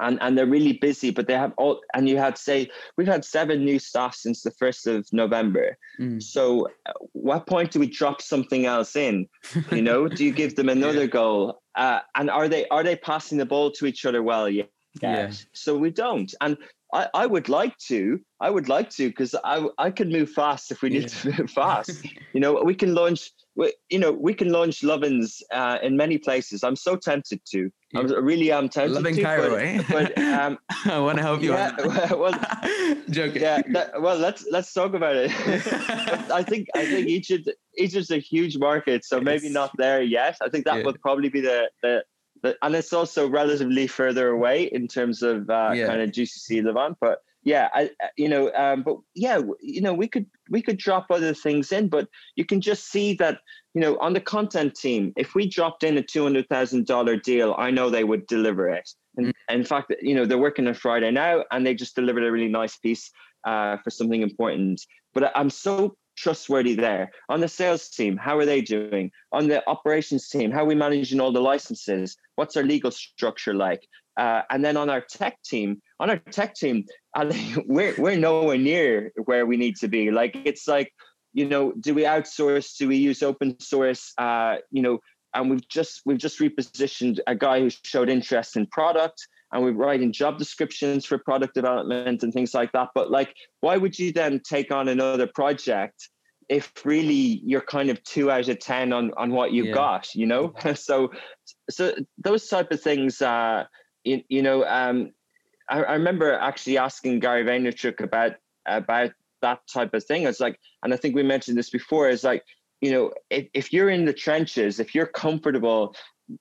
and 0.00 0.18
and 0.20 0.36
they're 0.36 0.46
really 0.46 0.74
busy 0.74 1.10
but 1.10 1.26
they 1.26 1.34
have 1.34 1.52
all 1.56 1.80
and 1.94 2.08
you 2.08 2.16
had 2.16 2.36
say 2.36 2.68
we've 2.96 3.06
had 3.06 3.24
seven 3.24 3.64
new 3.64 3.78
staff 3.78 4.14
since 4.14 4.42
the 4.42 4.50
1st 4.50 4.98
of 4.98 5.12
november. 5.12 5.76
Mm. 6.00 6.22
so 6.22 6.68
uh, 6.86 6.92
what 7.12 7.46
point 7.46 7.70
do 7.70 7.80
we 7.80 7.86
drop 7.86 8.20
something 8.22 8.66
else 8.66 8.96
in? 8.96 9.28
You 9.70 9.82
know 9.82 10.08
do 10.08 10.24
you 10.24 10.32
give 10.32 10.56
them 10.56 10.68
another 10.68 11.02
yeah. 11.02 11.06
goal? 11.06 11.62
Uh, 11.74 12.00
and 12.14 12.30
are 12.30 12.48
they 12.48 12.66
are 12.68 12.82
they 12.82 12.96
passing 12.96 13.38
the 13.38 13.46
ball 13.46 13.70
to 13.72 13.86
each 13.86 14.04
other 14.04 14.22
well? 14.22 14.48
Yeah. 14.48 14.64
yeah 15.00 15.32
so 15.52 15.76
we 15.76 15.90
don't. 15.90 16.32
And 16.40 16.56
I, 16.92 17.08
I 17.14 17.26
would 17.26 17.48
like 17.48 17.76
to. 17.88 18.20
I 18.40 18.50
would 18.50 18.68
like 18.68 18.90
to 18.90 19.08
because 19.08 19.34
I 19.44 19.68
I 19.78 19.90
can 19.90 20.10
move 20.10 20.30
fast 20.30 20.70
if 20.70 20.82
we 20.82 20.90
need 20.90 21.02
yeah. 21.02 21.08
to 21.08 21.38
move 21.38 21.50
fast. 21.62 22.06
you 22.32 22.40
know, 22.40 22.62
we 22.64 22.74
can 22.74 22.94
launch. 22.94 23.30
We, 23.56 23.72
you 23.90 23.98
know, 23.98 24.12
we 24.12 24.32
can 24.32 24.50
launch 24.50 24.80
Lovins 24.80 25.42
uh, 25.52 25.78
in 25.82 25.96
many 25.96 26.18
places. 26.18 26.64
I'm 26.64 26.76
so 26.76 26.96
tempted 26.96 27.40
to. 27.50 27.70
I 27.94 28.00
really 28.00 28.52
am 28.52 28.68
tempted 28.68 28.94
Loving 28.94 29.16
to. 29.16 29.22
Cairo, 29.22 29.50
but, 29.50 29.62
eh? 29.62 29.82
but 29.88 30.18
um, 30.18 30.58
I 30.86 30.98
want 30.98 31.18
to 31.18 31.22
help 31.22 31.42
you. 31.42 31.52
Yeah, 31.52 32.12
well, 32.12 32.38
joking. 33.10 33.42
Yeah, 33.42 33.62
that, 33.72 34.00
well, 34.00 34.16
let's 34.16 34.46
let's 34.50 34.72
talk 34.72 34.94
about 34.94 35.16
it. 35.16 35.32
I 36.30 36.42
think 36.42 36.68
I 36.74 36.86
think 36.86 37.08
Egypt 37.08 37.50
Egypt's 37.76 38.10
a 38.10 38.18
huge 38.18 38.58
market, 38.58 39.04
so 39.04 39.20
maybe 39.20 39.48
not 39.48 39.72
there 39.76 40.02
yet. 40.02 40.36
I 40.40 40.48
think 40.48 40.64
that 40.64 40.78
yeah. 40.78 40.84
would 40.84 41.00
probably 41.00 41.28
be 41.28 41.40
the 41.40 41.68
the 41.82 42.04
but, 42.42 42.56
and 42.62 42.74
it's 42.74 42.92
also 42.92 43.28
relatively 43.28 43.86
further 43.86 44.28
away 44.28 44.64
in 44.64 44.88
terms 44.88 45.22
of 45.22 45.48
uh, 45.50 45.72
yeah. 45.74 45.86
kind 45.86 46.00
of 46.00 46.10
GCC 46.10 46.62
Levant. 46.62 46.96
But 47.00 47.22
yeah, 47.42 47.68
I, 47.72 47.90
you 48.16 48.28
know, 48.28 48.52
um, 48.54 48.82
but 48.82 48.98
yeah, 49.14 49.40
you 49.60 49.80
know, 49.80 49.94
we 49.94 50.08
could 50.08 50.26
we 50.50 50.60
could 50.60 50.76
drop 50.76 51.06
other 51.10 51.32
things 51.32 51.72
in, 51.72 51.88
but 51.88 52.08
you 52.36 52.44
can 52.44 52.60
just 52.60 52.90
see 52.90 53.14
that 53.14 53.40
you 53.74 53.80
know 53.80 53.96
on 53.98 54.12
the 54.12 54.20
content 54.20 54.74
team, 54.74 55.12
if 55.16 55.34
we 55.34 55.48
dropped 55.48 55.82
in 55.82 55.96
a 55.96 56.02
two 56.02 56.22
hundred 56.22 56.48
thousand 56.48 56.86
dollar 56.86 57.16
deal, 57.16 57.54
I 57.56 57.70
know 57.70 57.88
they 57.88 58.04
would 58.04 58.26
deliver 58.26 58.68
it. 58.68 58.90
And, 59.16 59.28
mm. 59.28 59.32
and 59.48 59.60
in 59.60 59.66
fact, 59.66 59.94
you 60.02 60.14
know, 60.14 60.26
they're 60.26 60.38
working 60.38 60.66
on 60.66 60.74
Friday 60.74 61.10
now, 61.10 61.44
and 61.50 61.66
they 61.66 61.74
just 61.74 61.96
delivered 61.96 62.24
a 62.24 62.32
really 62.32 62.48
nice 62.48 62.76
piece 62.76 63.10
uh, 63.44 63.78
for 63.78 63.90
something 63.90 64.22
important. 64.22 64.82
But 65.14 65.32
I'm 65.34 65.50
so 65.50 65.96
trustworthy 66.20 66.74
there. 66.74 67.10
On 67.28 67.40
the 67.40 67.48
sales 67.48 67.88
team, 67.88 68.16
how 68.16 68.38
are 68.38 68.44
they 68.44 68.60
doing? 68.60 69.10
On 69.32 69.48
the 69.48 69.66
operations 69.68 70.28
team, 70.28 70.50
how 70.50 70.62
are 70.62 70.66
we 70.66 70.74
managing 70.74 71.20
all 71.20 71.32
the 71.32 71.40
licenses? 71.40 72.16
What's 72.36 72.56
our 72.56 72.62
legal 72.62 72.90
structure 72.90 73.54
like? 73.54 73.86
Uh, 74.16 74.42
and 74.50 74.64
then 74.64 74.76
on 74.76 74.90
our 74.90 75.00
tech 75.00 75.42
team, 75.42 75.80
on 75.98 76.10
our 76.10 76.18
tech 76.18 76.54
team, 76.54 76.84
we're 77.66 77.94
we're 77.96 78.18
nowhere 78.18 78.58
near 78.58 79.12
where 79.24 79.46
we 79.46 79.56
need 79.56 79.76
to 79.76 79.88
be. 79.88 80.10
Like 80.10 80.36
it's 80.44 80.68
like, 80.68 80.92
you 81.32 81.48
know, 81.48 81.72
do 81.80 81.94
we 81.94 82.02
outsource? 82.02 82.76
Do 82.76 82.88
we 82.88 82.96
use 82.96 83.22
open 83.22 83.58
source? 83.60 84.12
Uh, 84.18 84.56
you 84.70 84.82
know, 84.82 84.98
and 85.34 85.50
we've 85.50 85.68
just 85.68 86.02
we've 86.04 86.18
just 86.18 86.38
repositioned 86.38 87.18
a 87.26 87.34
guy 87.34 87.60
who 87.60 87.70
showed 87.70 88.10
interest 88.10 88.56
in 88.56 88.66
product 88.66 89.26
and 89.52 89.62
we're 89.62 89.72
writing 89.72 90.12
job 90.12 90.38
descriptions 90.38 91.04
for 91.04 91.18
product 91.18 91.54
development 91.54 92.22
and 92.22 92.32
things 92.32 92.54
like 92.54 92.72
that. 92.72 92.88
But 92.94 93.10
like, 93.10 93.34
why 93.60 93.76
would 93.76 93.98
you 93.98 94.12
then 94.12 94.40
take 94.40 94.72
on 94.72 94.88
another 94.88 95.26
project 95.26 96.08
if 96.48 96.72
really 96.84 97.40
you're 97.44 97.60
kind 97.60 97.90
of 97.90 98.02
two 98.04 98.30
out 98.30 98.48
of 98.48 98.58
ten 98.58 98.92
on 98.92 99.12
on 99.16 99.32
what 99.32 99.52
you've 99.52 99.66
yeah. 99.66 99.74
got? 99.74 100.14
You 100.14 100.26
know, 100.26 100.54
so 100.74 101.10
so 101.70 101.94
those 102.18 102.46
type 102.48 102.70
of 102.70 102.80
things. 102.80 103.20
Uh, 103.20 103.64
you, 104.04 104.22
you 104.28 104.40
know, 104.40 104.64
um, 104.64 105.12
I, 105.68 105.82
I 105.82 105.92
remember 105.92 106.32
actually 106.32 106.78
asking 106.78 107.20
Gary 107.20 107.44
Vaynerchuk 107.44 108.00
about 108.00 108.32
about 108.66 109.10
that 109.42 109.60
type 109.72 109.94
of 109.94 110.04
thing. 110.04 110.24
It's 110.24 110.40
like, 110.40 110.58
and 110.82 110.92
I 110.92 110.96
think 110.96 111.14
we 111.14 111.22
mentioned 111.22 111.56
this 111.56 111.70
before. 111.70 112.08
Is 112.08 112.24
like, 112.24 112.44
you 112.80 112.92
know, 112.92 113.12
if, 113.30 113.48
if 113.54 113.72
you're 113.72 113.90
in 113.90 114.04
the 114.04 114.12
trenches, 114.12 114.80
if 114.80 114.94
you're 114.94 115.06
comfortable 115.06 115.94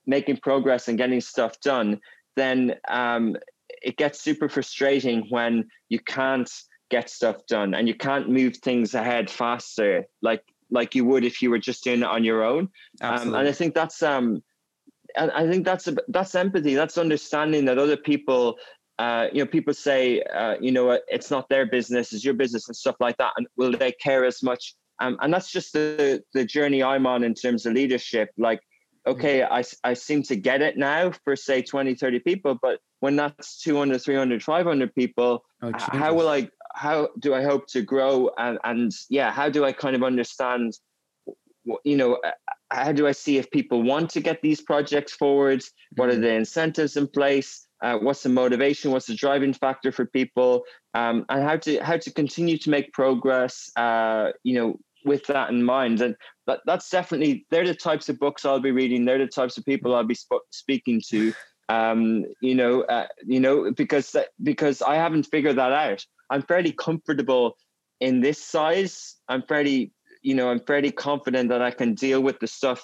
making 0.06 0.38
progress 0.38 0.88
and 0.88 0.98
getting 0.98 1.22
stuff 1.22 1.60
done, 1.62 2.00
then 2.36 2.76
um, 2.88 3.38
it 3.82 3.98
gets 3.98 4.22
super 4.22 4.50
frustrating 4.50 5.26
when 5.30 5.68
you 5.89 6.00
can't 6.00 6.50
get 6.89 7.10
stuff 7.10 7.46
done 7.48 7.74
and 7.74 7.88
you 7.88 7.94
can't 7.94 8.30
move 8.30 8.58
things 8.58 8.96
ahead 8.96 9.30
faster 9.30 10.06
like 10.23 10.44
like 10.71 10.96
you 10.96 11.06
would 11.06 11.23
if 11.23 11.42
you 11.42 11.50
were 11.50 11.60
just 11.60 11.84
doing 11.84 12.00
it 12.00 12.06
on 12.06 12.23
your 12.23 12.44
own. 12.44 12.69
Um, 13.02 13.34
and 13.36 13.48
I 13.48 13.52
think 13.52 13.73
that's 13.73 14.04
um, 14.04 14.44
and 15.15 15.32
I 15.32 15.50
think 15.50 15.65
that's 15.65 15.90
that's 16.08 16.36
empathy. 16.36 16.75
That's 16.75 16.98
understanding 16.98 17.65
that 17.65 17.77
other 17.77 17.98
people. 17.98 18.58
Uh, 18.98 19.27
you 19.32 19.40
know, 19.40 19.50
people 19.50 19.73
say, 19.73 20.21
uh, 20.23 20.56
you 20.60 20.73
know, 20.73 21.00
it's 21.08 21.32
not 21.32 21.48
their 21.48 21.65
business, 21.65 22.12
it's 22.12 22.25
your 22.25 22.34
business 22.34 22.67
and 22.67 22.75
stuff 22.75 22.98
like 23.00 23.15
that. 23.15 23.32
And 23.38 23.48
will 23.56 23.71
they 23.71 23.94
care 23.94 24.25
as 24.25 24.44
much? 24.44 24.75
Um, 25.00 25.17
and 25.21 25.34
that's 25.34 25.50
just 25.50 25.71
the 25.71 26.21
the 26.34 26.44
journey 26.44 26.84
I'm 26.84 27.08
on 27.08 27.23
in 27.23 27.34
terms 27.34 27.65
of 27.65 27.73
leadership. 27.73 28.30
Like, 28.38 28.60
okay, 29.10 29.43
I, 29.43 29.63
I 29.83 29.93
seem 29.93 30.23
to 30.23 30.35
get 30.35 30.62
it 30.62 30.77
now 30.77 31.12
for 31.23 31.35
say 31.35 31.62
20, 31.62 31.95
30 31.95 32.19
people, 32.19 32.57
but 32.62 32.79
when 32.99 33.15
that's 33.15 33.62
200, 33.62 34.01
300, 34.01 34.43
500 34.43 34.95
people, 34.95 35.43
oh, 35.62 35.71
how 35.77 36.13
will 36.13 36.29
I, 36.29 36.49
how 36.75 37.10
do 37.19 37.33
I 37.33 37.43
hope 37.43 37.67
to 37.69 37.81
grow? 37.81 38.31
And, 38.37 38.60
and 38.63 38.91
yeah, 39.10 39.31
how 39.31 39.49
do 39.49 39.65
I 39.65 39.71
kind 39.71 39.95
of 39.95 40.03
understand, 40.03 40.73
you 41.83 41.97
know, 41.97 42.15
uh, 42.15 42.31
how 42.71 42.91
do 42.91 43.07
I 43.07 43.13
see 43.13 43.37
if 43.37 43.49
people 43.51 43.81
want 43.81 44.12
to 44.12 44.21
get 44.21 44.41
these 44.41 44.62
projects 44.62 45.13
forward? 45.13 45.63
What 45.95 46.10
are 46.10 46.13
mm-hmm. 46.13 46.21
the 46.21 46.33
incentives 46.33 46.97
in 46.97 47.07
place? 47.07 47.67
uh, 47.81 47.97
what's 47.97 48.23
the 48.23 48.29
motivation, 48.29 48.91
what's 48.91 49.05
the 49.05 49.15
driving 49.15 49.53
factor 49.53 49.91
for 49.91 50.05
people, 50.05 50.63
um, 50.93 51.25
and 51.29 51.43
how 51.43 51.57
to 51.57 51.79
how 51.79 51.97
to 51.97 52.12
continue 52.12 52.57
to 52.57 52.69
make 52.69 52.91
progress. 52.93 53.69
Uh, 53.75 54.31
you 54.43 54.55
know, 54.55 54.79
with 55.06 55.25
that 55.27 55.50
in 55.50 55.63
mind, 55.63 56.02
and 56.02 56.15
that, 56.47 56.62
that's 56.65 56.89
definitely 56.89 57.45
they're 57.50 57.67
the 57.67 57.75
types 57.75 58.10
of 58.10 58.19
books 58.19 58.45
I'll 58.45 58.60
be 58.60 58.71
reading. 58.71 59.06
They're 59.06 59.17
the 59.17 59.27
types 59.27 59.58
of 59.58 59.65
people 59.65 59.95
I'll 59.95 60.04
be 60.04 60.15
sp- 60.15 60.47
speaking 60.52 61.02
to. 61.10 61.33
Um, 61.69 62.25
you 62.41 62.56
know, 62.56 62.81
uh, 62.81 63.08
you 63.25 63.39
know, 63.39 63.71
because 63.71 64.15
because 64.41 64.81
I 64.81 64.95
haven't 64.95 65.27
figured 65.27 65.58
that 65.58 65.71
out. 65.71 66.06
I'm 66.29 66.41
fairly 66.43 66.71
comfortable 66.71 67.58
in 68.00 68.21
this 68.21 68.43
size. 68.43 69.15
I'm 69.27 69.43
fairly, 69.43 69.91
you 70.21 70.35
know, 70.35 70.50
I'm 70.50 70.60
fairly 70.60 70.91
confident 70.91 71.50
that 71.50 71.62
I 71.62 71.71
can 71.71 71.93
deal 71.93 72.21
with 72.21 72.39
the 72.39 72.47
stuff 72.47 72.83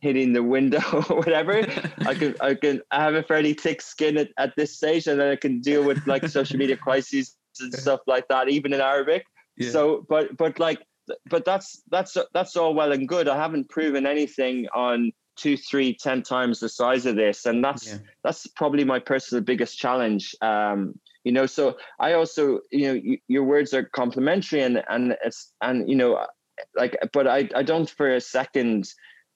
hitting 0.00 0.32
the 0.32 0.42
window 0.42 0.80
or 1.10 1.16
whatever. 1.16 1.60
I 2.06 2.14
can 2.14 2.34
I 2.40 2.54
can 2.54 2.82
I 2.90 3.02
have 3.02 3.14
a 3.14 3.22
fairly 3.22 3.54
thick 3.54 3.80
skin 3.82 4.16
at, 4.18 4.30
at 4.38 4.54
this 4.56 4.76
stage 4.76 5.06
and 5.06 5.20
then 5.20 5.28
I 5.28 5.36
can 5.36 5.60
deal 5.60 5.84
with 5.84 6.06
like 6.06 6.28
social 6.28 6.58
media 6.58 6.76
crises 6.76 7.36
and 7.60 7.72
stuff 7.72 8.00
like 8.06 8.28
that, 8.28 8.48
even 8.48 8.72
in 8.72 8.80
Arabic. 8.80 9.24
Yeah. 9.56 9.70
So 9.70 10.06
but 10.08 10.36
but 10.36 10.58
like 10.58 10.82
but 11.30 11.44
that's 11.44 11.82
that's 11.90 12.16
that's 12.32 12.56
all 12.56 12.74
well 12.74 12.92
and 12.92 13.08
good. 13.08 13.28
I 13.28 13.36
haven't 13.36 13.68
proven 13.68 14.06
anything 14.06 14.66
on 14.74 15.12
two, 15.36 15.56
three, 15.56 15.94
ten 15.94 16.22
times 16.22 16.60
the 16.60 16.68
size 16.68 17.06
of 17.06 17.16
this. 17.16 17.46
And 17.46 17.62
that's 17.62 17.86
yeah. 17.86 17.98
that's 18.24 18.46
probably 18.48 18.84
my 18.84 18.98
personal 18.98 19.44
biggest 19.44 19.78
challenge. 19.78 20.34
Um, 20.40 20.98
you 21.24 21.32
know, 21.32 21.46
so 21.46 21.76
I 22.00 22.12
also, 22.14 22.60
you 22.70 22.94
know, 22.94 23.16
your 23.28 23.44
words 23.44 23.74
are 23.74 23.84
complimentary 23.84 24.62
and 24.62 24.82
and 24.88 25.16
it's 25.24 25.52
and 25.60 25.88
you 25.88 25.96
know, 25.96 26.26
like 26.74 26.96
but 27.12 27.26
I, 27.26 27.48
I 27.54 27.62
don't 27.62 27.88
for 27.88 28.14
a 28.14 28.20
second 28.20 28.88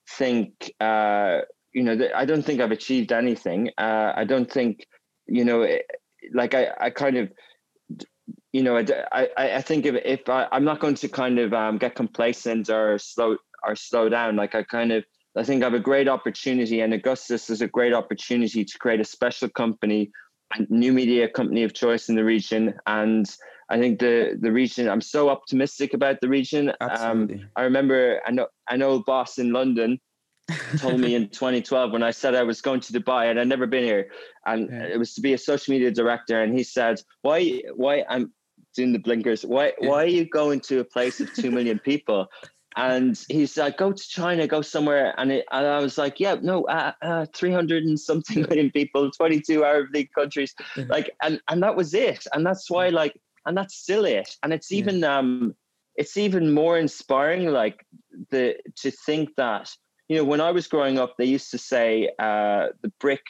think 0.09 0.73
uh, 0.79 1.39
you 1.73 1.83
know 1.83 1.97
I 2.15 2.25
don't 2.25 2.43
think 2.43 2.61
I've 2.61 2.71
achieved 2.71 3.11
anything. 3.11 3.69
Uh, 3.77 4.13
I 4.15 4.23
don't 4.23 4.51
think 4.51 4.87
you 5.27 5.45
know 5.45 5.67
like 6.33 6.53
I, 6.53 6.71
I 6.79 6.89
kind 6.89 7.17
of 7.17 7.31
you 8.53 8.63
know 8.63 8.77
I, 8.77 8.85
I, 9.37 9.55
I 9.55 9.61
think 9.61 9.85
if, 9.85 9.95
if 10.03 10.29
I, 10.29 10.47
I'm 10.51 10.63
not 10.63 10.79
going 10.79 10.95
to 10.95 11.07
kind 11.07 11.39
of 11.39 11.53
um, 11.53 11.77
get 11.77 11.95
complacent 11.95 12.69
or 12.69 12.97
slow 12.97 13.37
or 13.63 13.75
slow 13.75 14.09
down 14.09 14.35
like 14.35 14.55
I 14.55 14.63
kind 14.63 14.91
of 14.91 15.03
I 15.37 15.43
think 15.43 15.63
I 15.63 15.65
have 15.65 15.73
a 15.73 15.79
great 15.79 16.09
opportunity 16.09 16.81
and 16.81 16.93
Augustus 16.93 17.49
is 17.49 17.61
a 17.61 17.67
great 17.67 17.93
opportunity 17.93 18.65
to 18.65 18.77
create 18.77 18.99
a 18.99 19.05
special 19.05 19.49
company 19.49 20.11
a 20.53 20.65
new 20.69 20.91
media 20.91 21.29
company 21.29 21.63
of 21.63 21.73
choice 21.73 22.09
in 22.09 22.15
the 22.15 22.25
region 22.25 22.73
and 22.85 23.25
I 23.71 23.79
think 23.79 23.99
the 23.99 24.37
the 24.39 24.51
region. 24.51 24.89
I'm 24.89 25.01
so 25.01 25.29
optimistic 25.29 25.93
about 25.93 26.19
the 26.19 26.27
region. 26.27 26.73
Um, 26.81 27.49
I 27.55 27.61
remember 27.61 28.19
an, 28.27 28.41
an 28.69 28.81
old 28.81 29.05
boss 29.05 29.37
in 29.37 29.53
London 29.53 29.97
told 30.77 30.99
me 30.99 31.15
in 31.15 31.29
2012 31.39 31.93
when 31.93 32.03
I 32.03 32.11
said 32.11 32.35
I 32.35 32.43
was 32.43 32.61
going 32.61 32.81
to 32.81 32.93
Dubai 32.93 33.31
and 33.31 33.39
I'd 33.39 33.47
never 33.47 33.67
been 33.67 33.85
here, 33.85 34.11
and 34.45 34.69
yeah. 34.69 34.83
it 34.83 34.99
was 34.99 35.13
to 35.13 35.21
be 35.21 35.31
a 35.33 35.37
social 35.37 35.71
media 35.71 35.89
director. 35.89 36.43
And 36.43 36.53
he 36.53 36.63
said, 36.63 37.01
"Why? 37.21 37.61
Why? 37.75 38.03
I'm 38.09 38.33
doing 38.75 38.93
the 38.93 38.99
blinkers. 38.99 39.43
Why? 39.43 39.73
Yeah. 39.79 39.89
Why 39.89 40.03
are 40.03 40.07
you 40.07 40.25
going 40.25 40.59
to 40.61 40.79
a 40.79 40.83
place 40.83 41.19
of 41.19 41.33
two 41.33 41.51
million 41.51 41.79
people?" 41.79 42.27
and 42.77 43.19
he's 43.27 43.57
like, 43.57 43.77
"Go 43.77 43.91
to 43.91 44.03
China, 44.07 44.47
go 44.47 44.61
somewhere." 44.61 45.13
And, 45.17 45.29
it, 45.29 45.45
and 45.51 45.67
I 45.67 45.79
was 45.79 45.97
like, 45.97 46.21
"Yeah, 46.21 46.35
no, 46.41 46.63
uh, 46.63 46.93
uh, 47.01 47.25
three 47.33 47.51
hundred 47.51 47.83
and 47.83 47.99
something 47.99 48.41
million 48.49 48.71
people, 48.71 49.11
twenty-two 49.11 49.65
Arab 49.65 49.87
League 49.93 50.11
countries, 50.13 50.55
like, 50.87 51.11
and 51.21 51.41
and 51.49 51.61
that 51.63 51.75
was 51.75 51.93
it. 51.93 52.25
And 52.33 52.45
that's 52.45 52.69
why, 52.71 52.87
like, 52.89 53.19
and 53.45 53.57
that's 53.57 53.75
still 53.75 54.05
it 54.05 54.37
and 54.43 54.53
it's 54.53 54.71
even 54.71 54.99
yeah. 54.99 55.17
um 55.17 55.55
it's 55.95 56.17
even 56.17 56.53
more 56.53 56.77
inspiring 56.77 57.47
like 57.47 57.85
the 58.29 58.55
to 58.75 58.91
think 58.91 59.29
that 59.35 59.69
you 60.07 60.17
know 60.17 60.23
when 60.23 60.41
i 60.41 60.51
was 60.51 60.67
growing 60.67 60.99
up 60.99 61.15
they 61.17 61.25
used 61.25 61.51
to 61.51 61.57
say 61.57 62.09
uh 62.19 62.67
the 62.81 62.91
BRIC 62.99 63.21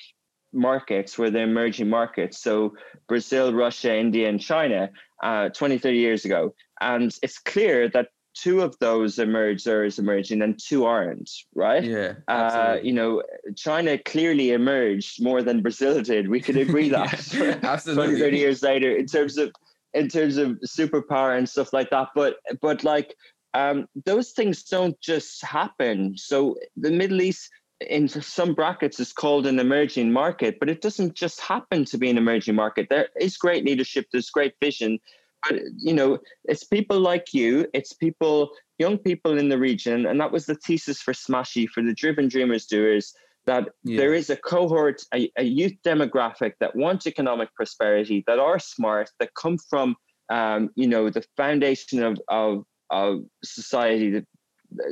markets 0.53 1.17
were 1.17 1.29
the 1.29 1.39
emerging 1.39 1.89
markets. 1.89 2.39
So 2.39 2.73
brazil 3.07 3.53
russia 3.53 3.95
india 3.95 4.29
and 4.29 4.39
china 4.39 4.89
uh 5.23 5.49
20 5.49 5.77
30 5.77 5.97
years 5.97 6.25
ago. 6.25 6.53
And 6.79 7.15
it's 7.21 7.37
clear 7.37 7.89
that 7.89 8.09
two 8.33 8.61
of 8.61 8.77
those 8.79 9.19
emerged 9.19 9.67
or 9.67 9.83
is 9.83 9.99
emerging 9.99 10.41
and 10.41 10.57
two 10.57 10.85
aren't 10.85 11.29
right? 11.53 11.83
Yeah 11.83 12.13
uh, 12.27 12.77
you 12.81 12.93
know 12.93 13.21
china 13.55 13.97
clearly 13.97 14.51
emerged 14.51 15.21
more 15.21 15.41
than 15.41 15.61
brazil 15.61 16.01
did. 16.01 16.29
We 16.29 16.41
could 16.41 16.57
agree 16.57 16.89
that. 16.99 17.33
Yeah, 17.33 17.59
absolutely. 17.63 18.19
20 18.19 18.19
30 18.19 18.37
years 18.37 18.63
later 18.63 18.95
in 18.95 19.05
terms 19.05 19.37
of 19.37 19.51
in 19.93 20.07
terms 20.07 20.37
of 20.37 20.59
superpower 20.65 21.37
and 21.37 21.47
stuff 21.47 21.73
like 21.73 21.89
that. 21.89 22.09
But 22.15 22.37
but 22.61 22.83
like 22.83 23.15
um, 23.53 23.87
those 24.05 24.31
things 24.31 24.63
don't 24.63 24.99
just 25.01 25.43
happen. 25.43 26.17
So 26.17 26.55
the 26.77 26.91
Middle 26.91 27.21
East 27.21 27.49
in 27.89 28.07
some 28.07 28.53
brackets 28.53 28.99
is 28.99 29.13
called 29.13 29.47
an 29.47 29.59
emerging 29.59 30.11
market, 30.11 30.59
but 30.59 30.69
it 30.69 30.81
doesn't 30.81 31.13
just 31.13 31.39
happen 31.39 31.85
to 31.85 31.97
be 31.97 32.09
an 32.09 32.17
emerging 32.17 32.55
market. 32.55 32.87
There 32.89 33.09
is 33.19 33.37
great 33.37 33.65
leadership, 33.65 34.05
there's 34.11 34.29
great 34.29 34.53
vision, 34.61 34.99
but 35.47 35.59
you 35.77 35.93
know, 35.93 36.19
it's 36.45 36.63
people 36.63 36.99
like 36.99 37.33
you, 37.33 37.67
it's 37.73 37.93
people, 37.93 38.51
young 38.77 38.97
people 38.97 39.37
in 39.37 39.49
the 39.49 39.57
region, 39.57 40.05
and 40.05 40.19
that 40.19 40.31
was 40.31 40.45
the 40.45 40.55
thesis 40.55 41.01
for 41.01 41.13
Smashi, 41.13 41.67
for 41.67 41.81
the 41.81 41.93
Driven 41.93 42.27
Dreamers 42.27 42.65
Doers 42.65 43.13
that 43.45 43.69
yeah. 43.83 43.97
there 43.97 44.13
is 44.13 44.29
a 44.29 44.35
cohort, 44.35 45.01
a, 45.13 45.31
a, 45.37 45.43
youth 45.43 45.73
demographic 45.83 46.53
that 46.59 46.75
want 46.75 47.07
economic 47.07 47.53
prosperity, 47.55 48.23
that 48.27 48.39
are 48.39 48.59
smart, 48.59 49.09
that 49.19 49.33
come 49.33 49.57
from, 49.57 49.95
um, 50.29 50.69
you 50.75 50.87
know, 50.87 51.09
the 51.09 51.23
foundation 51.37 52.03
of 52.03 52.19
of, 52.27 52.63
of 52.89 53.23
society. 53.43 54.11
That, 54.11 54.25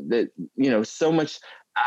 that 0.08 0.30
you 0.56 0.70
know, 0.70 0.84
so 0.84 1.12
much 1.12 1.40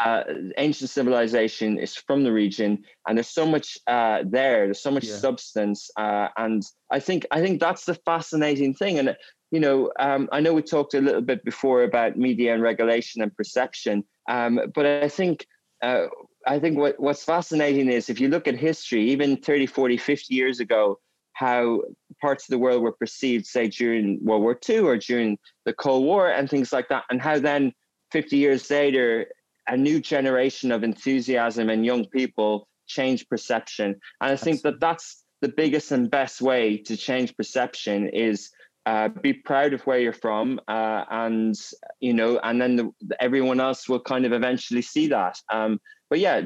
uh, 0.04 0.24
ancient 0.58 0.90
civilization 0.90 1.78
is 1.78 1.94
from 1.94 2.24
the 2.24 2.32
region, 2.32 2.84
and 3.06 3.18
there's 3.18 3.28
so 3.28 3.46
much 3.46 3.78
uh, 3.86 4.22
there. 4.26 4.66
There's 4.66 4.82
so 4.82 4.90
much 4.90 5.04
yeah. 5.04 5.16
substance, 5.16 5.90
uh, 5.96 6.28
and 6.36 6.62
I 6.90 7.00
think 7.00 7.26
I 7.30 7.40
think 7.40 7.60
that's 7.60 7.84
the 7.84 7.94
fascinating 7.94 8.74
thing. 8.74 8.98
And 8.98 9.16
you 9.50 9.60
know, 9.60 9.92
um, 9.98 10.28
I 10.32 10.40
know 10.40 10.54
we 10.54 10.62
talked 10.62 10.94
a 10.94 11.00
little 11.00 11.20
bit 11.20 11.44
before 11.44 11.82
about 11.82 12.16
media 12.16 12.54
and 12.54 12.62
regulation 12.62 13.22
and 13.22 13.36
perception, 13.36 14.04
um, 14.28 14.60
but 14.74 14.86
I 14.86 15.08
think 15.08 15.46
uh, 15.82 16.06
I 16.46 16.58
think 16.58 16.78
what, 16.78 16.98
what's 16.98 17.24
fascinating 17.24 17.88
is 17.88 18.08
if 18.08 18.20
you 18.20 18.28
look 18.28 18.48
at 18.48 18.56
history, 18.56 19.10
even 19.10 19.36
30, 19.36 19.66
40, 19.66 19.96
50 19.96 20.34
years 20.34 20.60
ago, 20.60 20.98
how 21.34 21.82
parts 22.20 22.44
of 22.44 22.52
the 22.52 22.58
world 22.58 22.82
were 22.82 22.92
perceived, 22.92 23.46
say, 23.46 23.68
during 23.68 24.18
World 24.22 24.42
War 24.42 24.58
II 24.68 24.80
or 24.80 24.96
during 24.96 25.38
the 25.64 25.72
Cold 25.72 26.04
War 26.04 26.30
and 26.30 26.48
things 26.48 26.72
like 26.72 26.88
that, 26.88 27.04
and 27.10 27.20
how 27.20 27.38
then 27.38 27.72
50 28.10 28.36
years 28.36 28.70
later, 28.70 29.26
a 29.68 29.76
new 29.76 30.00
generation 30.00 30.72
of 30.72 30.84
enthusiasm 30.84 31.70
and 31.70 31.84
young 31.84 32.06
people 32.06 32.68
change 32.86 33.28
perception. 33.28 34.00
And 34.20 34.32
I 34.32 34.36
think 34.36 34.62
that 34.62 34.80
that's 34.80 35.24
the 35.40 35.48
biggest 35.48 35.92
and 35.92 36.10
best 36.10 36.40
way 36.40 36.78
to 36.78 36.96
change 36.96 37.36
perception 37.36 38.08
is 38.08 38.50
uh, 38.86 39.08
be 39.08 39.32
proud 39.32 39.72
of 39.72 39.80
where 39.82 39.98
you're 39.98 40.12
from, 40.12 40.60
uh, 40.66 41.04
and 41.10 41.54
you 42.00 42.12
know, 42.12 42.40
and 42.42 42.60
then 42.60 42.74
the, 42.76 42.90
everyone 43.20 43.60
else 43.60 43.88
will 43.88 44.00
kind 44.00 44.26
of 44.26 44.32
eventually 44.32 44.82
see 44.82 45.06
that. 45.06 45.38
Um, 45.52 45.80
but 46.10 46.18
yeah, 46.18 46.42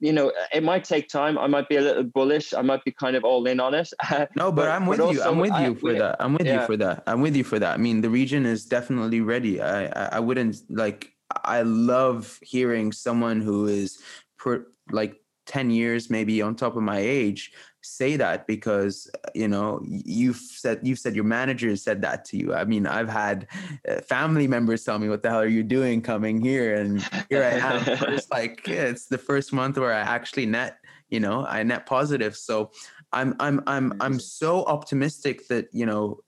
you 0.00 0.12
know, 0.12 0.32
it 0.52 0.62
might 0.62 0.84
take 0.84 1.08
time. 1.08 1.36
I 1.38 1.46
might 1.46 1.68
be 1.68 1.76
a 1.76 1.80
little 1.80 2.04
bullish. 2.04 2.54
I 2.54 2.62
might 2.62 2.82
be 2.84 2.92
kind 2.92 3.16
of 3.16 3.24
all 3.24 3.46
in 3.46 3.60
on 3.60 3.74
it. 3.74 3.90
no, 4.34 4.50
but, 4.50 4.62
but 4.62 4.68
I'm 4.68 4.86
with 4.86 4.98
but 4.98 5.12
you. 5.12 5.22
I'm 5.22 5.38
with 5.38 5.50
you 5.50 5.72
I, 5.72 5.74
for 5.74 5.92
yeah, 5.92 5.98
that. 5.98 6.16
I'm 6.20 6.32
with 6.32 6.46
yeah. 6.46 6.60
you 6.60 6.66
for 6.66 6.76
that. 6.78 7.02
I'm 7.06 7.20
with 7.20 7.36
you 7.36 7.44
for 7.44 7.58
that. 7.58 7.74
I 7.74 7.76
mean, 7.76 8.00
the 8.00 8.10
region 8.10 8.46
is 8.46 8.64
definitely 8.64 9.20
ready. 9.20 9.60
I, 9.60 9.86
I, 9.86 10.08
I 10.12 10.20
wouldn't 10.20 10.56
like. 10.70 11.11
I 11.44 11.62
love 11.62 12.38
hearing 12.42 12.92
someone 12.92 13.40
who 13.40 13.66
is 13.66 13.98
per, 14.38 14.66
like 14.90 15.22
10 15.46 15.70
years 15.70 16.08
maybe 16.08 16.40
on 16.40 16.54
top 16.54 16.76
of 16.76 16.82
my 16.82 16.98
age 16.98 17.52
say 17.82 18.16
that 18.16 18.46
because 18.46 19.10
uh, 19.14 19.30
you 19.34 19.48
know 19.48 19.80
you've 19.84 20.36
said 20.36 20.78
you've 20.82 20.98
said 20.98 21.16
your 21.16 21.24
manager 21.24 21.74
said 21.76 22.00
that 22.02 22.24
to 22.24 22.36
you. 22.36 22.54
I 22.54 22.64
mean 22.64 22.86
i've 22.86 23.08
had 23.08 23.48
uh, 23.88 24.00
family 24.02 24.46
members 24.46 24.84
tell 24.84 24.98
me 24.98 25.08
what 25.08 25.22
the 25.22 25.30
hell 25.30 25.40
are 25.40 25.46
you 25.46 25.64
doing 25.64 26.00
coming 26.00 26.40
here? 26.40 26.76
And 26.76 27.02
here 27.28 27.42
i 27.42 27.58
am 27.58 27.82
it's 28.12 28.30
like 28.38 28.66
yeah, 28.66 28.84
it's 28.84 29.06
the 29.06 29.18
first 29.18 29.52
month 29.52 29.78
where 29.78 29.92
i 29.92 30.00
actually 30.00 30.46
net 30.46 30.78
you 31.08 31.20
know 31.20 31.44
i 31.44 31.62
net 31.62 31.86
positive. 31.86 32.36
So 32.36 32.70
i'm 33.12 33.34
i'm 33.40 33.60
i'm 33.66 33.94
i'm 34.00 34.20
so 34.20 34.64
optimistic 34.64 35.48
that 35.48 35.68
you 35.72 35.86
know 35.86 36.20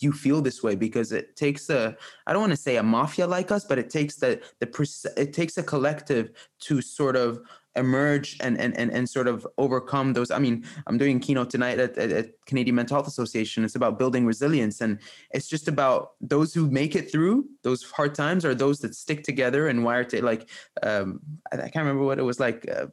you 0.00 0.12
feel 0.12 0.40
this 0.40 0.62
way 0.62 0.74
because 0.74 1.12
it 1.12 1.36
takes 1.36 1.70
a 1.70 1.96
i 2.26 2.32
don't 2.32 2.42
want 2.42 2.52
to 2.52 2.56
say 2.56 2.76
a 2.76 2.82
mafia 2.82 3.26
like 3.26 3.52
us 3.52 3.64
but 3.64 3.78
it 3.78 3.88
takes 3.88 4.16
the 4.16 4.40
the 4.58 5.12
it 5.16 5.32
takes 5.32 5.58
a 5.58 5.62
collective 5.62 6.30
to 6.58 6.80
sort 6.80 7.16
of 7.16 7.40
emerge 7.76 8.36
and 8.40 8.58
and 8.58 8.76
and, 8.76 8.90
and 8.92 9.08
sort 9.08 9.28
of 9.28 9.46
overcome 9.56 10.12
those 10.12 10.30
i 10.30 10.38
mean 10.38 10.64
i'm 10.86 10.98
doing 10.98 11.20
keynote 11.20 11.50
tonight 11.50 11.78
at, 11.78 11.96
at, 11.96 12.10
at, 12.10 12.26
canadian 12.46 12.74
mental 12.74 12.96
health 12.96 13.06
association. 13.06 13.64
It's 13.64 13.76
about 13.76 13.96
building 13.96 14.26
resilience 14.26 14.80
and 14.80 14.98
it's 15.30 15.48
just 15.48 15.68
about 15.68 16.14
those 16.20 16.52
who 16.52 16.68
make 16.68 16.96
it 16.96 17.12
through 17.12 17.46
those 17.62 17.84
hard 17.84 18.12
times 18.12 18.44
are 18.44 18.56
those 18.56 18.80
that 18.80 18.96
stick 18.96 19.22
together 19.22 19.68
and 19.68 19.84
wire 19.84 20.02
to 20.04 20.24
like 20.24 20.48
um 20.82 21.20
i, 21.52 21.56
can't 21.56 21.76
remember 21.76 22.02
what 22.02 22.18
it 22.18 22.22
was 22.22 22.40
like 22.40 22.68
uh, 22.68 22.86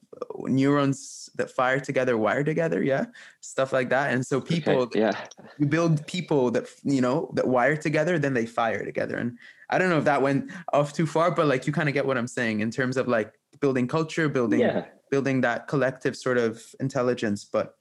neurons 0.43 1.30
that 1.36 1.49
fire 1.49 1.80
together 1.80 2.17
wire 2.17 2.43
together 2.43 2.84
yeah 2.84 3.05
stuff 3.47 3.71
like 3.71 3.89
that. 3.89 4.13
And 4.13 4.25
so 4.25 4.41
people 4.41 4.82
okay, 4.82 4.99
yeah. 4.99 5.17
you 5.57 5.67
build 5.67 6.05
people 6.05 6.51
that 6.51 6.67
you 6.84 7.01
know 7.01 7.32
that 7.34 7.47
wire 7.47 7.78
together 7.78 8.19
then 8.19 8.34
they 8.34 8.45
fire 8.45 8.84
together. 8.84 9.17
And 9.17 9.38
i 9.69 9.78
don't 9.78 9.89
know 9.89 9.97
if 9.97 10.05
that 10.05 10.21
went 10.21 10.49
off 10.71 10.93
too 10.93 11.05
far 11.05 11.30
but 11.30 11.45
like 11.47 11.67
you 11.67 11.73
kind 11.73 11.89
of 11.89 11.93
get 11.93 12.05
what 12.05 12.17
i'm 12.17 12.28
saying 12.28 12.61
in 12.61 12.71
terms 12.71 12.95
of 12.95 13.05
like 13.07 13.38
building 13.60 13.88
culture, 13.88 14.30
building 14.30 14.60
yeah. 14.60 14.86
building 15.12 15.41
that 15.41 15.68
collective 15.68 16.16
sort 16.16 16.38
of 16.38 16.64
intelligence. 16.80 17.45
But 17.45 17.76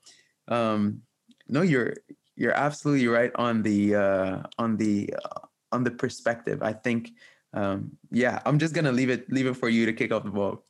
um, 0.49 1.03
no, 1.49 1.63
you're 1.63 1.95
you're 2.37 2.57
absolutely 2.57 3.09
right 3.09 3.33
on 3.37 3.63
the 3.63 3.95
uh, 3.95 4.43
on 4.59 4.77
the 4.77 5.15
uh, 5.15 5.41
on 5.73 5.85
the 5.85 5.91
perspective. 5.91 6.63
I 6.63 6.73
think 6.73 7.13
um, 7.55 7.97
yeah, 8.11 8.41
I'm 8.45 8.59
just 8.59 8.75
gonna 8.75 8.93
leave 8.93 9.11
it 9.11 9.31
leave 9.31 9.47
it 9.47 9.55
for 9.55 9.69
you 9.69 9.87
to 9.87 9.93
kick 9.93 10.13
off 10.13 10.25
the 10.25 10.31
ball. 10.31 10.65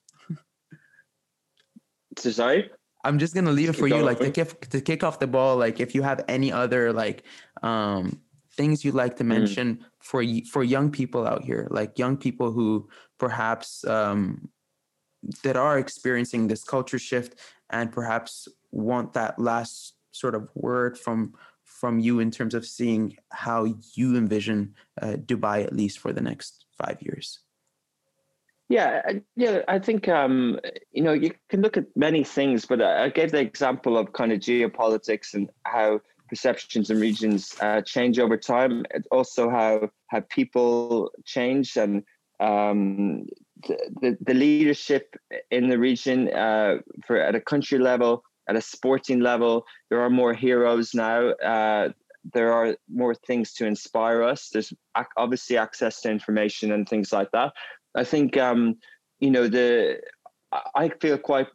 so 2.16 2.30
sorry. 2.30 2.70
I'm 3.04 3.18
just 3.18 3.34
gonna 3.34 3.52
leave 3.52 3.68
it 3.68 3.74
for 3.74 3.86
you, 3.86 4.02
like 4.02 4.18
to 4.18 4.30
kick 4.30 4.68
to 4.70 4.80
kick 4.80 5.04
off 5.04 5.18
the 5.18 5.26
ball. 5.26 5.56
Like 5.56 5.80
if 5.80 5.94
you 5.94 6.02
have 6.02 6.24
any 6.28 6.52
other 6.52 6.92
like 6.92 7.24
um 7.62 8.20
things 8.56 8.84
you'd 8.84 8.94
like 8.94 9.16
to 9.16 9.24
mm. 9.24 9.28
mention 9.28 9.76
mm. 9.76 9.84
for 10.00 10.22
for 10.50 10.64
young 10.64 10.90
people 10.90 11.26
out 11.26 11.44
here, 11.44 11.68
like 11.70 11.98
young 11.98 12.16
people 12.16 12.50
who 12.52 12.88
perhaps 13.18 13.84
um 13.86 14.48
that 15.42 15.56
are 15.56 15.78
experiencing 15.78 16.46
this 16.46 16.64
culture 16.64 16.98
shift 16.98 17.38
and 17.70 17.92
perhaps 17.92 18.48
want 18.70 19.12
that 19.14 19.38
last 19.38 19.94
sort 20.12 20.34
of 20.34 20.48
word 20.54 20.98
from 20.98 21.34
from 21.64 21.98
you 21.98 22.20
in 22.20 22.30
terms 22.30 22.54
of 22.54 22.64
seeing 22.64 23.16
how 23.32 23.66
you 23.94 24.16
envision 24.16 24.74
uh, 25.02 25.16
Dubai 25.30 25.64
at 25.64 25.74
least 25.74 25.98
for 25.98 26.12
the 26.12 26.20
next 26.20 26.64
five 26.78 26.96
years. 27.02 27.40
Yeah, 28.68 29.02
yeah, 29.36 29.60
I 29.68 29.78
think 29.78 30.08
um, 30.08 30.58
you 30.92 31.02
know 31.02 31.12
you 31.12 31.32
can 31.48 31.60
look 31.62 31.76
at 31.76 31.84
many 31.94 32.24
things, 32.24 32.64
but 32.64 32.82
I 32.82 33.10
gave 33.10 33.30
the 33.30 33.40
example 33.40 33.96
of 33.96 34.12
kind 34.12 34.32
of 34.32 34.40
geopolitics 34.40 35.34
and 35.34 35.50
how 35.64 36.00
perceptions 36.28 36.90
and 36.90 37.00
regions 37.00 37.54
uh, 37.60 37.82
change 37.82 38.18
over 38.18 38.36
time. 38.36 38.84
Also 39.12 39.48
how 39.48 39.90
how 40.08 40.20
people 40.30 41.12
change 41.24 41.76
and 41.76 42.02
um, 42.40 43.26
the, 43.62 44.16
the 44.20 44.34
leadership 44.34 45.16
in 45.50 45.68
the 45.68 45.78
region 45.78 46.32
uh, 46.32 46.78
for 47.06 47.16
at 47.16 47.34
a 47.34 47.40
country 47.40 47.78
level, 47.78 48.22
at 48.48 48.56
a 48.56 48.60
sporting 48.60 49.20
level, 49.20 49.64
there 49.90 50.00
are 50.00 50.10
more 50.10 50.34
heroes 50.34 50.94
now. 50.94 51.30
Uh, 51.30 51.90
there 52.32 52.52
are 52.52 52.76
more 52.92 53.14
things 53.14 53.52
to 53.54 53.66
inspire 53.66 54.22
us. 54.22 54.50
There's 54.52 54.72
obviously 55.16 55.56
access 55.56 56.00
to 56.02 56.10
information 56.10 56.72
and 56.72 56.88
things 56.88 57.12
like 57.12 57.30
that. 57.32 57.52
I 57.94 58.04
think 58.04 58.36
um, 58.36 58.76
you 59.20 59.30
know 59.30 59.48
the 59.48 60.00
I 60.74 60.90
feel 61.00 61.18
quite 61.18 61.48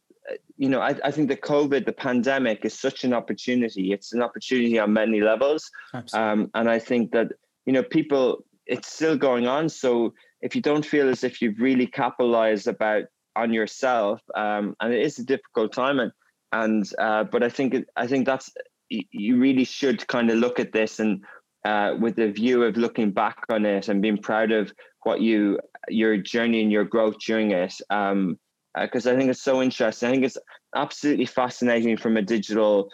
you 0.58 0.70
know 0.70 0.80
I, 0.80 0.96
I 1.04 1.12
think 1.12 1.28
the 1.30 1.38
COVID 1.38 1.86
the 1.86 1.94
pandemic 1.94 2.66
is 2.66 2.78
such 2.78 3.04
an 3.04 3.14
opportunity. 3.14 3.92
It's 3.92 4.14
an 4.14 4.22
opportunity 4.22 4.80
on 4.80 4.94
many 4.94 5.22
levels, 5.22 5.70
um, 6.14 6.50
and 6.54 6.70
I 6.70 6.80
think 6.80 7.12
that 7.12 7.34
you 7.66 7.74
know 7.74 7.84
people 7.84 8.46
it's 8.66 8.92
still 8.92 9.18
going 9.18 9.48
on. 9.48 9.70
So 9.70 10.14
if 10.42 10.56
you 10.56 10.62
don't 10.62 10.86
feel 10.86 11.10
as 11.10 11.24
if 11.24 11.42
you've 11.42 11.60
really 11.60 11.88
capitalized 11.88 12.68
about 12.68 13.04
on 13.36 13.54
yourself, 13.54 14.22
um, 14.36 14.76
and 14.80 14.94
it 14.94 15.02
is 15.02 15.20
a 15.20 15.26
difficult 15.26 15.74
time, 15.74 16.00
and 16.00 16.12
and 16.52 16.92
uh, 17.00 17.24
but 17.24 17.44
I 17.44 17.50
think 17.50 17.76
I 17.96 18.08
think 18.08 18.26
that's 18.26 18.50
you 18.90 19.40
really 19.40 19.64
should 19.64 20.06
kind 20.08 20.30
of 20.30 20.38
look 20.38 20.60
at 20.60 20.74
this 20.74 21.00
and 21.00 21.24
uh, 21.64 21.96
with 22.00 22.16
the 22.16 22.32
view 22.32 22.64
of 22.64 22.76
looking 22.76 23.12
back 23.12 23.38
on 23.50 23.66
it 23.66 23.88
and 23.88 24.02
being 24.02 24.18
proud 24.18 24.52
of 24.52 24.74
what 25.04 25.22
you 25.22 25.60
your 25.88 26.18
journey 26.18 26.62
and 26.62 26.72
your 26.72 26.86
growth 26.86 27.16
during 27.26 27.52
it. 27.52 27.74
Um, 27.90 28.38
because 28.80 29.06
uh, 29.06 29.12
I 29.12 29.18
think 29.18 29.30
it's 29.30 29.44
so 29.44 29.62
interesting. 29.62 30.10
I 30.10 30.12
think 30.12 30.26
it's 30.26 30.38
absolutely 30.76 31.26
fascinating 31.26 31.98
from 31.98 32.18
a 32.18 32.22
digital 32.22 32.90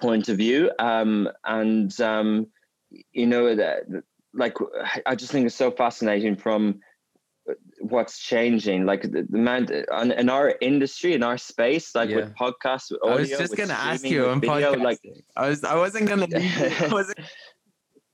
point 0.00 0.28
of 0.28 0.38
view. 0.38 0.70
Um, 0.78 1.28
and 1.44 1.98
um, 2.00 2.46
you 3.12 3.26
know 3.26 3.54
that 3.54 3.82
like 4.38 4.56
I 5.04 5.14
just 5.14 5.32
think 5.32 5.46
it's 5.46 5.54
so 5.54 5.70
fascinating 5.70 6.36
from 6.36 6.80
what's 7.80 8.18
changing. 8.18 8.86
Like 8.86 9.02
the, 9.02 9.26
the 9.28 9.38
man 9.38 9.66
in 10.12 10.28
our 10.28 10.54
industry 10.60 11.14
in 11.14 11.22
our 11.22 11.38
space 11.38 11.94
like 11.94 12.10
yeah. 12.10 12.16
with 12.16 12.34
podcasts 12.34 12.90
with 12.90 13.00
audio, 13.02 13.16
i 13.16 13.20
was 13.20 13.30
just 13.30 13.56
gonna 13.56 13.72
ask 13.72 14.04
you 14.04 14.28
on 14.28 14.40
video, 14.40 14.72
like 14.74 15.00
i 15.36 15.48
was 15.48 15.64
i 15.64 15.76
wasn't 15.76 16.08
gonna 16.08 16.26
I 16.34 16.88
wasn't 16.90 17.18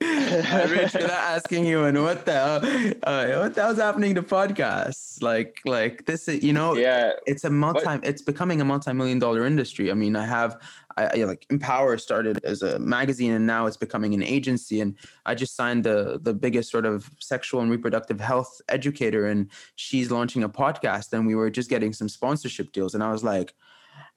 Reached 0.05 0.95
without 0.95 1.11
asking 1.11 1.65
you, 1.65 1.85
and 1.85 2.03
what 2.03 2.25
the 2.27 2.33
hell, 2.33 2.57
uh, 3.05 3.41
what 3.41 3.55
the 3.55 3.63
hell's 3.63 3.79
happening 3.79 4.15
to 4.15 4.23
podcasts? 4.23 5.23
Like, 5.23 5.61
like 5.65 6.05
this, 6.07 6.29
is, 6.29 6.43
you 6.43 6.53
know, 6.53 6.75
yeah, 6.75 7.13
it's 7.27 7.45
a 7.45 7.51
multi, 7.51 7.85
what? 7.85 8.05
it's 8.05 8.23
becoming 8.23 8.61
a 8.61 8.65
multi-million 8.65 9.19
dollar 9.19 9.47
industry. 9.47 9.91
I 9.91 9.95
mean, 9.95 10.17
I 10.17 10.27
have, 10.27 10.61
I, 10.97 11.07
I, 11.07 11.25
like 11.25 11.47
Empower 11.51 11.99
started 11.99 12.41
as 12.45 12.63
a 12.63 12.79
magazine, 12.79 13.33
and 13.33 13.47
now 13.47 13.67
it's 13.67 13.77
becoming 13.77 14.15
an 14.15 14.23
agency. 14.23 14.81
And 14.81 14.97
I 15.25 15.35
just 15.35 15.57
signed 15.57 15.85
the 15.85 16.19
the 16.23 16.35
biggest 16.35 16.71
sort 16.71 16.87
of 16.87 17.11
sexual 17.21 17.61
and 17.61 17.71
reproductive 17.71 18.21
health 18.21 18.61
educator, 18.69 19.27
and 19.27 19.51
she's 19.77 20.11
launching 20.11 20.43
a 20.43 20.49
podcast, 20.49 21.13
and 21.13 21.27
we 21.27 21.35
were 21.35 21.51
just 21.51 21.71
getting 21.71 21.93
some 21.93 22.09
sponsorship 22.09 22.73
deals, 22.73 22.95
and 22.95 23.03
I 23.03 23.11
was 23.11 23.25
like, 23.25 23.55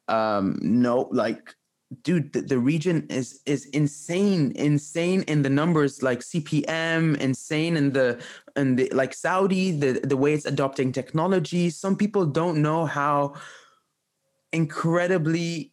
um, 0.07 0.57
no, 0.61 1.09
like 1.11 1.55
dude 2.01 2.33
the, 2.33 2.41
the, 2.41 2.59
region 2.59 3.07
is 3.09 3.39
is 3.45 3.65
insane 3.67 4.51
insane 4.55 5.21
in 5.23 5.41
the 5.41 5.49
numbers 5.49 6.03
like 6.03 6.19
cpm 6.19 7.17
insane 7.17 7.77
in 7.77 7.93
the 7.93 8.21
and 8.57 8.77
the 8.77 8.89
like 8.89 9.13
saudi 9.13 9.71
the 9.71 9.93
the 10.03 10.17
way 10.17 10.33
it's 10.33 10.45
adopting 10.45 10.91
technology. 10.91 11.69
Some 11.69 11.95
people 11.95 12.25
don't 12.25 12.61
know 12.61 12.85
how 12.85 13.35
incredibly 14.51 15.71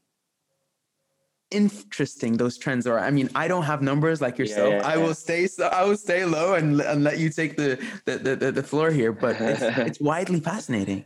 interesting 1.51 2.37
those 2.37 2.59
trends 2.59 2.87
are. 2.87 2.99
I 2.99 3.11
mean 3.11 3.29
i 3.35 3.49
don't 3.49 3.65
have 3.65 3.83
numbers 3.83 4.21
like 4.21 4.39
yourself. 4.39 4.71
yeah, 4.71 4.79
yeah, 4.79 4.89
i 4.89 4.97
will 4.97 5.15
stay 5.15 5.47
so 5.47 5.67
i 5.67 5.85
will 5.85 5.97
stay 5.97 6.25
low 6.25 6.55
and, 6.55 6.81
and 6.81 7.03
let 7.03 7.19
you 7.19 7.31
take 7.31 7.57
the 7.57 7.79
the 8.05 8.19
the, 8.19 8.53
the 8.53 8.62
floor 8.62 8.91
here 8.91 9.12
but 9.12 9.41
it's, 9.41 9.62
it's 9.89 10.01
widely 10.01 10.41
fascinating 10.41 11.05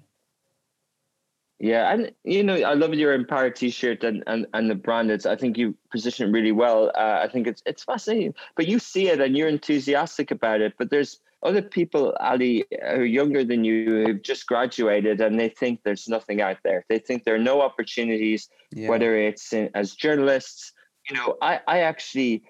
yeah, 1.60 1.92
and 1.92 2.12
you 2.22 2.44
know, 2.44 2.54
I 2.54 2.74
love 2.74 2.94
your 2.94 3.12
Empower 3.12 3.50
T-shirt 3.50 4.04
and 4.04 4.22
and 4.28 4.46
and 4.54 4.70
the 4.70 4.76
brand. 4.76 5.10
It's 5.10 5.26
I 5.26 5.34
think 5.34 5.58
you 5.58 5.74
position 5.90 6.28
it 6.28 6.32
really 6.32 6.52
well. 6.52 6.92
Uh, 6.94 7.20
I 7.22 7.28
think 7.28 7.48
it's 7.48 7.62
it's 7.66 7.82
fascinating, 7.82 8.34
but 8.56 8.68
you 8.68 8.78
see 8.78 9.08
it 9.08 9.20
and 9.20 9.36
you're 9.36 9.48
enthusiastic 9.48 10.30
about 10.30 10.60
it. 10.60 10.74
But 10.78 10.90
there's 10.90 11.18
other 11.42 11.62
people, 11.62 12.16
Ally, 12.20 12.62
who 12.70 13.00
are 13.00 13.04
younger 13.04 13.44
than 13.44 13.64
you, 13.64 14.04
who've 14.06 14.22
just 14.22 14.46
graduated, 14.46 15.20
and 15.20 15.38
they 15.38 15.48
think 15.48 15.80
there's 15.82 16.08
nothing 16.08 16.40
out 16.40 16.58
there. 16.62 16.84
They 16.88 17.00
think 17.00 17.24
there 17.24 17.34
are 17.34 17.38
no 17.38 17.60
opportunities, 17.60 18.48
yeah. 18.70 18.88
whether 18.88 19.16
it's 19.16 19.52
in, 19.52 19.70
as 19.74 19.94
journalists. 19.94 20.72
You 21.10 21.16
know, 21.16 21.36
I 21.42 21.60
I 21.66 21.80
actually 21.80 22.44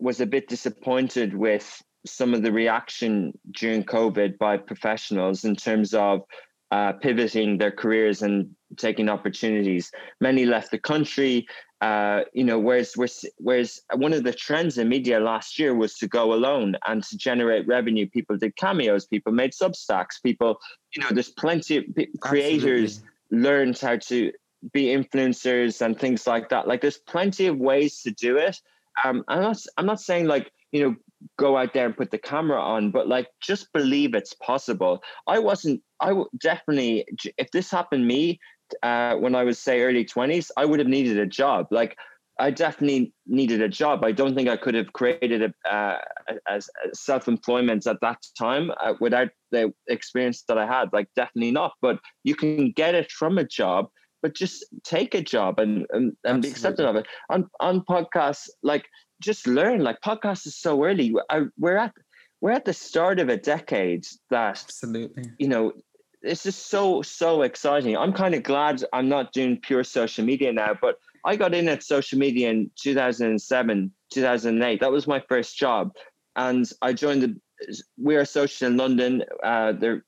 was 0.00 0.20
a 0.20 0.26
bit 0.26 0.48
disappointed 0.48 1.34
with 1.34 1.82
some 2.04 2.34
of 2.34 2.42
the 2.42 2.50
reaction 2.50 3.38
during 3.52 3.84
COVID 3.84 4.38
by 4.38 4.56
professionals 4.56 5.44
in 5.44 5.54
terms 5.54 5.94
of 5.94 6.24
uh, 6.70 6.92
pivoting 6.94 7.58
their 7.58 7.70
careers 7.70 8.22
and 8.22 8.48
taking 8.76 9.08
opportunities. 9.08 9.90
Many 10.20 10.46
left 10.46 10.70
the 10.70 10.78
country. 10.78 11.46
Uh, 11.80 12.24
you 12.34 12.44
know, 12.44 12.58
whereas, 12.58 12.92
whereas 12.94 13.24
whereas 13.38 13.80
one 13.94 14.12
of 14.12 14.22
the 14.22 14.32
trends 14.32 14.76
in 14.76 14.88
media 14.88 15.18
last 15.18 15.58
year 15.58 15.74
was 15.74 15.96
to 15.96 16.06
go 16.06 16.34
alone 16.34 16.76
and 16.86 17.02
to 17.04 17.16
generate 17.16 17.66
revenue. 17.66 18.06
People 18.06 18.36
did 18.36 18.54
cameos. 18.56 19.06
People 19.06 19.32
made 19.32 19.52
Substacks. 19.52 20.22
People, 20.22 20.58
you 20.94 21.02
know, 21.02 21.08
there's 21.10 21.30
plenty 21.30 21.78
of 21.78 21.84
creators 22.20 23.00
Absolutely. 23.30 23.48
learned 23.48 23.78
how 23.78 23.96
to 23.96 24.30
be 24.72 24.86
influencers 24.86 25.80
and 25.80 25.98
things 25.98 26.26
like 26.26 26.50
that. 26.50 26.68
Like, 26.68 26.82
there's 26.82 26.98
plenty 26.98 27.46
of 27.46 27.56
ways 27.56 28.02
to 28.02 28.10
do 28.10 28.36
it. 28.36 28.58
Um, 29.02 29.24
I'm 29.28 29.40
not. 29.40 29.56
I'm 29.78 29.86
not 29.86 30.00
saying 30.00 30.26
like 30.26 30.52
you 30.72 30.82
know 30.82 30.96
go 31.38 31.56
out 31.56 31.72
there 31.72 31.86
and 31.86 31.96
put 31.96 32.10
the 32.10 32.18
camera 32.18 32.60
on, 32.60 32.90
but 32.90 33.08
like 33.08 33.28
just 33.40 33.72
believe 33.72 34.14
it's 34.14 34.34
possible. 34.34 35.02
I 35.26 35.38
wasn't, 35.38 35.82
I 36.00 36.12
would 36.12 36.28
definitely, 36.38 37.04
if 37.38 37.50
this 37.50 37.70
happened 37.70 38.06
me 38.06 38.38
uh, 38.82 39.16
when 39.16 39.34
I 39.34 39.44
was, 39.44 39.58
say, 39.58 39.82
early 39.82 40.04
20s, 40.04 40.50
I 40.56 40.64
would 40.64 40.78
have 40.78 40.88
needed 40.88 41.18
a 41.18 41.26
job. 41.26 41.66
Like, 41.70 41.96
I 42.38 42.50
definitely 42.50 43.12
needed 43.26 43.60
a 43.60 43.68
job. 43.68 44.02
I 44.02 44.12
don't 44.12 44.34
think 44.34 44.48
I 44.48 44.56
could 44.56 44.74
have 44.74 44.92
created 44.94 45.42
a, 45.42 45.70
uh, 45.70 45.98
as 46.48 46.70
self-employment 46.94 47.86
at 47.86 48.00
that 48.00 48.18
time 48.38 48.70
uh, 48.82 48.94
without 48.98 49.28
the 49.50 49.72
experience 49.88 50.44
that 50.48 50.56
I 50.56 50.66
had. 50.66 50.88
Like, 50.92 51.08
definitely 51.14 51.50
not. 51.50 51.72
But 51.82 51.98
you 52.24 52.34
can 52.34 52.72
get 52.72 52.94
it 52.94 53.10
from 53.10 53.36
a 53.36 53.44
job, 53.44 53.88
but 54.22 54.34
just 54.34 54.64
take 54.84 55.14
a 55.14 55.22
job 55.22 55.60
and 55.60 55.86
and, 55.90 56.12
and 56.24 56.42
be 56.42 56.48
accepted 56.48 56.86
of 56.86 56.96
it. 56.96 57.06
On 57.28 57.46
on 57.60 57.82
podcasts, 57.82 58.48
like 58.62 58.86
just 59.20 59.46
learn. 59.46 59.80
Like 59.80 60.00
podcasts 60.00 60.46
is 60.46 60.58
so 60.58 60.82
early. 60.84 61.14
I, 61.28 61.42
we're 61.58 61.76
at 61.76 61.92
we're 62.40 62.52
at 62.52 62.64
the 62.64 62.72
start 62.72 63.20
of 63.20 63.28
a 63.28 63.36
decade 63.36 64.06
that 64.30 64.62
absolutely 64.62 65.24
you 65.38 65.48
know 65.48 65.72
this 66.22 66.46
is 66.46 66.56
so 66.56 67.02
so 67.02 67.42
exciting. 67.42 67.96
I'm 67.96 68.12
kind 68.12 68.34
of 68.34 68.42
glad 68.42 68.84
I'm 68.92 69.08
not 69.08 69.32
doing 69.32 69.58
pure 69.58 69.84
social 69.84 70.24
media 70.24 70.52
now, 70.52 70.76
but 70.80 70.96
I 71.24 71.36
got 71.36 71.54
in 71.54 71.68
at 71.68 71.82
social 71.82 72.18
media 72.18 72.50
in 72.50 72.70
2007, 72.80 73.92
2008. 74.12 74.80
That 74.80 74.92
was 74.92 75.06
my 75.06 75.22
first 75.28 75.56
job, 75.56 75.92
and 76.36 76.70
I 76.82 76.92
joined 76.92 77.22
the 77.22 77.82
We 77.98 78.16
Are 78.16 78.24
Social 78.24 78.68
in 78.68 78.76
London. 78.76 79.24
Uh, 79.42 79.72
they're 79.72 80.04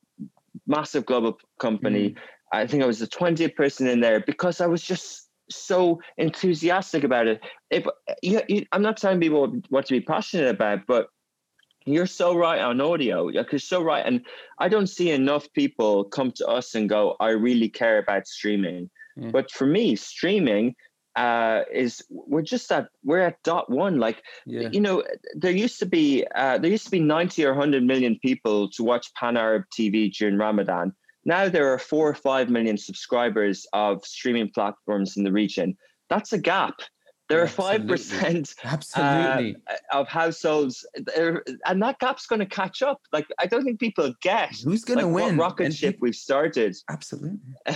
massive 0.67 1.07
global 1.07 1.39
company. 1.59 2.11
Mm. 2.11 2.17
I 2.53 2.67
think 2.67 2.83
I 2.83 2.87
was 2.87 2.99
the 2.99 3.07
20th 3.07 3.55
person 3.57 3.87
in 3.87 4.01
there 4.01 4.21
because 4.21 4.61
I 4.61 4.67
was 4.67 4.83
just 4.83 5.29
so 5.51 6.01
enthusiastic 6.19 7.05
about 7.05 7.27
it. 7.27 7.41
If 7.71 7.87
you, 8.23 8.43
you, 8.49 8.67
I'm 8.73 8.83
not 8.83 8.97
telling 8.99 9.21
people 9.21 9.61
what 9.71 9.87
to 9.87 9.95
be 9.95 10.01
passionate 10.01 10.49
about, 10.49 10.87
but 10.87 11.09
You're 11.85 12.07
so 12.07 12.37
right 12.37 12.61
on 12.61 12.81
audio. 12.81 13.29
You're 13.29 13.59
so 13.59 13.83
right. 13.83 14.05
And 14.05 14.25
I 14.59 14.69
don't 14.69 14.87
see 14.87 15.11
enough 15.11 15.53
people 15.53 16.05
come 16.05 16.33
to 16.33 16.47
us 16.47 16.75
and 16.75 16.89
go, 16.89 17.17
I 17.21 17.31
really 17.31 17.69
care 17.69 17.99
about 17.99 18.27
streaming. 18.27 18.91
But 19.31 19.51
for 19.51 19.67
me, 19.67 19.97
streaming 19.97 20.75
uh, 21.17 21.63
is 21.73 22.03
we're 22.09 22.43
just 22.43 22.73
at 22.73 22.89
we're 23.05 23.21
at 23.21 23.43
dot 23.43 23.71
one. 23.71 23.99
Like 23.99 24.23
yeah. 24.47 24.69
you 24.73 24.81
know, 24.81 25.05
there 25.35 25.53
used 25.53 25.79
to 25.81 25.87
be 25.87 26.25
uh, 26.35 26.59
there 26.59 26.71
used 26.71 26.85
to 26.87 26.91
be 26.91 27.01
90 27.01 27.45
or 27.45 27.53
100 27.53 27.83
million 27.83 28.19
people 28.21 28.71
to 28.71 28.83
watch 28.83 29.13
Pan 29.15 29.37
Arab 29.37 29.65
TV 29.77 30.13
during 30.13 30.39
Ramadan. 30.39 30.95
Now 31.25 31.49
there 31.49 31.73
are 31.73 31.79
four 31.79 32.09
or 32.09 32.15
five 32.15 32.49
million 32.49 32.79
subscribers 32.79 33.67
of 33.73 34.05
streaming 34.05 34.51
platforms 34.51 35.17
in 35.17 35.25
the 35.25 35.33
region. 35.33 35.77
That's 36.09 36.33
a 36.33 36.39
gap. 36.39 36.81
There 37.33 37.43
are 37.43 37.49
five 37.49 37.87
percent 37.87 38.55
absolutely 38.63 39.57
uh, 39.67 39.99
of 39.99 40.07
households, 40.07 40.87
and 41.17 41.83
that 41.83 41.99
gap's 41.99 42.27
going 42.27 42.41
to 42.41 42.47
catch 42.47 42.83
up. 42.83 43.01
Like 43.11 43.27
I 43.39 43.47
don't 43.47 43.65
think 43.65 43.81
people 43.81 44.13
get 44.21 44.55
who's 44.63 44.85
going 44.85 44.99
like, 44.99 45.07
to 45.07 45.09
win. 45.09 45.39
rocket 45.39 45.65
and 45.65 45.75
ship 45.75 45.95
people, 45.95 46.07
we've 46.07 46.15
started. 46.15 46.77
Absolutely, 46.91 47.39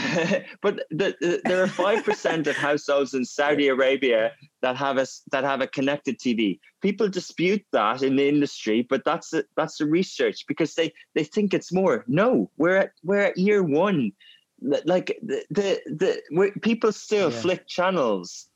but 0.61 0.85
the, 0.91 1.17
the, 1.23 1.41
there 1.47 1.63
are 1.63 1.69
five 1.69 2.05
percent 2.05 2.47
of 2.49 2.55
households 2.55 3.15
in 3.15 3.25
Saudi 3.25 3.69
Arabia 3.69 4.33
that 4.61 4.77
have 4.77 4.99
a 4.99 5.07
that 5.33 5.43
have 5.43 5.63
a 5.63 5.67
connected 5.67 6.19
TV. 6.19 6.61
People 6.83 7.09
dispute 7.09 7.65
that 7.73 8.03
in 8.03 8.17
the 8.17 8.29
industry, 8.29 8.87
but 8.91 9.07
that's 9.07 9.31
the, 9.31 9.47
that's 9.57 9.79
the 9.79 9.87
research 9.87 10.45
because 10.47 10.75
they 10.75 10.93
they 11.15 11.25
think 11.25 11.55
it's 11.55 11.73
more. 11.73 12.05
No, 12.07 12.51
we're 12.59 12.77
at 12.77 12.91
we're 13.03 13.21
at 13.21 13.39
year 13.39 13.63
one. 13.63 14.13
Like 14.61 15.19
the 15.23 15.47
the, 15.49 15.81
the 15.87 16.61
people 16.61 16.93
still 16.93 17.33
yeah. 17.33 17.41
flick 17.41 17.67
channels 17.67 18.49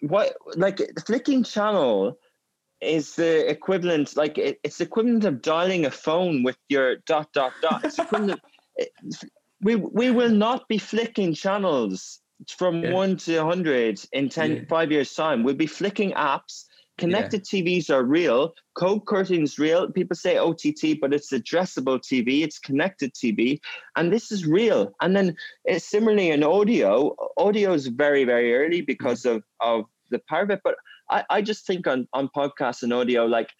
what 0.00 0.34
like 0.56 0.80
flicking 1.06 1.42
channel 1.42 2.18
is 2.80 3.16
the 3.16 3.48
equivalent 3.48 4.16
like 4.16 4.38
it, 4.38 4.58
it's 4.62 4.80
equivalent 4.80 5.24
of 5.24 5.42
dialing 5.42 5.86
a 5.86 5.90
phone 5.90 6.42
with 6.42 6.56
your 6.68 6.96
dot 7.06 7.32
dot 7.32 7.52
dot 7.62 7.84
it's 7.84 7.98
equivalent 7.98 8.40
we 9.62 9.76
we 9.76 10.10
will 10.10 10.30
not 10.30 10.66
be 10.68 10.78
flicking 10.78 11.34
channels 11.34 12.20
from 12.48 12.82
yeah. 12.82 12.92
1 12.92 13.16
to 13.16 13.38
100 13.38 14.00
in 14.12 14.28
10 14.28 14.52
yeah. 14.52 14.62
5 14.68 14.92
years 14.92 15.14
time 15.14 15.42
we'll 15.42 15.54
be 15.54 15.66
flicking 15.66 16.12
apps 16.12 16.64
connected 16.98 17.46
yeah. 17.52 17.62
tvs 17.62 17.90
are 17.90 18.04
real. 18.04 18.54
Code 18.74 19.06
curtains 19.06 19.58
real. 19.58 19.90
People 19.90 20.16
say 20.16 20.36
ott 20.38 20.62
but 21.00 21.12
it's 21.12 21.32
addressable 21.32 21.98
tv 22.00 22.42
it's 22.42 22.58
connected 22.58 23.12
tv 23.14 23.60
and 23.96 24.12
this 24.12 24.30
is 24.30 24.46
real. 24.46 24.94
And 25.00 25.16
then 25.16 25.36
it's 25.64 25.88
similarly 25.88 26.30
in 26.30 26.42
audio 26.42 27.14
audio 27.36 27.72
is 27.72 27.86
very 27.88 28.24
very 28.24 28.54
early 28.54 28.80
because 28.80 29.24
of 29.24 29.42
of 29.60 29.84
the 30.10 30.20
power 30.28 30.42
of 30.42 30.50
it. 30.50 30.60
But 30.62 30.76
i 31.10 31.24
i 31.30 31.42
just 31.42 31.66
think 31.66 31.86
on 31.86 32.06
on 32.12 32.28
podcasts 32.36 32.82
and 32.82 32.92
audio 32.92 33.26
like 33.26 33.50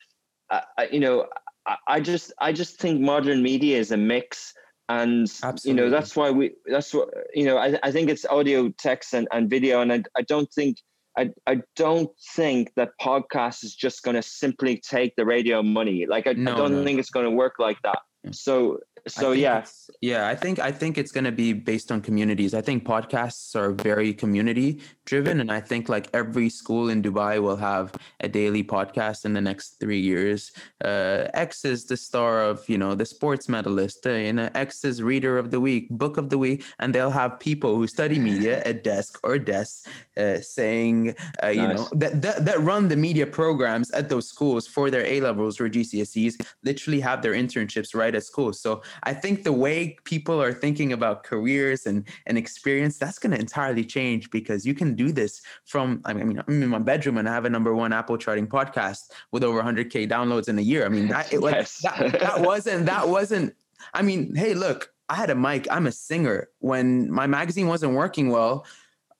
uh, 0.50 0.60
you 0.90 1.00
know 1.00 1.26
I, 1.66 1.76
I 1.88 2.00
just 2.00 2.32
i 2.40 2.52
just 2.52 2.78
think 2.78 3.00
modern 3.00 3.42
media 3.42 3.78
is 3.78 3.90
a 3.90 3.96
mix. 3.96 4.54
And 4.90 5.22
Absolutely. 5.42 5.68
you 5.70 5.74
know 5.76 5.90
that's 5.90 6.14
why 6.14 6.30
we 6.30 6.52
that's 6.66 6.92
what 6.92 7.08
you 7.34 7.46
know 7.46 7.56
i, 7.56 7.78
I 7.82 7.90
think 7.90 8.10
it's 8.10 8.26
audio 8.26 8.68
text 8.78 9.14
and, 9.14 9.26
and 9.32 9.48
video. 9.48 9.80
And 9.80 9.92
I, 9.92 10.02
I 10.16 10.22
don't 10.22 10.52
think 10.52 10.76
I, 11.16 11.30
I 11.46 11.62
don't 11.76 12.10
think 12.34 12.72
that 12.76 12.90
podcast 13.00 13.62
is 13.64 13.74
just 13.74 14.02
going 14.02 14.16
to 14.16 14.22
simply 14.22 14.78
take 14.78 15.14
the 15.16 15.24
radio 15.24 15.62
money. 15.62 16.06
Like 16.06 16.26
I, 16.26 16.32
no, 16.32 16.52
I 16.52 16.56
don't 16.56 16.72
no. 16.72 16.84
think 16.84 16.98
it's 16.98 17.10
going 17.10 17.24
to 17.26 17.30
work 17.30 17.54
like 17.58 17.78
that. 17.82 17.98
So 18.32 18.78
so 19.06 19.32
yeah. 19.32 19.64
yeah 20.00 20.28
i 20.28 20.34
think 20.34 20.58
i 20.58 20.70
think 20.72 20.96
it's 20.96 21.12
going 21.12 21.24
to 21.24 21.32
be 21.32 21.52
based 21.52 21.92
on 21.92 22.00
communities. 22.00 22.54
I 22.54 22.62
think 22.62 22.84
podcasts 22.84 23.54
are 23.54 23.72
very 23.72 24.14
community 24.14 24.80
driven 25.04 25.40
and 25.40 25.50
i 25.52 25.60
think 25.60 25.88
like 25.88 26.08
every 26.14 26.48
school 26.48 26.88
in 26.88 27.02
dubai 27.02 27.42
will 27.42 27.56
have 27.56 27.92
a 28.20 28.28
daily 28.28 28.64
podcast 28.64 29.24
in 29.24 29.32
the 29.34 29.40
next 29.40 29.80
three 29.80 30.00
years. 30.00 30.52
Uh, 30.82 31.28
x 31.34 31.64
is 31.64 31.84
the 31.84 31.96
star 31.96 32.42
of 32.42 32.66
you 32.68 32.78
know 32.78 32.94
the 32.94 33.04
sports 33.04 33.48
medalist. 33.48 34.06
Uh, 34.06 34.12
you 34.12 34.32
know 34.32 34.48
x 34.54 34.84
is 34.84 35.02
reader 35.02 35.38
of 35.38 35.50
the 35.50 35.60
week 35.60 35.88
book 35.90 36.16
of 36.16 36.30
the 36.30 36.38
week 36.38 36.64
and 36.78 36.94
they'll 36.94 37.10
have 37.10 37.38
people 37.40 37.76
who 37.76 37.86
study 37.86 38.18
media 38.18 38.62
at 38.70 38.84
desk 38.84 39.20
or 39.22 39.38
desks 39.38 39.86
uh, 40.16 40.38
saying 40.40 41.14
uh, 41.42 41.48
you 41.48 41.62
nice. 41.62 41.76
know 41.76 41.88
that, 41.92 42.22
that 42.22 42.44
that 42.44 42.60
run 42.60 42.88
the 42.88 42.96
media 42.96 43.26
programs 43.26 43.90
at 43.90 44.08
those 44.08 44.28
schools 44.28 44.66
for 44.66 44.90
their 44.90 45.04
a 45.06 45.20
levels 45.20 45.60
or 45.60 45.68
gcse's 45.68 46.36
literally 46.62 47.00
have 47.00 47.22
their 47.22 47.32
internships 47.32 47.94
right 47.94 48.14
at 48.14 48.24
school. 48.24 48.52
So 48.52 48.82
I 49.02 49.12
think 49.12 49.42
the 49.42 49.52
way 49.52 49.96
people 50.04 50.40
are 50.40 50.52
thinking 50.52 50.92
about 50.92 51.24
careers 51.24 51.86
and, 51.86 52.06
and 52.26 52.38
experience, 52.38 52.98
that's 52.98 53.18
going 53.18 53.32
to 53.32 53.38
entirely 53.38 53.84
change 53.84 54.30
because 54.30 54.64
you 54.64 54.74
can 54.74 54.94
do 54.94 55.12
this 55.12 55.42
from, 55.64 56.00
I 56.04 56.12
mean, 56.12 56.42
I'm 56.46 56.62
in 56.62 56.68
my 56.68 56.78
bedroom 56.78 57.18
and 57.18 57.28
I 57.28 57.32
have 57.32 57.44
a 57.44 57.50
number 57.50 57.74
one 57.74 57.92
Apple 57.92 58.16
charting 58.16 58.46
podcast 58.46 59.10
with 59.32 59.44
over 59.44 59.62
100K 59.62 60.08
downloads 60.08 60.48
in 60.48 60.58
a 60.58 60.62
year. 60.62 60.86
I 60.86 60.88
mean, 60.88 61.08
that, 61.08 61.32
it, 61.32 61.42
yes. 61.42 61.78
that, 61.78 62.20
that 62.20 62.40
wasn't, 62.40 62.86
that 62.86 63.08
wasn't, 63.08 63.54
I 63.92 64.02
mean, 64.02 64.34
hey, 64.34 64.54
look, 64.54 64.90
I 65.08 65.16
had 65.16 65.30
a 65.30 65.34
mic. 65.34 65.66
I'm 65.70 65.86
a 65.86 65.92
singer. 65.92 66.48
When 66.60 67.10
my 67.10 67.26
magazine 67.26 67.66
wasn't 67.66 67.92
working 67.92 68.30
well, 68.30 68.64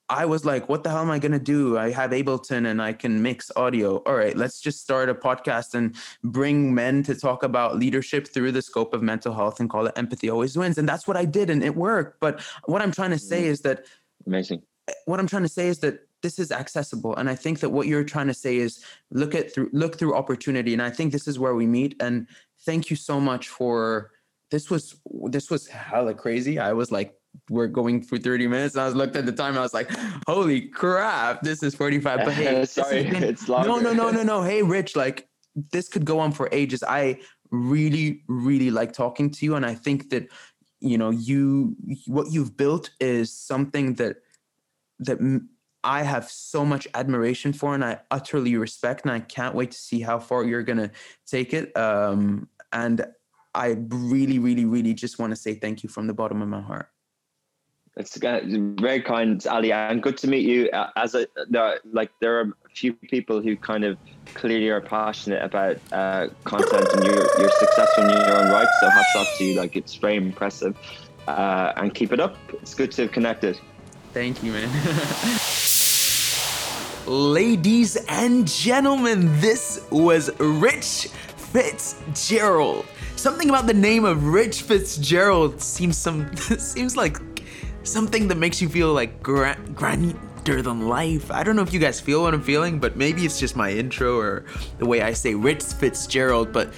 I 0.09 0.25
was 0.25 0.45
like, 0.45 0.69
what 0.69 0.83
the 0.83 0.89
hell 0.91 1.01
am 1.01 1.09
I 1.09 1.17
going 1.17 1.31
to 1.31 1.39
do? 1.39 1.77
I 1.77 1.89
have 1.91 2.11
Ableton 2.11 2.67
and 2.67 2.79
I 2.81 2.93
can 2.93 3.23
mix 3.23 3.51
audio. 3.55 3.97
All 4.05 4.15
right, 4.15 4.37
let's 4.37 4.59
just 4.59 4.79
start 4.81 5.09
a 5.09 5.15
podcast 5.15 5.73
and 5.73 5.95
bring 6.23 6.75
men 6.75 7.01
to 7.03 7.15
talk 7.15 7.41
about 7.41 7.77
leadership 7.77 8.27
through 8.27 8.51
the 8.51 8.61
scope 8.61 8.93
of 8.93 9.01
mental 9.01 9.33
health 9.33 9.59
and 9.59 9.69
call 9.69 9.87
it 9.87 9.97
Empathy 9.97 10.29
Always 10.29 10.57
Wins. 10.57 10.77
And 10.77 10.87
that's 10.87 11.07
what 11.07 11.17
I 11.17 11.25
did 11.25 11.49
and 11.49 11.63
it 11.63 11.75
worked. 11.75 12.19
But 12.19 12.41
what 12.65 12.83
I'm 12.83 12.91
trying 12.91 13.11
to 13.11 13.19
say 13.19 13.43
mm-hmm. 13.43 13.51
is 13.51 13.61
that 13.61 13.85
amazing. 14.27 14.61
What 15.05 15.19
I'm 15.19 15.27
trying 15.27 15.43
to 15.43 15.49
say 15.49 15.67
is 15.67 15.79
that 15.79 16.07
this 16.21 16.39
is 16.39 16.51
accessible 16.51 17.15
and 17.17 17.29
i 17.29 17.35
think 17.35 17.59
that 17.59 17.69
what 17.69 17.85
you're 17.85 18.03
trying 18.03 18.25
to 18.25 18.33
say 18.33 18.57
is 18.57 18.83
look 19.11 19.35
at 19.35 19.53
through 19.53 19.69
look 19.73 19.99
through 19.99 20.15
opportunity 20.15 20.73
and 20.73 20.81
i 20.81 20.89
think 20.89 21.11
this 21.11 21.27
is 21.27 21.37
where 21.37 21.53
we 21.53 21.67
meet 21.67 21.95
and 21.99 22.25
thank 22.65 22.89
you 22.89 22.95
so 22.95 23.19
much 23.19 23.47
for 23.47 24.09
this 24.49 24.71
was 24.71 24.95
this 25.25 25.51
was 25.51 25.67
hella 25.67 26.15
crazy 26.15 26.57
i 26.57 26.73
was 26.73 26.91
like 26.91 27.13
we're 27.49 27.67
going 27.67 28.01
for 28.01 28.17
30 28.17 28.47
minutes. 28.47 28.75
And 28.75 28.81
I 28.81 28.85
was 28.85 28.95
looked 28.95 29.15
at 29.15 29.25
the 29.25 29.31
time. 29.31 29.57
I 29.57 29.61
was 29.61 29.73
like, 29.73 29.89
holy 30.27 30.61
crap, 30.61 31.41
this 31.41 31.63
is 31.63 31.75
45. 31.75 32.19
But 32.25 32.33
hey, 32.33 32.65
sorry, 32.65 33.03
been, 33.03 33.23
it's 33.23 33.47
longer. 33.47 33.69
No, 33.69 33.79
no, 33.79 33.93
no, 33.93 34.11
no, 34.11 34.23
no. 34.39 34.43
Hey, 34.43 34.61
Rich, 34.61 34.95
like 34.95 35.27
this 35.71 35.87
could 35.87 36.05
go 36.05 36.19
on 36.19 36.31
for 36.31 36.49
ages. 36.51 36.83
I 36.83 37.19
really, 37.51 38.23
really 38.27 38.71
like 38.71 38.93
talking 38.93 39.29
to 39.31 39.45
you. 39.45 39.55
And 39.55 39.65
I 39.65 39.75
think 39.75 40.09
that, 40.09 40.27
you 40.79 40.97
know, 40.97 41.09
you, 41.09 41.75
what 42.07 42.31
you've 42.31 42.57
built 42.57 42.89
is 42.99 43.33
something 43.33 43.93
that, 43.95 44.17
that 44.99 45.19
I 45.83 46.03
have 46.03 46.29
so 46.29 46.65
much 46.65 46.87
admiration 46.93 47.53
for 47.53 47.75
and 47.75 47.83
I 47.83 47.99
utterly 48.11 48.55
respect. 48.57 49.03
And 49.03 49.11
I 49.11 49.19
can't 49.19 49.55
wait 49.55 49.71
to 49.71 49.77
see 49.77 50.01
how 50.01 50.19
far 50.19 50.43
you're 50.43 50.63
going 50.63 50.79
to 50.79 50.91
take 51.25 51.53
it. 51.53 51.75
Um, 51.77 52.49
and 52.73 53.05
I 53.53 53.77
really, 53.87 54.37
really, 54.37 54.65
really 54.65 54.93
just 54.93 55.17
want 55.17 55.31
to 55.31 55.35
say 55.35 55.55
thank 55.55 55.83
you 55.83 55.89
from 55.89 56.07
the 56.07 56.13
bottom 56.13 56.41
of 56.41 56.49
my 56.49 56.61
heart. 56.61 56.89
It's 57.97 58.17
very 58.17 59.01
kind, 59.01 59.45
Ally, 59.45 59.69
and 59.69 60.03
good 60.03 60.17
to 60.17 60.27
meet 60.27 60.45
you. 60.45 60.69
Uh, 60.71 60.89
as 60.97 61.15
a 61.15 61.27
like, 61.93 62.11
there 62.19 62.39
are 62.39 62.41
a 62.41 62.69
few 62.75 62.91
people 62.91 63.39
who 63.39 63.55
kind 63.55 63.85
of 63.85 63.97
clearly 64.33 64.67
are 64.69 64.81
passionate 64.81 65.41
about 65.41 65.77
uh, 65.93 66.27
content, 66.43 66.87
and 66.93 67.05
you're 67.05 67.25
you're 67.39 67.51
successful 67.51 68.03
in 68.03 68.09
your 68.09 68.35
own 68.35 68.51
right. 68.51 68.67
So 68.81 68.89
hats 68.89 69.15
off 69.15 69.37
to 69.37 69.45
you. 69.45 69.55
Like, 69.55 69.77
it's 69.77 69.95
very 69.95 70.17
impressive, 70.17 70.77
uh, 71.29 71.71
and 71.77 71.95
keep 71.95 72.11
it 72.11 72.19
up. 72.19 72.35
It's 72.61 72.73
good 72.73 72.91
to 72.93 73.03
have 73.03 73.13
connected. 73.13 73.57
Thank 74.11 74.43
you, 74.43 74.51
man. 74.51 74.69
Ladies 77.07 77.95
and 78.09 78.45
gentlemen, 78.45 79.39
this 79.39 79.85
was 79.89 80.37
Rich 80.39 81.07
Fitzgerald. 81.37 82.85
Something 83.15 83.49
about 83.49 83.67
the 83.67 83.73
name 83.73 84.03
of 84.03 84.25
Rich 84.27 84.63
Fitzgerald 84.63 85.61
seems 85.61 85.97
some 85.97 86.35
seems 86.35 86.97
like 86.97 87.19
something 87.85 88.27
that 88.27 88.37
makes 88.37 88.61
you 88.61 88.69
feel 88.69 88.93
like 88.93 89.21
gra- 89.21 89.57
grander 89.73 90.61
than 90.61 90.87
life. 90.87 91.31
I 91.31 91.43
don't 91.43 91.55
know 91.55 91.61
if 91.61 91.73
you 91.73 91.79
guys 91.79 91.99
feel 92.01 92.23
what 92.23 92.33
I'm 92.33 92.41
feeling, 92.41 92.79
but 92.79 92.97
maybe 92.97 93.25
it's 93.25 93.39
just 93.39 93.55
my 93.55 93.71
intro 93.71 94.17
or 94.17 94.45
the 94.77 94.85
way 94.85 95.01
I 95.01 95.13
say 95.13 95.35
Rich 95.35 95.63
Fitzgerald. 95.63 96.51
But 96.51 96.73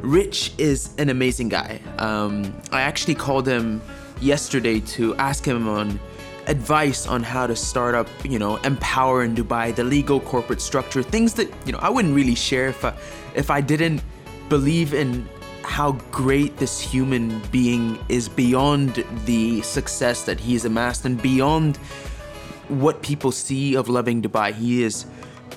Rich 0.00 0.52
is 0.58 0.94
an 0.98 1.10
amazing 1.10 1.48
guy. 1.48 1.80
Um, 1.98 2.54
I 2.72 2.82
actually 2.82 3.14
called 3.14 3.46
him 3.46 3.82
yesterday 4.20 4.80
to 4.80 5.14
ask 5.16 5.44
him 5.44 5.68
on 5.68 5.98
advice 6.46 7.06
on 7.06 7.22
how 7.22 7.46
to 7.46 7.56
start 7.56 7.94
up, 7.94 8.08
you 8.24 8.38
know, 8.38 8.56
empower 8.58 9.24
in 9.24 9.34
Dubai, 9.34 9.74
the 9.74 9.84
legal 9.84 10.20
corporate 10.20 10.60
structure, 10.60 11.02
things 11.02 11.34
that 11.34 11.50
you 11.66 11.72
know 11.72 11.78
I 11.80 11.88
wouldn't 11.88 12.14
really 12.14 12.34
share 12.34 12.68
if 12.68 12.84
I 12.84 12.94
if 13.34 13.50
I 13.50 13.60
didn't 13.60 14.02
believe 14.48 14.92
in 14.94 15.26
how 15.64 15.92
great 16.12 16.56
this 16.58 16.80
human 16.80 17.40
being 17.50 17.98
is 18.08 18.28
beyond 18.28 19.04
the 19.24 19.62
success 19.62 20.24
that 20.24 20.38
he 20.38 20.52
has 20.52 20.64
amassed 20.64 21.04
and 21.04 21.20
beyond 21.20 21.78
what 22.68 23.02
people 23.02 23.32
see 23.32 23.74
of 23.74 23.88
Lovin 23.88 24.22
Dubai. 24.22 24.52
He 24.52 24.82
is 24.82 25.06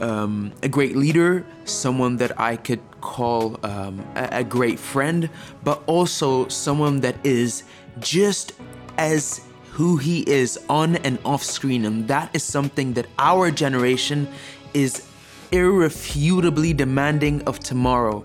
um, 0.01 0.53
a 0.63 0.69
great 0.69 0.95
leader, 0.95 1.45
someone 1.65 2.17
that 2.17 2.39
I 2.39 2.55
could 2.55 2.79
call 3.01 3.59
um, 3.63 4.05
a, 4.15 4.39
a 4.39 4.43
great 4.43 4.79
friend, 4.79 5.29
but 5.63 5.83
also 5.87 6.47
someone 6.47 7.01
that 7.01 7.15
is 7.25 7.63
just 7.99 8.53
as 8.97 9.41
who 9.71 9.97
he 9.97 10.21
is 10.21 10.57
on 10.69 10.95
and 10.97 11.19
off 11.25 11.43
screen. 11.43 11.85
And 11.85 12.07
that 12.07 12.29
is 12.33 12.43
something 12.43 12.93
that 12.93 13.07
our 13.19 13.51
generation 13.51 14.27
is 14.73 15.05
irrefutably 15.51 16.73
demanding 16.73 17.41
of 17.43 17.59
tomorrow 17.59 18.23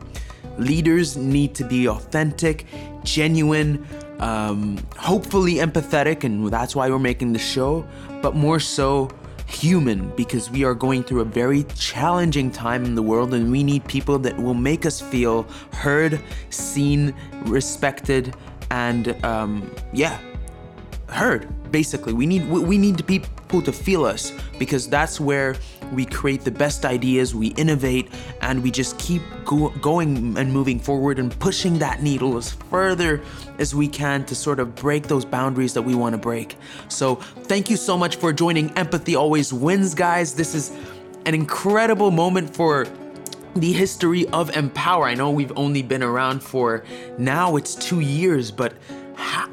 Leaders 0.63 1.17
need 1.17 1.55
to 1.55 1.65
be 1.65 1.89
authentic, 1.89 2.67
genuine, 3.05 3.85
um, 4.19 4.79
hopefully 4.97 5.55
empathetic, 5.55 6.25
and 6.25 6.49
that's 6.49 6.77
why 6.77 6.89
we're 6.89 6.99
making 6.99 7.33
the 7.33 7.39
show, 7.39 7.87
but 8.23 8.35
more 8.35 8.61
so 8.61 9.11
human 9.47 10.09
because 10.17 10.51
we 10.51 10.65
are 10.65 10.75
going 10.75 11.03
through 11.03 11.21
a 11.21 11.25
very 11.25 11.65
challenging 11.75 12.51
time 12.51 12.85
in 12.85 12.95
the 12.95 13.03
world 13.03 13.35
and 13.35 13.51
we 13.51 13.63
need 13.63 13.85
people 13.87 14.19
that 14.19 14.37
will 14.39 14.55
make 14.55 14.87
us 14.87 15.01
feel 15.01 15.43
heard, 15.73 16.21
seen, 16.51 17.15
respected, 17.45 18.35
and 18.71 19.23
um, 19.25 19.71
yeah, 19.93 20.19
heard 21.09 21.47
basically. 21.71 22.13
We 22.13 22.27
need 22.27 22.49
we 22.49 22.79
need 22.79 23.07
people 23.07 23.63
to 23.63 23.73
feel 23.73 24.05
us 24.05 24.33
because 24.59 24.89
that's 24.89 25.21
where 25.21 25.57
we 25.93 26.07
create 26.07 26.43
the 26.43 26.51
best 26.51 26.85
ideas 26.85 27.35
we 27.35 27.49
innovate 27.49 28.11
and 28.41 28.63
we 28.63 28.71
just 28.71 28.99
keep 28.99 29.23
go- 29.45 29.71
going 29.81 30.37
and 30.39 30.53
moving 30.53 30.81
forward 30.81 31.19
and 31.19 31.39
pushing 31.39 31.79
that 31.79 32.03
needle 32.03 32.37
as 32.37 32.53
further 32.53 33.21
as 33.59 33.75
we 33.75 33.87
can 33.87 34.25
to 34.25 34.35
sort 34.35 34.59
of 34.59 34.75
break 34.75 35.07
those 35.09 35.25
boundaries 35.25 35.75
that 35.75 35.83
we 35.83 35.95
want 35.95 36.15
to 36.15 36.19
break. 36.19 36.57
So 36.89 37.17
thank 37.17 37.71
you 37.71 37.77
so 37.77 37.97
much 37.97 38.17
for 38.17 38.33
joining 38.33 38.71
empathy 38.77 39.15
always 39.15 39.53
wins 39.53 39.95
guys. 39.95 40.35
This 40.35 40.55
is 40.55 40.73
an 41.27 41.35
incredible 41.35 42.11
moment 42.11 42.55
for 42.55 42.87
the 43.55 43.73
history 43.73 44.27
of 44.29 44.57
empower. 44.57 45.07
I 45.07 45.15
know 45.15 45.31
we've 45.31 45.57
only 45.57 45.83
been 45.83 46.03
around 46.03 46.43
for 46.43 46.85
now 47.19 47.57
it's 47.57 47.75
two 47.75 48.01
years 48.01 48.51
but 48.51 48.73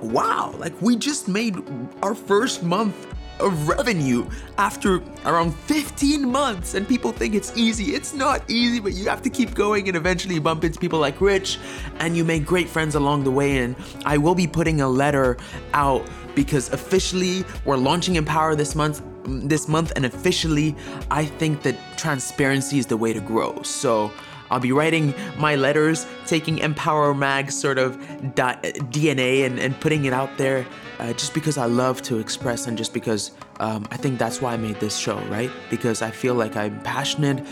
wow, 0.02 0.56
like 0.58 0.82
we 0.82 0.96
just 0.96 1.28
made 1.28 1.56
our 2.02 2.16
first 2.16 2.64
month 2.64 3.08
of 3.40 3.68
revenue 3.68 4.30
after 4.58 5.02
around 5.26 5.54
15 5.54 6.30
months 6.30 6.74
and 6.74 6.88
people 6.88 7.12
think 7.12 7.36
it's 7.36 7.56
easy. 7.58 7.96
It's 7.96 8.14
not 8.14 8.50
easy, 8.50 8.80
but 8.80 8.94
you 8.94 9.08
have 9.10 9.22
to 9.24 9.30
keep 9.30 9.54
going 9.54 9.88
and 9.88 9.98
eventually 9.98 10.36
you 10.36 10.42
bump 10.42 10.64
into 10.64 10.80
people 10.80 11.00
like 11.00 11.20
Rich 11.22 11.60
and 12.00 12.16
you 12.16 12.24
make 12.24 12.46
great 12.46 12.70
friends 12.70 12.96
along 12.96 13.24
the 13.24 13.32
way 13.32 13.58
and 13.58 13.76
I 14.06 14.18
will 14.18 14.36
be 14.36 14.48
putting 14.48 14.82
a 14.82 14.90
letter 14.90 15.38
out 15.74 16.08
because 16.36 16.72
officially 16.72 17.44
we're 17.66 17.78
launching 17.78 18.16
Empower 18.16 18.56
this 18.56 18.76
month 18.76 19.02
this 19.24 19.68
month 19.68 19.92
and 19.96 20.06
officially 20.06 20.76
I 21.12 21.26
think 21.26 21.62
that 21.64 21.76
transparency 21.98 22.80
is 22.80 22.86
the 22.88 22.98
way 22.98 23.14
to 23.14 23.20
grow. 23.20 23.62
So 23.64 24.12
I'll 24.52 24.60
be 24.60 24.72
writing 24.72 25.14
my 25.38 25.56
letters, 25.56 26.06
taking 26.26 26.60
Empower 26.60 27.14
Mag 27.14 27.52
sort 27.52 27.78
of 27.78 27.98
DNA 27.98 29.46
and, 29.46 29.60
and 29.60 29.80
putting 29.80 30.06
it 30.06 30.14
out 30.14 30.38
there 30.38 30.66
uh, 31.00 31.14
just 31.14 31.34
because 31.34 31.58
I 31.58 31.66
love 31.66 32.02
to 32.04 32.20
express 32.20 32.68
and 32.68 32.78
just 32.78 32.94
because 32.94 33.32
um, 33.60 33.88
I 33.92 33.98
think 33.98 34.20
that's 34.20 34.42
why 34.42 34.54
I 34.54 34.58
made 34.58 34.80
this 34.80 34.98
show, 34.98 35.18
right? 35.28 35.50
Because 35.70 36.02
I 36.02 36.12
feel 36.12 36.34
like 36.34 36.56
I'm 36.56 36.80
passionate, 36.82 37.46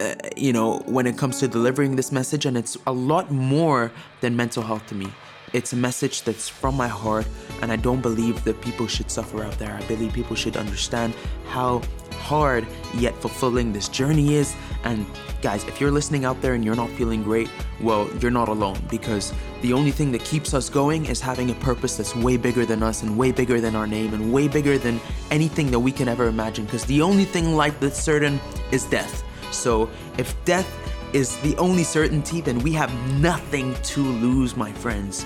uh, 0.00 0.14
you 0.36 0.52
know, 0.52 0.78
when 0.86 1.06
it 1.06 1.18
comes 1.18 1.38
to 1.40 1.48
delivering 1.48 1.96
this 1.96 2.10
message, 2.10 2.46
and 2.46 2.56
it's 2.56 2.76
a 2.86 2.92
lot 2.92 3.30
more 3.30 3.92
than 4.20 4.34
mental 4.36 4.62
health 4.62 4.86
to 4.88 4.94
me. 4.94 5.08
It's 5.52 5.72
a 5.72 5.76
message 5.76 6.22
that's 6.22 6.48
from 6.48 6.76
my 6.76 6.88
heart, 6.88 7.26
and 7.62 7.70
I 7.70 7.76
don't 7.76 8.00
believe 8.00 8.44
that 8.44 8.60
people 8.60 8.86
should 8.86 9.10
suffer 9.10 9.42
out 9.44 9.58
there. 9.58 9.72
I 9.74 9.82
believe 9.86 10.12
people 10.12 10.36
should 10.36 10.56
understand 10.56 11.14
how 11.48 11.82
hard 12.26 12.66
yet 12.94 13.14
fulfilling 13.22 13.72
this 13.72 13.88
journey 13.88 14.34
is. 14.34 14.54
And 14.82 15.06
guys, 15.42 15.64
if 15.64 15.80
you're 15.80 15.92
listening 15.92 16.24
out 16.24 16.40
there 16.42 16.54
and 16.54 16.64
you're 16.64 16.76
not 16.76 16.90
feeling 16.90 17.22
great, 17.22 17.48
well, 17.80 18.10
you're 18.20 18.32
not 18.32 18.48
alone 18.48 18.78
because 18.90 19.32
the 19.62 19.72
only 19.72 19.92
thing 19.92 20.10
that 20.12 20.24
keeps 20.24 20.52
us 20.52 20.68
going 20.68 21.06
is 21.06 21.20
having 21.20 21.50
a 21.50 21.54
purpose 21.54 21.96
that's 21.96 22.14
way 22.16 22.36
bigger 22.36 22.66
than 22.66 22.82
us 22.82 23.02
and 23.02 23.16
way 23.16 23.30
bigger 23.30 23.60
than 23.60 23.76
our 23.76 23.86
name 23.86 24.12
and 24.12 24.32
way 24.32 24.48
bigger 24.48 24.76
than 24.76 25.00
anything 25.30 25.70
that 25.70 25.78
we 25.78 25.92
can 25.92 26.08
ever 26.08 26.26
imagine. 26.26 26.64
Because 26.64 26.84
the 26.84 27.00
only 27.00 27.24
thing 27.24 27.54
life 27.54 27.78
that's 27.78 28.00
certain 28.00 28.40
is 28.72 28.84
death. 28.84 29.22
So 29.52 29.88
if 30.18 30.34
death 30.44 30.68
is 31.12 31.36
the 31.42 31.56
only 31.56 31.84
certainty, 31.84 32.40
then 32.40 32.58
we 32.58 32.72
have 32.72 32.92
nothing 33.20 33.74
to 33.94 34.00
lose, 34.00 34.56
my 34.56 34.72
friends. 34.72 35.24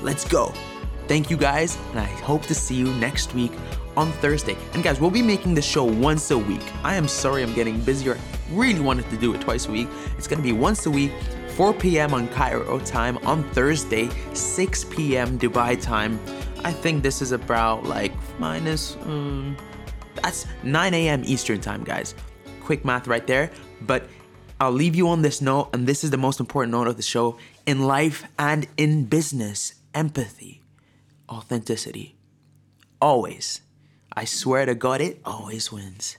Let's 0.00 0.24
go. 0.24 0.52
Thank 1.08 1.30
you 1.30 1.36
guys, 1.36 1.78
and 1.90 2.00
I 2.00 2.04
hope 2.04 2.42
to 2.46 2.54
see 2.54 2.74
you 2.74 2.92
next 2.94 3.34
week 3.34 3.52
on 3.96 4.12
Thursday. 4.12 4.56
And 4.74 4.82
guys, 4.82 5.00
we'll 5.00 5.10
be 5.10 5.22
making 5.22 5.54
the 5.54 5.62
show 5.62 5.84
once 5.84 6.30
a 6.30 6.38
week. 6.38 6.62
I 6.84 6.94
am 6.96 7.08
sorry 7.08 7.42
I'm 7.42 7.54
getting 7.54 7.80
busier. 7.80 8.14
I 8.14 8.54
really 8.54 8.80
wanted 8.80 9.08
to 9.10 9.16
do 9.16 9.34
it 9.34 9.40
twice 9.40 9.66
a 9.66 9.72
week. 9.72 9.88
It's 10.18 10.26
gonna 10.26 10.42
be 10.42 10.52
once 10.52 10.86
a 10.86 10.90
week, 10.90 11.12
4 11.56 11.72
p.m. 11.74 12.12
on 12.12 12.28
Cairo 12.28 12.78
time 12.80 13.18
on 13.18 13.42
Thursday, 13.50 14.08
6 14.34 14.84
p.m. 14.84 15.38
Dubai 15.38 15.80
time. 15.80 16.20
I 16.64 16.72
think 16.72 17.02
this 17.02 17.22
is 17.22 17.32
about 17.32 17.84
like 17.84 18.12
minus, 18.38 18.96
um, 19.02 19.56
that's 20.14 20.46
9 20.62 20.94
a.m. 20.94 21.22
Eastern 21.24 21.60
time, 21.60 21.84
guys. 21.84 22.14
Quick 22.60 22.84
math 22.84 23.06
right 23.06 23.26
there. 23.26 23.50
But 23.82 24.08
I'll 24.60 24.72
leave 24.72 24.94
you 24.94 25.08
on 25.08 25.22
this 25.22 25.40
note, 25.40 25.70
and 25.72 25.86
this 25.86 26.02
is 26.02 26.10
the 26.10 26.16
most 26.16 26.40
important 26.40 26.72
note 26.72 26.88
of 26.88 26.96
the 26.96 27.02
show 27.02 27.36
in 27.66 27.82
life 27.82 28.24
and 28.38 28.66
in 28.76 29.04
business 29.04 29.74
empathy, 29.94 30.62
authenticity. 31.28 32.16
Always. 33.00 33.60
I 34.18 34.24
swear 34.24 34.64
to 34.64 34.74
God, 34.74 35.02
it 35.02 35.20
always 35.26 35.70
wins. 35.70 36.16